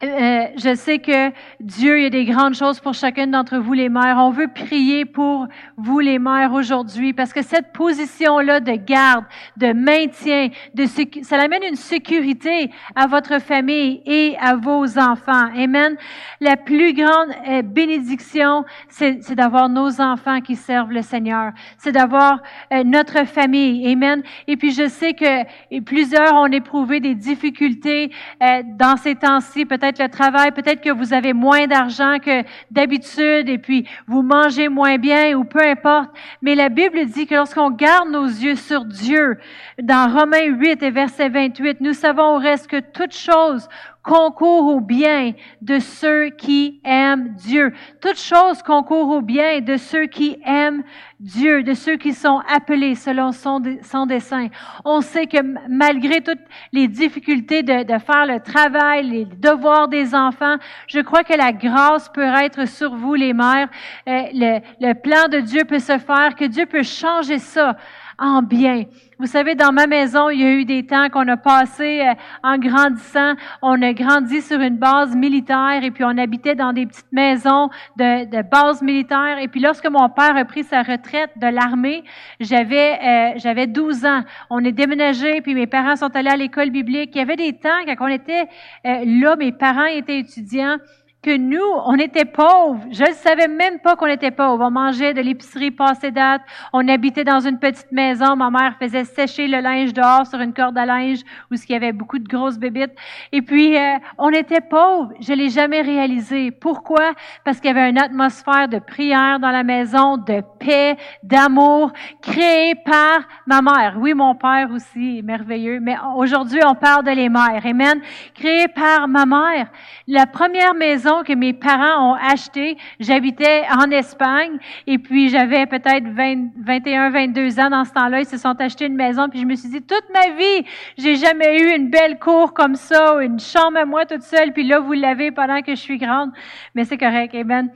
euh, 0.03 0.47
je 0.57 0.75
sais 0.75 0.99
que 0.99 1.31
Dieu, 1.61 1.99
il 1.99 2.03
y 2.05 2.07
a 2.07 2.11
des 2.11 2.25
grandes 2.25 2.55
choses 2.55 2.81
pour 2.81 2.95
chacune 2.95 3.33
d'entre 3.33 3.59
vous, 3.59 3.75
les 3.75 3.91
mères. 3.91 4.17
On 4.19 4.31
veut 4.31 4.49
prier 4.49 5.05
pour 5.05 5.47
vous, 5.77 6.01
les 6.01 6.19
mères, 6.19 6.55
aujourd'hui, 6.55 7.13
parce 7.13 7.35
que 7.35 7.43
cette 7.43 7.73
position-là 7.75 8.61
de 8.61 8.73
garde, 8.73 9.27
de 9.59 9.75
maintien, 9.75 10.49
de 10.75 10.87
ça 10.87 11.39
amène 11.39 11.65
une 11.65 11.77
sécurité 11.77 12.71
à 12.95 13.07
votre 13.07 13.43
famille 13.43 14.01
et 14.07 14.37
à 14.41 14.57
vos 14.57 14.99
enfants. 14.99 15.51
Amen. 15.55 15.97
La 16.41 16.57
plus 16.57 16.95
grande 16.95 17.29
euh, 17.47 17.61
bénédiction, 17.61 18.65
c'est 18.89 19.35
d'avoir 19.35 19.69
nos 19.69 20.01
enfants 20.01 20.41
qui 20.41 20.57
servent 20.57 20.93
le 20.93 21.03
Seigneur. 21.03 21.53
C'est 21.77 21.93
d'avoir 21.93 22.41
euh, 22.73 22.85
notre 22.85 23.27
famille. 23.27 23.87
Amen. 23.93 24.23
Et 24.47 24.57
puis, 24.57 24.71
je 24.71 24.89
sais 24.89 25.13
que 25.13 25.81
plusieurs 25.81 26.35
ont 26.35 26.47
éprouvé 26.47 27.01
des 27.01 27.15
difficultés 27.15 28.11
dans 28.41 28.97
ces 28.97 29.15
temps-ci, 29.15 29.67
peut-être 29.67 29.90
le 29.99 30.09
travail, 30.09 30.53
peut-être 30.53 30.81
que 30.81 30.91
vous 30.91 31.13
avez 31.13 31.33
moins 31.33 31.67
d'argent 31.67 32.19
que 32.19 32.43
d'habitude 32.71 33.49
et 33.49 33.59
puis 33.59 33.87
vous 34.07 34.23
mangez 34.23 34.69
moins 34.69 34.99
bien 34.99 35.37
ou 35.37 35.45
peu 35.45 35.63
importe. 35.63 36.11
Mais 36.43 36.55
la 36.55 36.69
Bible 36.69 37.07
dit 37.07 37.27
que 37.27 37.35
lorsqu'on 37.35 37.71
garde 37.71 38.11
nos 38.11 38.27
yeux 38.27 38.57
sur 38.57 38.85
Dieu, 38.85 39.39
dans 39.83 40.13
Romains 40.13 40.47
8 40.47 40.83
et 40.83 40.91
verset 40.91 41.29
28, 41.29 41.81
nous 41.81 41.95
savons 41.95 42.37
au 42.37 42.39
reste 42.39 42.69
que 42.69 42.81
toute 42.81 43.15
chose 43.15 43.69
concourt 44.03 44.67
au 44.67 44.81
bien 44.81 45.33
de 45.61 45.79
ceux 45.79 46.31
qui 46.31 46.81
aiment 46.85 47.35
Dieu. 47.35 47.73
Toute 48.01 48.19
chose 48.19 48.63
concourt 48.63 49.11
au 49.11 49.21
bien 49.21 49.61
de 49.61 49.77
ceux 49.77 50.07
qui 50.07 50.39
aiment 50.45 50.83
Dieu, 51.19 51.63
de 51.63 51.75
ceux 51.75 51.97
qui 51.97 52.15
sont 52.15 52.41
appelés 52.49 52.95
selon 52.95 53.33
son, 53.33 53.61
dessein. 53.61 54.49
On 54.85 55.03
sait 55.03 55.27
que 55.27 55.39
malgré 55.69 56.23
toutes 56.23 56.41
les 56.73 56.89
difficultés 56.89 57.63
de, 57.63 57.99
faire 57.99 58.27
le 58.27 58.41
travail, 58.41 59.07
les 59.07 59.25
devoirs 59.27 59.89
des 59.89 60.15
enfants, 60.15 60.57
je 60.87 61.01
crois 61.01 61.23
que 61.23 61.35
la 61.35 61.53
grâce 61.53 62.09
peut 62.09 62.33
être 62.43 62.67
sur 62.67 62.95
vous, 62.95 63.15
les 63.15 63.35
mères. 63.35 63.69
Euh, 64.09 64.23
le 64.33 64.93
plan 64.95 65.29
de 65.29 65.41
Dieu 65.41 65.65
peut 65.65 65.79
se 65.79 65.99
faire, 65.99 66.35
que 66.35 66.47
Dieu 66.47 66.65
peut 66.65 66.83
changer 66.83 67.39
ça 67.39 67.77
en 68.21 68.43
bien. 68.43 68.85
Vous 69.19 69.27
savez, 69.27 69.55
dans 69.55 69.73
ma 69.73 69.87
maison, 69.87 70.31
il 70.31 70.41
y 70.41 70.45
a 70.45 70.51
eu 70.51 70.65
des 70.65 70.87
temps 70.87 71.09
qu'on 71.09 71.27
a 71.29 71.37
passé 71.37 72.01
euh, 72.01 72.15
en 72.43 72.59
grandissant. 72.59 73.35
On 73.63 73.81
a 73.83 73.93
grandi 73.93 74.43
sur 74.43 74.61
une 74.61 74.77
base 74.77 75.17
militaire 75.17 75.81
et 75.83 75.91
puis 75.91 76.05
on 76.05 76.17
habitait 76.17 76.55
dans 76.55 76.73
des 76.73 76.87
petites 76.87 77.13
maisons 77.13 77.71
de, 77.97 78.27
de 78.27 78.43
base 78.43 78.83
militaire. 78.83 79.39
Et 79.39 79.49
puis 79.49 79.61
lorsque 79.61 79.89
mon 79.89 80.09
père 80.11 80.37
a 80.37 80.45
pris 80.45 80.65
sa 80.65 80.83
retraite 80.83 81.31
de 81.37 81.47
l'armée, 81.47 82.05
j'avais 82.41 82.99
euh, 83.03 83.33
j'avais 83.37 83.67
12 83.67 84.05
ans. 84.05 84.23
On 84.51 84.63
est 84.65 84.73
déménagé 84.73 85.41
puis 85.41 85.55
mes 85.55 85.67
parents 85.67 85.97
sont 85.97 86.15
allés 86.15 86.31
à 86.31 86.37
l'école 86.37 86.71
biblique. 86.71 87.11
Il 87.15 87.19
y 87.19 87.23
avait 87.23 87.37
des 87.37 87.55
temps 87.55 87.69
quand 87.87 88.07
on 88.07 88.09
était 88.09 88.49
euh, 88.87 89.05
là, 89.05 89.37
mes 89.37 89.53
parents 89.53 89.87
étaient 89.87 90.19
étudiants 90.19 90.77
que 91.23 91.37
nous, 91.37 91.61
on 91.85 91.97
était 91.97 92.25
pauvres. 92.25 92.81
Je 92.91 93.05
ne 93.05 93.13
savais 93.13 93.47
même 93.47 93.79
pas 93.81 93.95
qu'on 93.95 94.07
était 94.07 94.31
pauvres. 94.31 94.65
On 94.65 94.71
mangeait 94.71 95.13
de 95.13 95.21
l'épicerie 95.21 95.71
passée 95.71 96.11
date. 96.11 96.41
On 96.73 96.87
habitait 96.89 97.25
dans 97.25 97.41
une 97.41 97.59
petite 97.59 97.93
maison. 97.93 98.37
Ma 98.37 98.51
mère 98.51 98.77
faisait 98.79 99.05
sécher 99.05 99.47
le 99.47 99.61
linge 99.61 99.93
dehors 99.93 100.27
sur 100.27 100.41
une 100.41 100.55
corde 100.55 100.79
à 100.79 100.87
linge 100.87 101.19
où 101.51 101.57
il 101.57 101.73
y 101.73 101.75
avait 101.75 101.93
beaucoup 101.93 102.19
de 102.19 102.27
grosses 102.27 102.59
bébites. 102.59 102.95
Et 103.33 103.43
puis, 103.43 103.77
euh, 103.77 103.99
on 104.17 104.31
était 104.31 104.63
pauvres. 104.63 105.13
Je 105.21 105.35
l'ai 105.35 105.51
jamais 105.51 105.83
réalisé. 105.83 106.53
Pourquoi? 106.53 107.13
Parce 107.45 107.61
qu'il 107.61 107.69
y 107.69 107.79
avait 107.79 107.91
une 107.91 107.99
atmosphère 107.99 108.69
de 108.69 108.79
prière 108.79 109.39
dans 109.41 109.51
la 109.51 109.63
maison, 109.63 110.17
de 110.17 110.43
paix, 110.59 110.97
d'amour, 111.23 111.93
créée 112.23 112.77
par 112.87 113.21
ma 113.47 113.61
mère. 113.61 113.97
Oui, 113.99 114.15
mon 114.15 114.35
père 114.35 114.71
aussi 114.73 115.23
merveilleux. 115.23 115.81
Mais 115.81 115.97
aujourd'hui, 116.17 116.61
on 116.65 116.75
parle 116.75 117.05
de 117.05 117.11
les 117.11 117.29
mères. 117.29 117.61
Amen. 117.63 118.01
Créée 118.35 118.69
par 118.69 119.07
ma 119.07 119.27
mère. 119.27 119.67
La 120.07 120.25
première 120.25 120.73
maison 120.73 121.10
que 121.27 121.35
mes 121.35 121.53
parents 121.53 122.13
ont 122.13 122.15
acheté. 122.15 122.77
J'habitais 122.99 123.65
en 123.71 123.91
Espagne 123.91 124.59
et 124.87 124.99
puis 124.99 125.29
j'avais 125.29 125.67
peut-être 125.67 126.09
21, 126.09 127.11
22 127.11 127.61
ans 127.61 127.71
dans 127.71 127.85
ce 127.85 127.93
temps-là. 127.93 128.21
Ils 128.21 128.27
se 128.27 128.39
sont 128.39 128.55
achetés 128.61 128.87
une 128.87 128.97
maison 128.97 129.29
puis 129.29 129.41
je 129.41 129.47
me 129.47 129.55
suis 129.55 129.69
dit, 129.69 129.83
toute 129.83 130.05
ma 130.13 130.35
vie, 130.35 130.67
j'ai 130.97 131.17
jamais 131.17 131.61
eu 131.61 131.77
une 131.77 131.91
belle 131.91 132.19
cour 132.19 132.55
comme 132.55 132.75
ça, 132.75 133.23
une 133.23 133.39
chambre 133.39 133.79
à 133.79 133.85
moi 133.85 134.07
toute 134.07 134.23
seule. 134.23 134.53
Puis 134.53 134.65
là, 134.65 134.81
vous 134.81 134.93
l'avez 134.93 135.31
pendant 135.31 135.61
que 135.63 135.75
je 135.75 135.81
suis 135.81 135.99
grande. 135.99 136.31
Mais 136.75 136.85
c'est 136.85 136.99
correct, 136.99 137.35
Amen. 137.35 137.71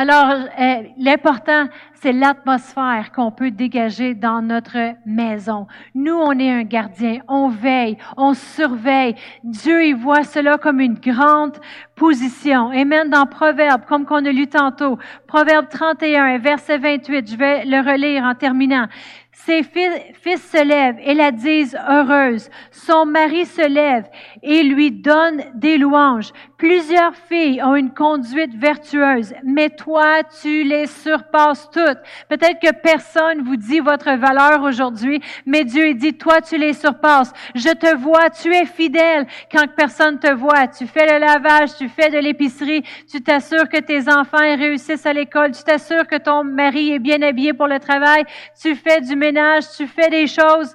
Alors, 0.00 0.30
euh, 0.30 0.82
l'important, 0.96 1.64
c'est 1.94 2.12
l'atmosphère 2.12 3.10
qu'on 3.10 3.32
peut 3.32 3.50
dégager 3.50 4.14
dans 4.14 4.40
notre 4.42 4.94
maison. 5.04 5.66
Nous, 5.92 6.14
on 6.14 6.38
est 6.38 6.52
un 6.52 6.62
gardien, 6.62 7.18
on 7.26 7.48
veille, 7.48 7.98
on 8.16 8.32
surveille. 8.32 9.16
Dieu, 9.42 9.86
il 9.86 9.96
voit 9.96 10.22
cela 10.22 10.56
comme 10.56 10.78
une 10.78 11.00
grande 11.00 11.58
position. 11.96 12.70
Et 12.70 12.84
même 12.84 13.10
dans 13.10 13.26
Proverbe, 13.26 13.86
comme 13.88 14.04
qu'on 14.04 14.24
a 14.24 14.30
lu 14.30 14.46
tantôt, 14.46 14.98
Proverbe 15.26 15.68
31, 15.68 16.38
verset 16.38 16.78
28, 16.78 17.32
je 17.32 17.36
vais 17.36 17.64
le 17.64 17.78
relire 17.78 18.22
en 18.22 18.36
terminant. 18.36 18.86
Ses 19.32 19.62
fils 19.62 20.50
se 20.52 20.62
lèvent 20.62 20.98
et 21.02 21.14
la 21.14 21.32
disent 21.32 21.78
heureuse. 21.88 22.50
Son 22.70 23.06
mari 23.06 23.46
se 23.46 23.66
lève 23.66 24.04
et 24.42 24.62
lui 24.62 24.90
donne 24.90 25.42
des 25.54 25.78
louanges. 25.78 26.32
Plusieurs 26.58 27.14
filles 27.14 27.62
ont 27.62 27.76
une 27.76 27.94
conduite 27.94 28.54
vertueuse, 28.54 29.32
mais 29.44 29.70
toi, 29.70 30.22
tu 30.42 30.64
les 30.64 30.86
surpasses 30.86 31.70
toutes. 31.70 31.98
Peut-être 32.28 32.60
que 32.60 32.72
personne 32.82 33.42
vous 33.42 33.56
dit 33.56 33.80
votre 33.80 34.10
valeur 34.16 34.62
aujourd'hui, 34.62 35.22
mais 35.46 35.64
Dieu 35.64 35.94
dit, 35.94 36.14
toi, 36.14 36.40
tu 36.40 36.58
les 36.58 36.72
surpasses. 36.72 37.32
Je 37.54 37.70
te 37.70 37.96
vois, 37.96 38.28
tu 38.30 38.52
es 38.52 38.66
fidèle 38.66 39.26
quand 39.50 39.66
personne 39.74 40.18
te 40.18 40.32
voit. 40.32 40.66
Tu 40.66 40.86
fais 40.86 41.06
le 41.06 41.18
lavage, 41.18 41.76
tu 41.76 41.88
fais 41.88 42.10
de 42.10 42.18
l'épicerie, 42.18 42.82
tu 43.10 43.22
t'assures 43.22 43.68
que 43.68 43.78
tes 43.78 44.08
enfants 44.08 44.38
réussissent 44.38 45.06
à 45.06 45.12
l'école, 45.12 45.52
tu 45.52 45.62
t'assures 45.62 46.06
que 46.06 46.16
ton 46.16 46.44
mari 46.44 46.92
est 46.92 46.98
bien 46.98 47.22
habillé 47.22 47.52
pour 47.52 47.68
le 47.68 47.78
travail, 47.78 48.24
tu 48.60 48.74
fais 48.74 49.00
du 49.00 49.16
ménage 49.16 49.38
tu 49.76 49.86
fais 49.86 50.10
des 50.10 50.26
choses. 50.26 50.74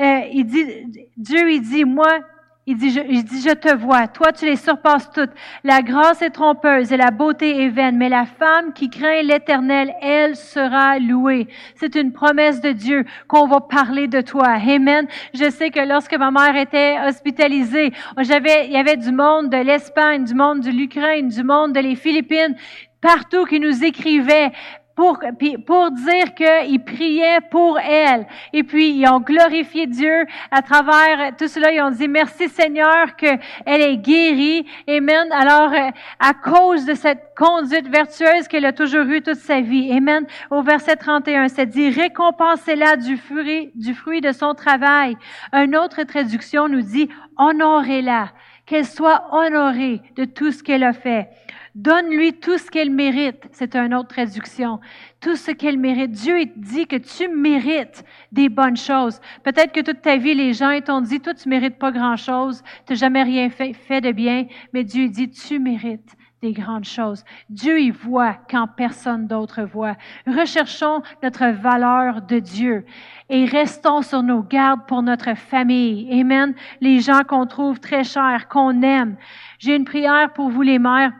Euh, 0.00 0.20
il 0.32 0.44
dit, 0.44 1.06
Dieu, 1.16 1.50
il 1.50 1.62
dit, 1.62 1.84
moi, 1.84 2.20
il 2.64 2.76
dit, 2.76 2.90
je, 2.90 3.00
je 3.00 3.54
te 3.54 3.74
vois. 3.74 4.06
Toi, 4.06 4.30
tu 4.30 4.46
les 4.46 4.54
surpasses 4.54 5.10
toutes. 5.10 5.32
La 5.64 5.82
grâce 5.82 6.22
est 6.22 6.30
trompeuse 6.30 6.92
et 6.92 6.96
la 6.96 7.10
beauté 7.10 7.64
est 7.64 7.68
vaine, 7.68 7.96
mais 7.96 8.08
la 8.08 8.24
femme 8.24 8.72
qui 8.72 8.88
craint 8.88 9.22
l'éternel, 9.22 9.92
elle 10.00 10.36
sera 10.36 11.00
louée. 11.00 11.48
C'est 11.74 11.96
une 11.96 12.12
promesse 12.12 12.60
de 12.60 12.70
Dieu 12.70 13.04
qu'on 13.26 13.48
va 13.48 13.60
parler 13.60 14.06
de 14.06 14.20
toi. 14.20 14.46
Amen. 14.46 15.08
Je 15.34 15.50
sais 15.50 15.70
que 15.70 15.80
lorsque 15.80 16.16
ma 16.16 16.30
mère 16.30 16.54
était 16.54 16.98
hospitalisée, 17.04 17.92
j'avais, 18.18 18.66
il 18.66 18.72
y 18.72 18.76
avait 18.76 18.96
du 18.96 19.10
monde 19.10 19.50
de 19.50 19.56
l'Espagne, 19.56 20.24
du 20.24 20.34
monde 20.34 20.60
de 20.60 20.70
l'Ukraine, 20.70 21.28
du 21.28 21.42
monde 21.42 21.72
de 21.72 21.80
les 21.80 21.96
Philippines, 21.96 22.54
partout 23.00 23.44
qui 23.44 23.58
nous 23.58 23.82
écrivaient 23.82 24.52
pour, 24.94 25.18
pour 25.66 25.90
dire 25.90 26.34
qu'ils 26.34 26.84
priaient 26.84 27.40
pour 27.50 27.78
elle. 27.78 28.26
Et 28.52 28.62
puis, 28.62 28.90
ils 28.90 29.08
ont 29.08 29.20
glorifié 29.20 29.86
Dieu 29.86 30.26
à 30.50 30.62
travers 30.62 31.36
tout 31.36 31.48
cela. 31.48 31.72
Ils 31.72 31.80
ont 31.80 31.90
dit, 31.90 32.08
merci 32.08 32.48
Seigneur 32.48 33.16
qu'elle 33.16 33.40
est 33.66 33.96
guérie. 33.96 34.66
Amen. 34.88 35.28
Alors, 35.32 35.72
euh, 35.72 35.90
à 36.18 36.34
cause 36.34 36.84
de 36.84 36.94
cette 36.94 37.32
conduite 37.36 37.88
vertueuse 37.88 38.48
qu'elle 38.48 38.66
a 38.66 38.72
toujours 38.72 39.06
eue 39.06 39.22
toute 39.22 39.36
sa 39.36 39.60
vie. 39.60 39.92
Amen. 39.92 40.26
Au 40.50 40.62
verset 40.62 40.96
31, 40.96 41.48
c'est 41.48 41.66
dit, 41.66 41.90
récompensez-la 41.90 42.96
du 42.96 43.16
fruit, 43.16 43.70
du 43.74 43.94
fruit 43.94 44.20
de 44.20 44.32
son 44.32 44.54
travail. 44.54 45.16
Une 45.52 45.76
autre 45.76 46.02
traduction 46.02 46.68
nous 46.68 46.82
dit, 46.82 47.08
honorez-la. 47.36 48.30
Qu'elle 48.64 48.86
soit 48.86 49.24
honorée 49.32 50.00
de 50.14 50.24
tout 50.24 50.52
ce 50.52 50.62
qu'elle 50.62 50.84
a 50.84 50.92
fait. 50.92 51.28
Donne-lui 51.74 52.34
tout 52.34 52.58
ce 52.58 52.70
qu'elle 52.70 52.90
mérite. 52.90 53.48
C'est 53.52 53.76
une 53.76 53.94
autre 53.94 54.08
traduction. 54.08 54.78
Tout 55.20 55.36
ce 55.36 55.50
qu'elle 55.52 55.78
mérite. 55.78 56.10
Dieu 56.10 56.44
dit 56.56 56.86
que 56.86 56.96
tu 56.96 57.28
mérites 57.28 58.04
des 58.30 58.50
bonnes 58.50 58.76
choses. 58.76 59.20
Peut-être 59.42 59.72
que 59.72 59.80
toute 59.80 60.02
ta 60.02 60.16
vie, 60.18 60.34
les 60.34 60.52
gens 60.52 60.78
t'ont 60.84 61.00
dit, 61.00 61.20
toi, 61.20 61.32
tu 61.32 61.48
mérites 61.48 61.78
pas 61.78 61.90
grand-chose. 61.90 62.62
Tu 62.86 62.92
n'as 62.92 62.98
jamais 62.98 63.22
rien 63.22 63.48
fait, 63.48 64.00
de 64.00 64.12
bien. 64.12 64.46
Mais 64.74 64.84
Dieu 64.84 65.08
dit, 65.08 65.30
tu 65.30 65.58
mérites 65.58 66.14
des 66.42 66.52
grandes 66.52 66.84
choses. 66.84 67.24
Dieu 67.48 67.80
y 67.80 67.90
voit 67.90 68.36
quand 68.50 68.66
personne 68.66 69.26
d'autre 69.26 69.62
voit. 69.62 69.96
Recherchons 70.26 71.00
notre 71.22 71.46
valeur 71.46 72.20
de 72.20 72.40
Dieu 72.40 72.84
et 73.30 73.44
restons 73.44 74.02
sur 74.02 74.22
nos 74.22 74.42
gardes 74.42 74.84
pour 74.86 75.02
notre 75.02 75.34
famille. 75.36 76.08
Amen. 76.20 76.54
Les 76.80 76.98
gens 76.98 77.22
qu'on 77.22 77.46
trouve 77.46 77.78
très 77.78 78.02
chers, 78.02 78.48
qu'on 78.48 78.82
aime. 78.82 79.16
J'ai 79.58 79.76
une 79.76 79.84
prière 79.84 80.32
pour 80.32 80.50
vous 80.50 80.62
les 80.62 80.80
mères 80.80 81.12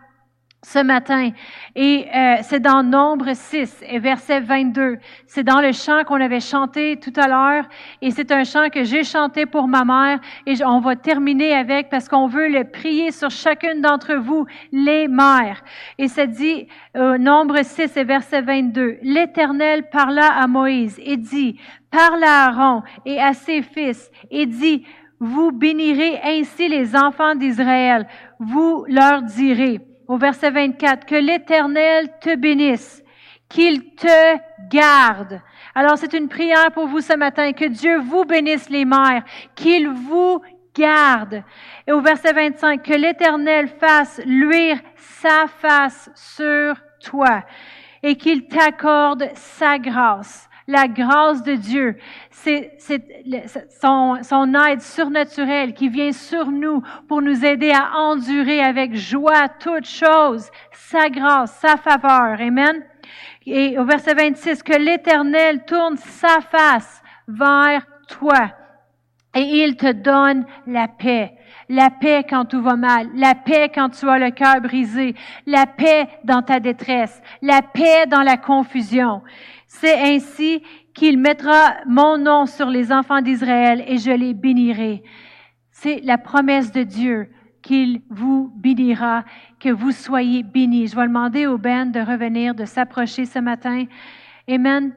ce 0.65 0.79
matin. 0.79 1.31
Et 1.75 2.07
euh, 2.15 2.37
c'est 2.43 2.61
dans 2.61 2.83
Nombre 2.83 3.35
6 3.35 3.83
et 3.89 3.99
verset 3.99 4.41
22. 4.41 4.99
C'est 5.27 5.43
dans 5.43 5.61
le 5.61 5.73
chant 5.73 6.05
qu'on 6.05 6.21
avait 6.21 6.41
chanté 6.41 6.99
tout 6.99 7.13
à 7.17 7.27
l'heure. 7.27 7.65
Et 8.01 8.11
c'est 8.11 8.31
un 8.31 8.45
chant 8.45 8.69
que 8.69 8.85
j'ai 8.85 9.03
chanté 9.03 9.45
pour 9.45 9.67
ma 9.67 9.85
mère. 9.85 10.21
Et 10.47 10.55
on 10.65 10.81
va 10.81 10.95
terminer 10.95 11.53
avec 11.53 11.91
parce 11.91 12.09
qu'on 12.09 12.29
veut 12.29 12.49
le 12.49 12.65
prier 12.65 13.11
sur 13.11 13.31
chacune 13.31 13.81
d'entre 13.81 14.15
vous, 14.15 14.47
les 14.71 15.09
mères. 15.09 15.63
Et 15.99 16.09
ça 16.09 16.27
dit, 16.27 16.69
euh, 16.97 17.19
Nombre 17.19 17.63
6 17.63 17.97
et 17.97 18.05
verset 18.05 18.43
22. 18.43 18.99
L'Éternel 19.03 19.89
parla 19.91 20.27
à 20.27 20.47
Moïse 20.47 21.01
et 21.05 21.17
dit, 21.17 21.59
parle 21.91 22.23
à 22.23 22.47
Aaron 22.47 22.83
et 23.05 23.21
à 23.21 23.33
ses 23.33 23.63
fils 23.63 24.11
et 24.31 24.47
dit, 24.47 24.87
vous 25.19 25.53
bénirez 25.53 26.21
ainsi 26.25 26.69
les 26.69 26.97
enfants 26.97 27.35
d'Israël. 27.35 28.07
Vous 28.41 28.85
leur 28.89 29.23
direz, 29.23 29.81
au 30.13 30.19
verset 30.19 30.51
24, 30.51 31.07
que 31.07 31.15
l'Éternel 31.15 32.07
te 32.21 32.37
bénisse, 32.37 33.03
qu'il 33.49 33.95
te 33.95 34.37
garde. 34.69 35.41
Alors 35.75 35.97
c'est 35.97 36.13
une 36.13 36.29
prière 36.29 36.71
pour 36.73 36.87
vous 36.87 37.01
ce 37.01 37.17
matin, 37.17 37.53
que 37.55 37.65
Dieu 37.65 37.99
vous 37.99 38.27
bénisse 38.27 38.69
les 38.69 38.85
mères, 38.85 39.25
qu'il 39.55 39.89
vous 39.89 40.43
garde. 40.75 41.43
Et 41.87 41.93
au 41.93 42.03
verset 42.03 42.35
25, 42.35 42.83
que 42.83 42.93
l'Éternel 42.93 43.69
fasse 43.69 44.21
luire 44.27 44.79
sa 44.97 45.47
face 45.47 46.11
sur 46.15 46.75
toi 47.03 47.43
et 48.03 48.17
qu'il 48.17 48.49
t'accorde 48.49 49.31
sa 49.35 49.79
grâce 49.79 50.47
la 50.73 50.89
grâce 50.89 51.43
de 51.43 51.55
Dieu, 51.55 51.97
c'est 52.31 52.79
son, 53.81 54.19
son 54.23 54.55
aide 54.55 54.81
surnaturelle 54.81 55.75
qui 55.75 55.89
vient 55.89 56.13
sur 56.13 56.51
nous 56.51 56.83
pour 57.09 57.21
nous 57.21 57.45
aider 57.45 57.71
à 57.71 57.97
endurer 57.99 58.61
avec 58.61 58.95
joie 58.95 59.49
toutes 59.61 59.87
choses, 59.87 60.51
sa 60.73 61.09
grâce, 61.11 61.53
sa 61.59 61.77
faveur. 61.77 62.41
Amen. 62.41 62.83
Et 63.45 63.79
au 63.79 63.85
verset 63.85 64.15
26, 64.15 64.63
que 64.63 64.77
l'Éternel 64.77 65.65
tourne 65.67 65.97
sa 65.97 66.41
face 66.41 67.03
vers 67.29 67.85
toi 68.09 68.51
et 69.35 69.41
il 69.41 69.77
te 69.77 69.91
donne 69.93 70.45
la 70.67 70.89
paix. 70.89 71.33
La 71.69 71.91
paix 71.91 72.25
quand 72.29 72.45
tout 72.45 72.63
va 72.63 72.77
mal, 72.77 73.09
la 73.15 73.35
paix 73.35 73.71
quand 73.75 73.91
tu 73.91 74.09
as 74.09 74.19
le 74.19 74.31
cœur 74.31 74.61
brisé, 74.61 75.15
la 75.47 75.67
paix 75.67 76.09
dans 76.25 76.43
ta 76.43 76.61
détresse, 76.61 77.23
la 77.41 77.63
paix 77.63 78.07
dans 78.07 78.23
la 78.23 78.37
confusion. 78.37 79.23
C'est 79.75 79.99
ainsi 79.99 80.63
qu'il 80.93 81.19
mettra 81.19 81.77
mon 81.87 82.19
nom 82.19 82.45
sur 82.45 82.67
les 82.69 82.93
enfants 82.93 83.23
d'Israël 83.23 83.83
et 83.89 83.97
je 83.97 84.11
les 84.11 84.35
bénirai. 84.35 85.03
C'est 85.71 86.01
la 86.05 86.19
promesse 86.19 86.71
de 86.73 86.83
Dieu 86.83 87.31
qu'il 87.63 88.03
vous 88.11 88.53
bénira, 88.55 89.25
que 89.59 89.71
vous 89.71 89.91
soyez 89.91 90.43
bénis. 90.43 90.89
Je 90.89 90.95
vais 90.95 91.07
demander 91.07 91.47
au 91.47 91.57
Ben 91.57 91.91
de 91.91 92.01
revenir, 92.01 92.55
de 92.55 92.67
s'approcher 92.67 93.25
ce 93.25 93.39
matin. 93.39 93.87
Amen. 94.47 94.93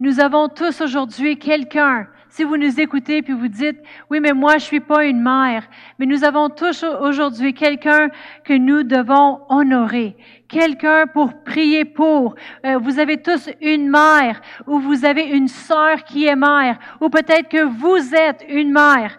Nous 0.00 0.18
avons 0.18 0.48
tous 0.48 0.80
aujourd'hui 0.80 1.38
quelqu'un 1.38 2.08
si 2.36 2.44
vous 2.44 2.58
nous 2.58 2.78
écoutez 2.78 3.22
puis 3.22 3.32
vous 3.32 3.48
dites, 3.48 3.78
oui, 4.10 4.20
mais 4.20 4.34
moi, 4.34 4.58
je 4.58 4.64
suis 4.64 4.80
pas 4.80 5.06
une 5.06 5.22
mère, 5.22 5.66
mais 5.98 6.04
nous 6.04 6.22
avons 6.22 6.50
tous 6.50 6.84
aujourd'hui 6.84 7.54
quelqu'un 7.54 8.10
que 8.44 8.52
nous 8.52 8.82
devons 8.82 9.40
honorer, 9.48 10.14
quelqu'un 10.46 11.06
pour 11.06 11.32
prier 11.44 11.86
pour. 11.86 12.34
Euh, 12.66 12.76
vous 12.76 12.98
avez 12.98 13.22
tous 13.22 13.48
une 13.62 13.88
mère 13.88 14.42
ou 14.66 14.78
vous 14.78 15.06
avez 15.06 15.24
une 15.24 15.48
sœur 15.48 16.04
qui 16.04 16.26
est 16.26 16.36
mère 16.36 16.78
ou 17.00 17.08
peut-être 17.08 17.48
que 17.48 17.64
vous 17.64 18.14
êtes 18.14 18.44
une 18.50 18.70
mère. 18.70 19.18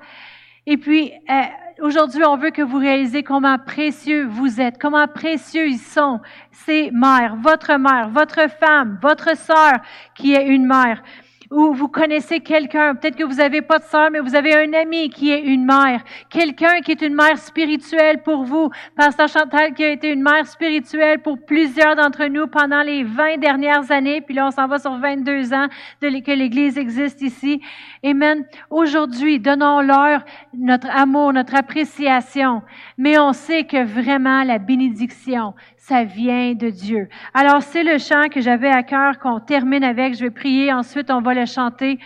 Et 0.67 0.77
puis, 0.77 1.11
euh, 1.27 1.41
aujourd'hui, 1.81 2.23
on 2.23 2.37
veut 2.37 2.51
que 2.51 2.61
vous 2.61 2.77
réalisez 2.77 3.23
comment 3.23 3.57
précieux 3.57 4.27
vous 4.27 4.61
êtes, 4.61 4.79
comment 4.79 5.07
précieux 5.07 5.67
ils 5.67 5.79
sont, 5.79 6.19
ces 6.51 6.91
mères, 6.91 7.35
votre 7.37 7.77
mère, 7.77 8.09
votre 8.09 8.47
femme, 8.47 8.99
votre 9.01 9.35
sœur 9.35 9.79
qui 10.13 10.35
est 10.35 10.45
une 10.45 10.67
mère 10.67 11.01
ou 11.49 11.73
vous 11.73 11.87
connaissez 11.87 12.41
quelqu'un, 12.41 12.95
peut-être 12.95 13.15
que 13.15 13.23
vous 13.23 13.35
n'avez 13.35 13.61
pas 13.61 13.79
de 13.79 13.83
sœur, 13.85 14.09
mais 14.11 14.19
vous 14.19 14.35
avez 14.35 14.53
un 14.53 14.73
ami 14.73 15.09
qui 15.09 15.31
est 15.31 15.41
une 15.41 15.65
mère, 15.65 16.03
quelqu'un 16.29 16.81
qui 16.81 16.91
est 16.91 17.01
une 17.01 17.15
mère 17.15 17.37
spirituelle 17.37 18.21
pour 18.21 18.43
vous. 18.43 18.69
Pasteur 18.95 19.29
Chantal 19.29 19.73
qui 19.73 19.83
a 19.83 19.91
été 19.91 20.11
une 20.11 20.23
mère 20.23 20.45
spirituelle 20.45 21.19
pour 21.19 21.37
plusieurs 21.39 21.95
d'entre 21.95 22.25
nous 22.25 22.47
pendant 22.47 22.81
les 22.81 23.03
20 23.03 23.37
dernières 23.37 23.91
années, 23.91 24.21
puis 24.21 24.35
là 24.35 24.47
on 24.47 24.51
s'en 24.51 24.67
va 24.67 24.79
sur 24.79 24.97
22 24.97 25.53
ans 25.53 25.67
de 26.01 26.17
que 26.19 26.31
l'Église 26.31 26.77
existe 26.77 27.21
ici. 27.21 27.61
Amen. 28.03 28.45
Aujourd'hui, 28.69 29.39
donnons-leur 29.39 30.23
notre 30.53 30.89
amour, 30.89 31.33
notre 31.33 31.55
appréciation, 31.55 32.61
mais 32.97 33.19
on 33.19 33.33
sait 33.33 33.65
que 33.65 33.83
vraiment 33.83 34.43
la 34.43 34.57
bénédiction, 34.57 35.53
ça 35.87 36.03
vient 36.03 36.53
de 36.53 36.69
Dieu. 36.69 37.07
Alors, 37.33 37.61
c'est 37.61 37.83
le 37.83 37.97
chant 37.97 38.27
que 38.29 38.41
j'avais 38.41 38.67
à 38.67 38.83
cœur 38.83 39.19
qu'on 39.19 39.39
termine 39.39 39.85
avec. 39.85 40.15
Je 40.15 40.25
vais 40.25 40.31
prier, 40.31 40.73
ensuite 40.73 41.09
on 41.09 41.21
va 41.21 41.33
le 41.33 41.45
chanter. 41.45 41.97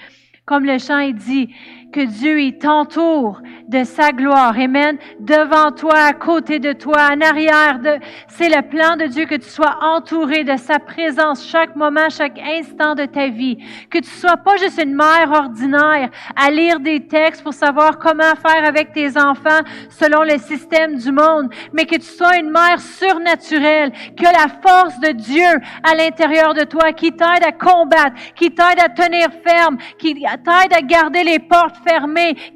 Comme 0.45 0.65
le 0.65 0.77
chant 0.77 0.99
est 0.99 1.13
dit, 1.13 1.51
que 1.91 2.05
Dieu 2.05 2.41
il 2.41 2.57
t'entoure 2.57 3.41
de 3.67 3.83
sa 3.83 4.11
gloire. 4.11 4.57
Amen. 4.57 4.97
Devant 5.19 5.71
toi, 5.71 5.95
à 5.95 6.13
côté 6.13 6.59
de 6.59 6.73
toi, 6.73 7.09
en 7.13 7.21
arrière 7.21 7.79
de, 7.79 7.97
c'est 8.27 8.49
le 8.49 8.61
plan 8.61 8.97
de 8.97 9.05
Dieu 9.05 9.25
que 9.25 9.35
tu 9.35 9.49
sois 9.49 9.77
entouré 9.81 10.43
de 10.43 10.57
sa 10.57 10.79
présence 10.79 11.45
chaque 11.45 11.75
moment, 11.75 12.09
chaque 12.09 12.39
instant 12.39 12.95
de 12.95 13.05
ta 13.05 13.27
vie. 13.27 13.57
Que 13.89 13.99
tu 13.99 14.09
sois 14.09 14.37
pas 14.37 14.57
juste 14.57 14.81
une 14.81 14.95
mère 14.95 15.31
ordinaire 15.31 16.09
à 16.35 16.51
lire 16.51 16.79
des 16.79 17.07
textes 17.07 17.43
pour 17.43 17.53
savoir 17.53 17.97
comment 17.97 18.35
faire 18.35 18.65
avec 18.65 18.93
tes 18.93 19.17
enfants 19.17 19.61
selon 19.89 20.23
le 20.23 20.37
système 20.37 20.95
du 20.95 21.11
monde, 21.11 21.53
mais 21.73 21.85
que 21.85 21.95
tu 21.95 22.07
sois 22.07 22.37
une 22.37 22.51
mère 22.51 22.79
surnaturelle, 22.79 23.91
que 24.17 24.23
la 24.23 24.47
force 24.61 24.99
de 24.99 25.11
Dieu 25.11 25.49
à 25.83 25.95
l'intérieur 25.95 26.53
de 26.53 26.63
toi 26.63 26.93
qui 26.93 27.11
t'aide 27.11 27.43
à 27.45 27.51
combattre, 27.51 28.15
qui 28.35 28.49
t'aide 28.49 28.79
à 28.83 28.89
tenir 28.89 29.27
ferme, 29.45 29.77
qui 29.97 30.13
t'aide 30.15 30.73
à 30.73 30.81
garder 30.81 31.23
les 31.23 31.39
portes 31.39 31.80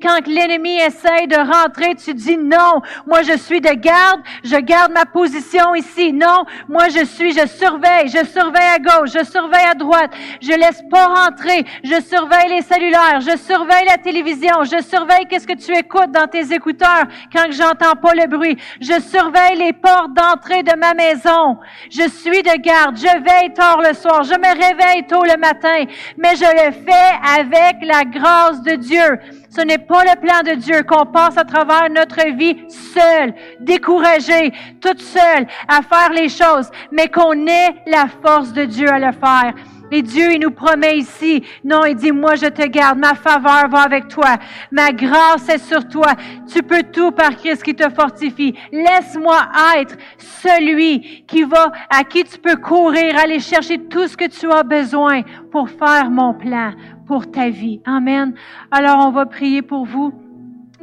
Quand 0.02 0.28
l'ennemi 0.28 0.78
essaye 0.78 1.28
de 1.28 1.36
rentrer, 1.36 1.96
tu 1.96 2.14
dis 2.14 2.38
non. 2.38 2.82
Moi, 3.08 3.22
je 3.24 3.38
suis 3.38 3.62
de 3.62 3.74
garde. 3.74 4.22
Je 4.44 4.56
garde 4.58 4.92
ma 4.92 5.06
position 5.06 5.76
ici. 5.76 6.14
Non. 6.14 6.46
Moi, 6.70 6.90
je 6.90 7.06
suis, 7.06 7.32
je 7.32 7.46
surveille. 7.48 8.08
Je 8.08 8.26
surveille 8.26 8.72
à 8.76 8.80
gauche. 8.80 9.12
Je 9.14 9.24
surveille 9.24 9.66
à 9.70 9.74
droite. 9.74 10.12
Je 10.42 10.52
laisse 10.52 10.82
pas 10.90 11.08
rentrer. 11.08 11.66
Je 11.84 12.02
surveille 12.02 12.50
les 12.50 12.62
cellulaires. 12.62 13.20
Je 13.22 13.38
surveille 13.38 13.86
la 13.88 13.98
télévision. 13.98 14.64
Je 14.64 14.82
surveille 14.82 15.26
qu'est-ce 15.30 15.48
que 15.48 15.58
tu 15.58 15.76
écoutes 15.78 16.12
dans 16.12 16.28
tes 16.28 16.54
écouteurs 16.54 17.06
quand 17.34 17.52
j'entends 17.52 17.96
pas 17.96 18.14
le 18.14 18.28
bruit. 18.28 18.58
Je 18.82 19.00
surveille 19.02 19.58
les 19.58 19.74
portes 19.74 20.14
d'entrée 20.14 20.64
de 20.64 20.76
ma 20.78 20.94
maison. 20.94 21.58
Je 21.90 22.08
suis 22.10 22.44
de 22.44 22.58
garde. 22.62 22.98
Je 22.98 23.24
veille 23.24 23.54
tard 23.54 23.82
le 23.82 23.94
soir. 23.94 24.24
Je 24.24 24.34
me 24.34 24.48
réveille 24.48 25.06
tôt 25.08 25.24
le 25.24 25.38
matin. 25.38 25.86
Mais 26.18 26.36
je 26.36 26.46
le 26.46 26.72
fais 26.72 27.40
avec 27.40 27.78
la 27.82 28.04
grâce 28.04 28.62
de 28.62 28.76
Dieu. 28.76 29.15
Ce 29.50 29.62
n'est 29.62 29.78
pas 29.78 30.04
le 30.04 30.20
plan 30.20 30.42
de 30.44 30.56
Dieu 30.60 30.84
qu'on 30.84 31.06
passe 31.06 31.38
à 31.38 31.44
travers 31.44 31.90
notre 31.90 32.28
vie 32.36 32.58
seul, 32.70 33.34
découragé, 33.60 34.52
toute 34.82 35.02
seule 35.02 35.48
à 35.68 35.82
faire 35.82 36.12
les 36.12 36.30
choses, 36.30 36.70
mais 36.92 37.08
qu'on 37.08 37.48
ait 37.48 37.76
la 37.88 38.08
force 38.24 38.54
de 38.54 38.66
Dieu 38.66 38.90
à 38.90 39.00
le 39.00 39.12
faire. 39.12 39.54
Et 39.96 40.02
Dieu, 40.02 40.34
il 40.34 40.42
nous 40.42 40.52
promet 40.52 40.98
ici, 40.98 41.42
non, 41.64 41.86
il 41.86 41.96
dit, 41.96 42.12
moi 42.12 42.36
je 42.36 42.48
te 42.48 42.68
garde, 42.68 43.00
ma 43.00 43.14
faveur 43.14 43.70
va 43.70 43.80
avec 43.80 44.10
toi, 44.10 44.36
ma 44.70 44.92
grâce 44.92 45.48
est 45.48 45.58
sur 45.58 45.88
toi, 45.88 46.12
tu 46.52 46.62
peux 46.64 46.84
tout 46.84 47.12
par 47.12 47.30
Christ 47.38 47.64
qui 47.64 47.74
te 47.74 47.90
fortifie. 47.90 48.54
Laisse-moi 48.74 49.38
être 49.78 49.96
celui 50.18 51.24
qui 51.26 51.44
va, 51.44 51.72
à 51.90 52.04
qui 52.04 52.26
tu 52.26 52.38
peux 52.40 52.58
courir, 52.58 53.18
aller 53.18 53.40
chercher 53.40 53.78
tout 53.88 54.06
ce 54.10 54.18
que 54.18 54.28
tu 54.28 54.52
as 54.52 54.64
besoin 54.64 55.22
pour 55.50 55.70
faire 55.70 56.12
mon 56.12 56.34
plan, 56.34 56.74
pour 57.08 57.32
ta 57.32 57.48
vie. 57.48 57.80
Amen. 57.86 58.34
Alors, 58.72 58.98
on 59.08 59.12
va 59.12 59.26
prier 59.26 59.62
pour 59.62 59.86
vous. 59.86 60.12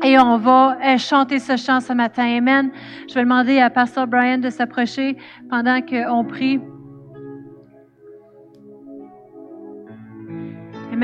Et 0.03 0.19
on 0.19 0.39
va 0.39 0.79
euh, 0.83 0.97
chanter 0.97 1.39
ce 1.39 1.57
chant 1.59 1.81
ce 1.81 1.93
matin. 1.93 2.25
Amen. 2.39 2.71
Je 3.09 3.15
vais 3.15 3.25
demander 3.25 3.61
à 3.61 3.69
Pasteur 3.69 4.07
Brian 4.07 4.39
de 4.39 4.49
s'approcher 4.49 5.19
pendant 5.51 5.83
qu'on 5.83 6.25
prie. 6.25 6.61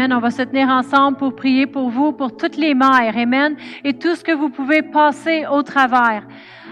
On 0.01 0.21
va 0.21 0.31
se 0.31 0.43
tenir 0.43 0.69
ensemble 0.69 1.17
pour 1.17 1.35
prier 1.35 1.67
pour 1.67 1.91
vous, 1.91 2.13
pour 2.13 2.37
toutes 2.37 2.57
les 2.57 2.73
mères. 2.73 3.17
Amen. 3.17 3.57
Et 3.83 3.95
tout 3.95 4.15
ce 4.15 4.23
que 4.23 4.31
vous 4.31 4.49
pouvez 4.49 4.83
passer 4.83 5.45
au 5.51 5.63
travers. 5.63 6.23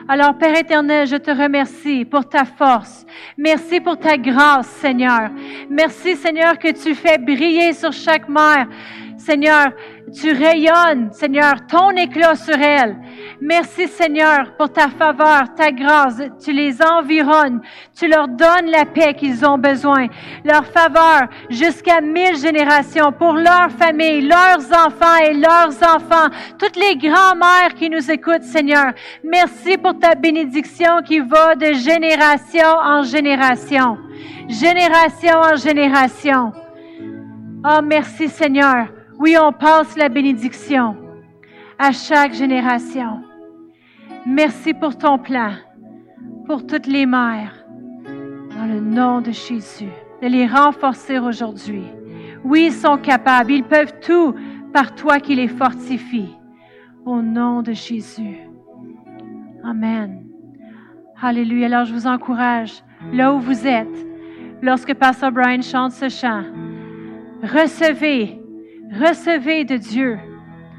Alors, 0.06 0.38
Père 0.38 0.56
éternel, 0.56 1.08
je 1.08 1.16
te 1.16 1.32
remercie 1.32 2.04
pour 2.04 2.28
ta 2.28 2.44
force. 2.44 3.04
Merci 3.36 3.80
pour 3.80 3.98
ta 3.98 4.16
grâce, 4.16 4.68
Seigneur. 4.68 5.30
Merci, 5.68 6.14
Seigneur, 6.14 6.56
que 6.56 6.70
tu 6.70 6.94
fais 6.94 7.18
briller 7.18 7.72
sur 7.72 7.92
chaque 7.92 8.28
mère. 8.28 8.68
Seigneur, 9.16 9.72
tu 10.18 10.32
rayonnes, 10.32 11.12
Seigneur, 11.12 11.54
ton 11.68 11.90
éclat 11.90 12.34
sur 12.34 12.56
elles. 12.56 12.96
Merci, 13.40 13.86
Seigneur, 13.86 14.56
pour 14.56 14.72
ta 14.72 14.88
faveur, 14.88 15.54
ta 15.54 15.70
grâce. 15.70 16.22
Tu 16.42 16.52
les 16.52 16.82
environnes. 16.82 17.60
Tu 17.94 18.08
leur 18.08 18.26
donnes 18.26 18.70
la 18.70 18.86
paix 18.86 19.12
qu'ils 19.14 19.44
ont 19.44 19.58
besoin. 19.58 20.06
Leur 20.44 20.64
faveur 20.64 21.28
jusqu'à 21.50 22.00
mille 22.00 22.36
générations 22.36 23.12
pour 23.12 23.34
leur 23.34 23.70
famille, 23.78 24.22
leurs 24.22 24.64
enfants 24.72 25.18
et 25.22 25.34
leurs 25.34 25.76
enfants. 25.82 26.28
Toutes 26.58 26.76
les 26.76 26.96
grands-mères 26.96 27.74
qui 27.74 27.90
nous 27.90 28.10
écoutent, 28.10 28.42
Seigneur. 28.42 28.92
Merci 29.22 29.76
pour 29.76 29.98
ta 29.98 30.14
bénédiction 30.14 31.02
qui 31.04 31.20
va 31.20 31.54
de 31.54 31.74
génération 31.74 32.68
en 32.82 33.02
génération. 33.02 33.98
Génération 34.48 35.38
en 35.40 35.56
génération. 35.56 36.52
Oh, 37.64 37.80
merci, 37.82 38.28
Seigneur. 38.28 38.95
Oui, 39.18 39.34
on 39.40 39.52
passe 39.52 39.96
la 39.96 40.10
bénédiction 40.10 40.94
à 41.78 41.90
chaque 41.92 42.34
génération. 42.34 43.22
Merci 44.26 44.74
pour 44.74 44.98
ton 44.98 45.18
plan, 45.18 45.52
pour 46.46 46.66
toutes 46.66 46.86
les 46.86 47.06
mères, 47.06 47.64
dans 48.54 48.66
le 48.66 48.80
nom 48.80 49.22
de 49.22 49.30
Jésus, 49.30 49.88
de 50.20 50.28
les 50.28 50.46
renforcer 50.46 51.18
aujourd'hui. 51.18 51.84
Oui, 52.44 52.66
ils 52.66 52.72
sont 52.72 52.98
capables, 52.98 53.52
ils 53.52 53.64
peuvent 53.64 53.98
tout 54.00 54.34
par 54.72 54.94
toi 54.94 55.18
qui 55.18 55.34
les 55.34 55.48
fortifie. 55.48 56.34
Au 57.06 57.22
nom 57.22 57.62
de 57.62 57.72
Jésus. 57.72 58.38
Amen. 59.64 60.26
Alléluia. 61.22 61.66
Alors 61.66 61.86
je 61.86 61.94
vous 61.94 62.06
encourage, 62.06 62.82
là 63.12 63.32
où 63.32 63.38
vous 63.38 63.66
êtes, 63.66 64.06
lorsque 64.60 64.92
Pastor 64.92 65.32
Brian 65.32 65.62
chante 65.62 65.92
ce 65.92 66.08
chant, 66.08 66.42
recevez 67.42 68.40
Recevez 68.92 69.64
de 69.64 69.76
Dieu 69.76 70.18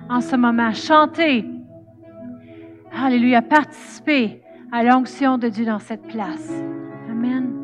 en 0.10 0.22
ce 0.22 0.36
moment. 0.36 0.74
Chantez. 0.74 1.46
Alléluia. 2.92 3.42
Participez 3.42 4.42
à 4.72 4.84
l'onction 4.84 5.38
de 5.38 5.50
Dieu 5.50 5.66
dans 5.66 5.80
cette 5.80 6.08
place. 6.08 6.52
Amen. 7.10 7.57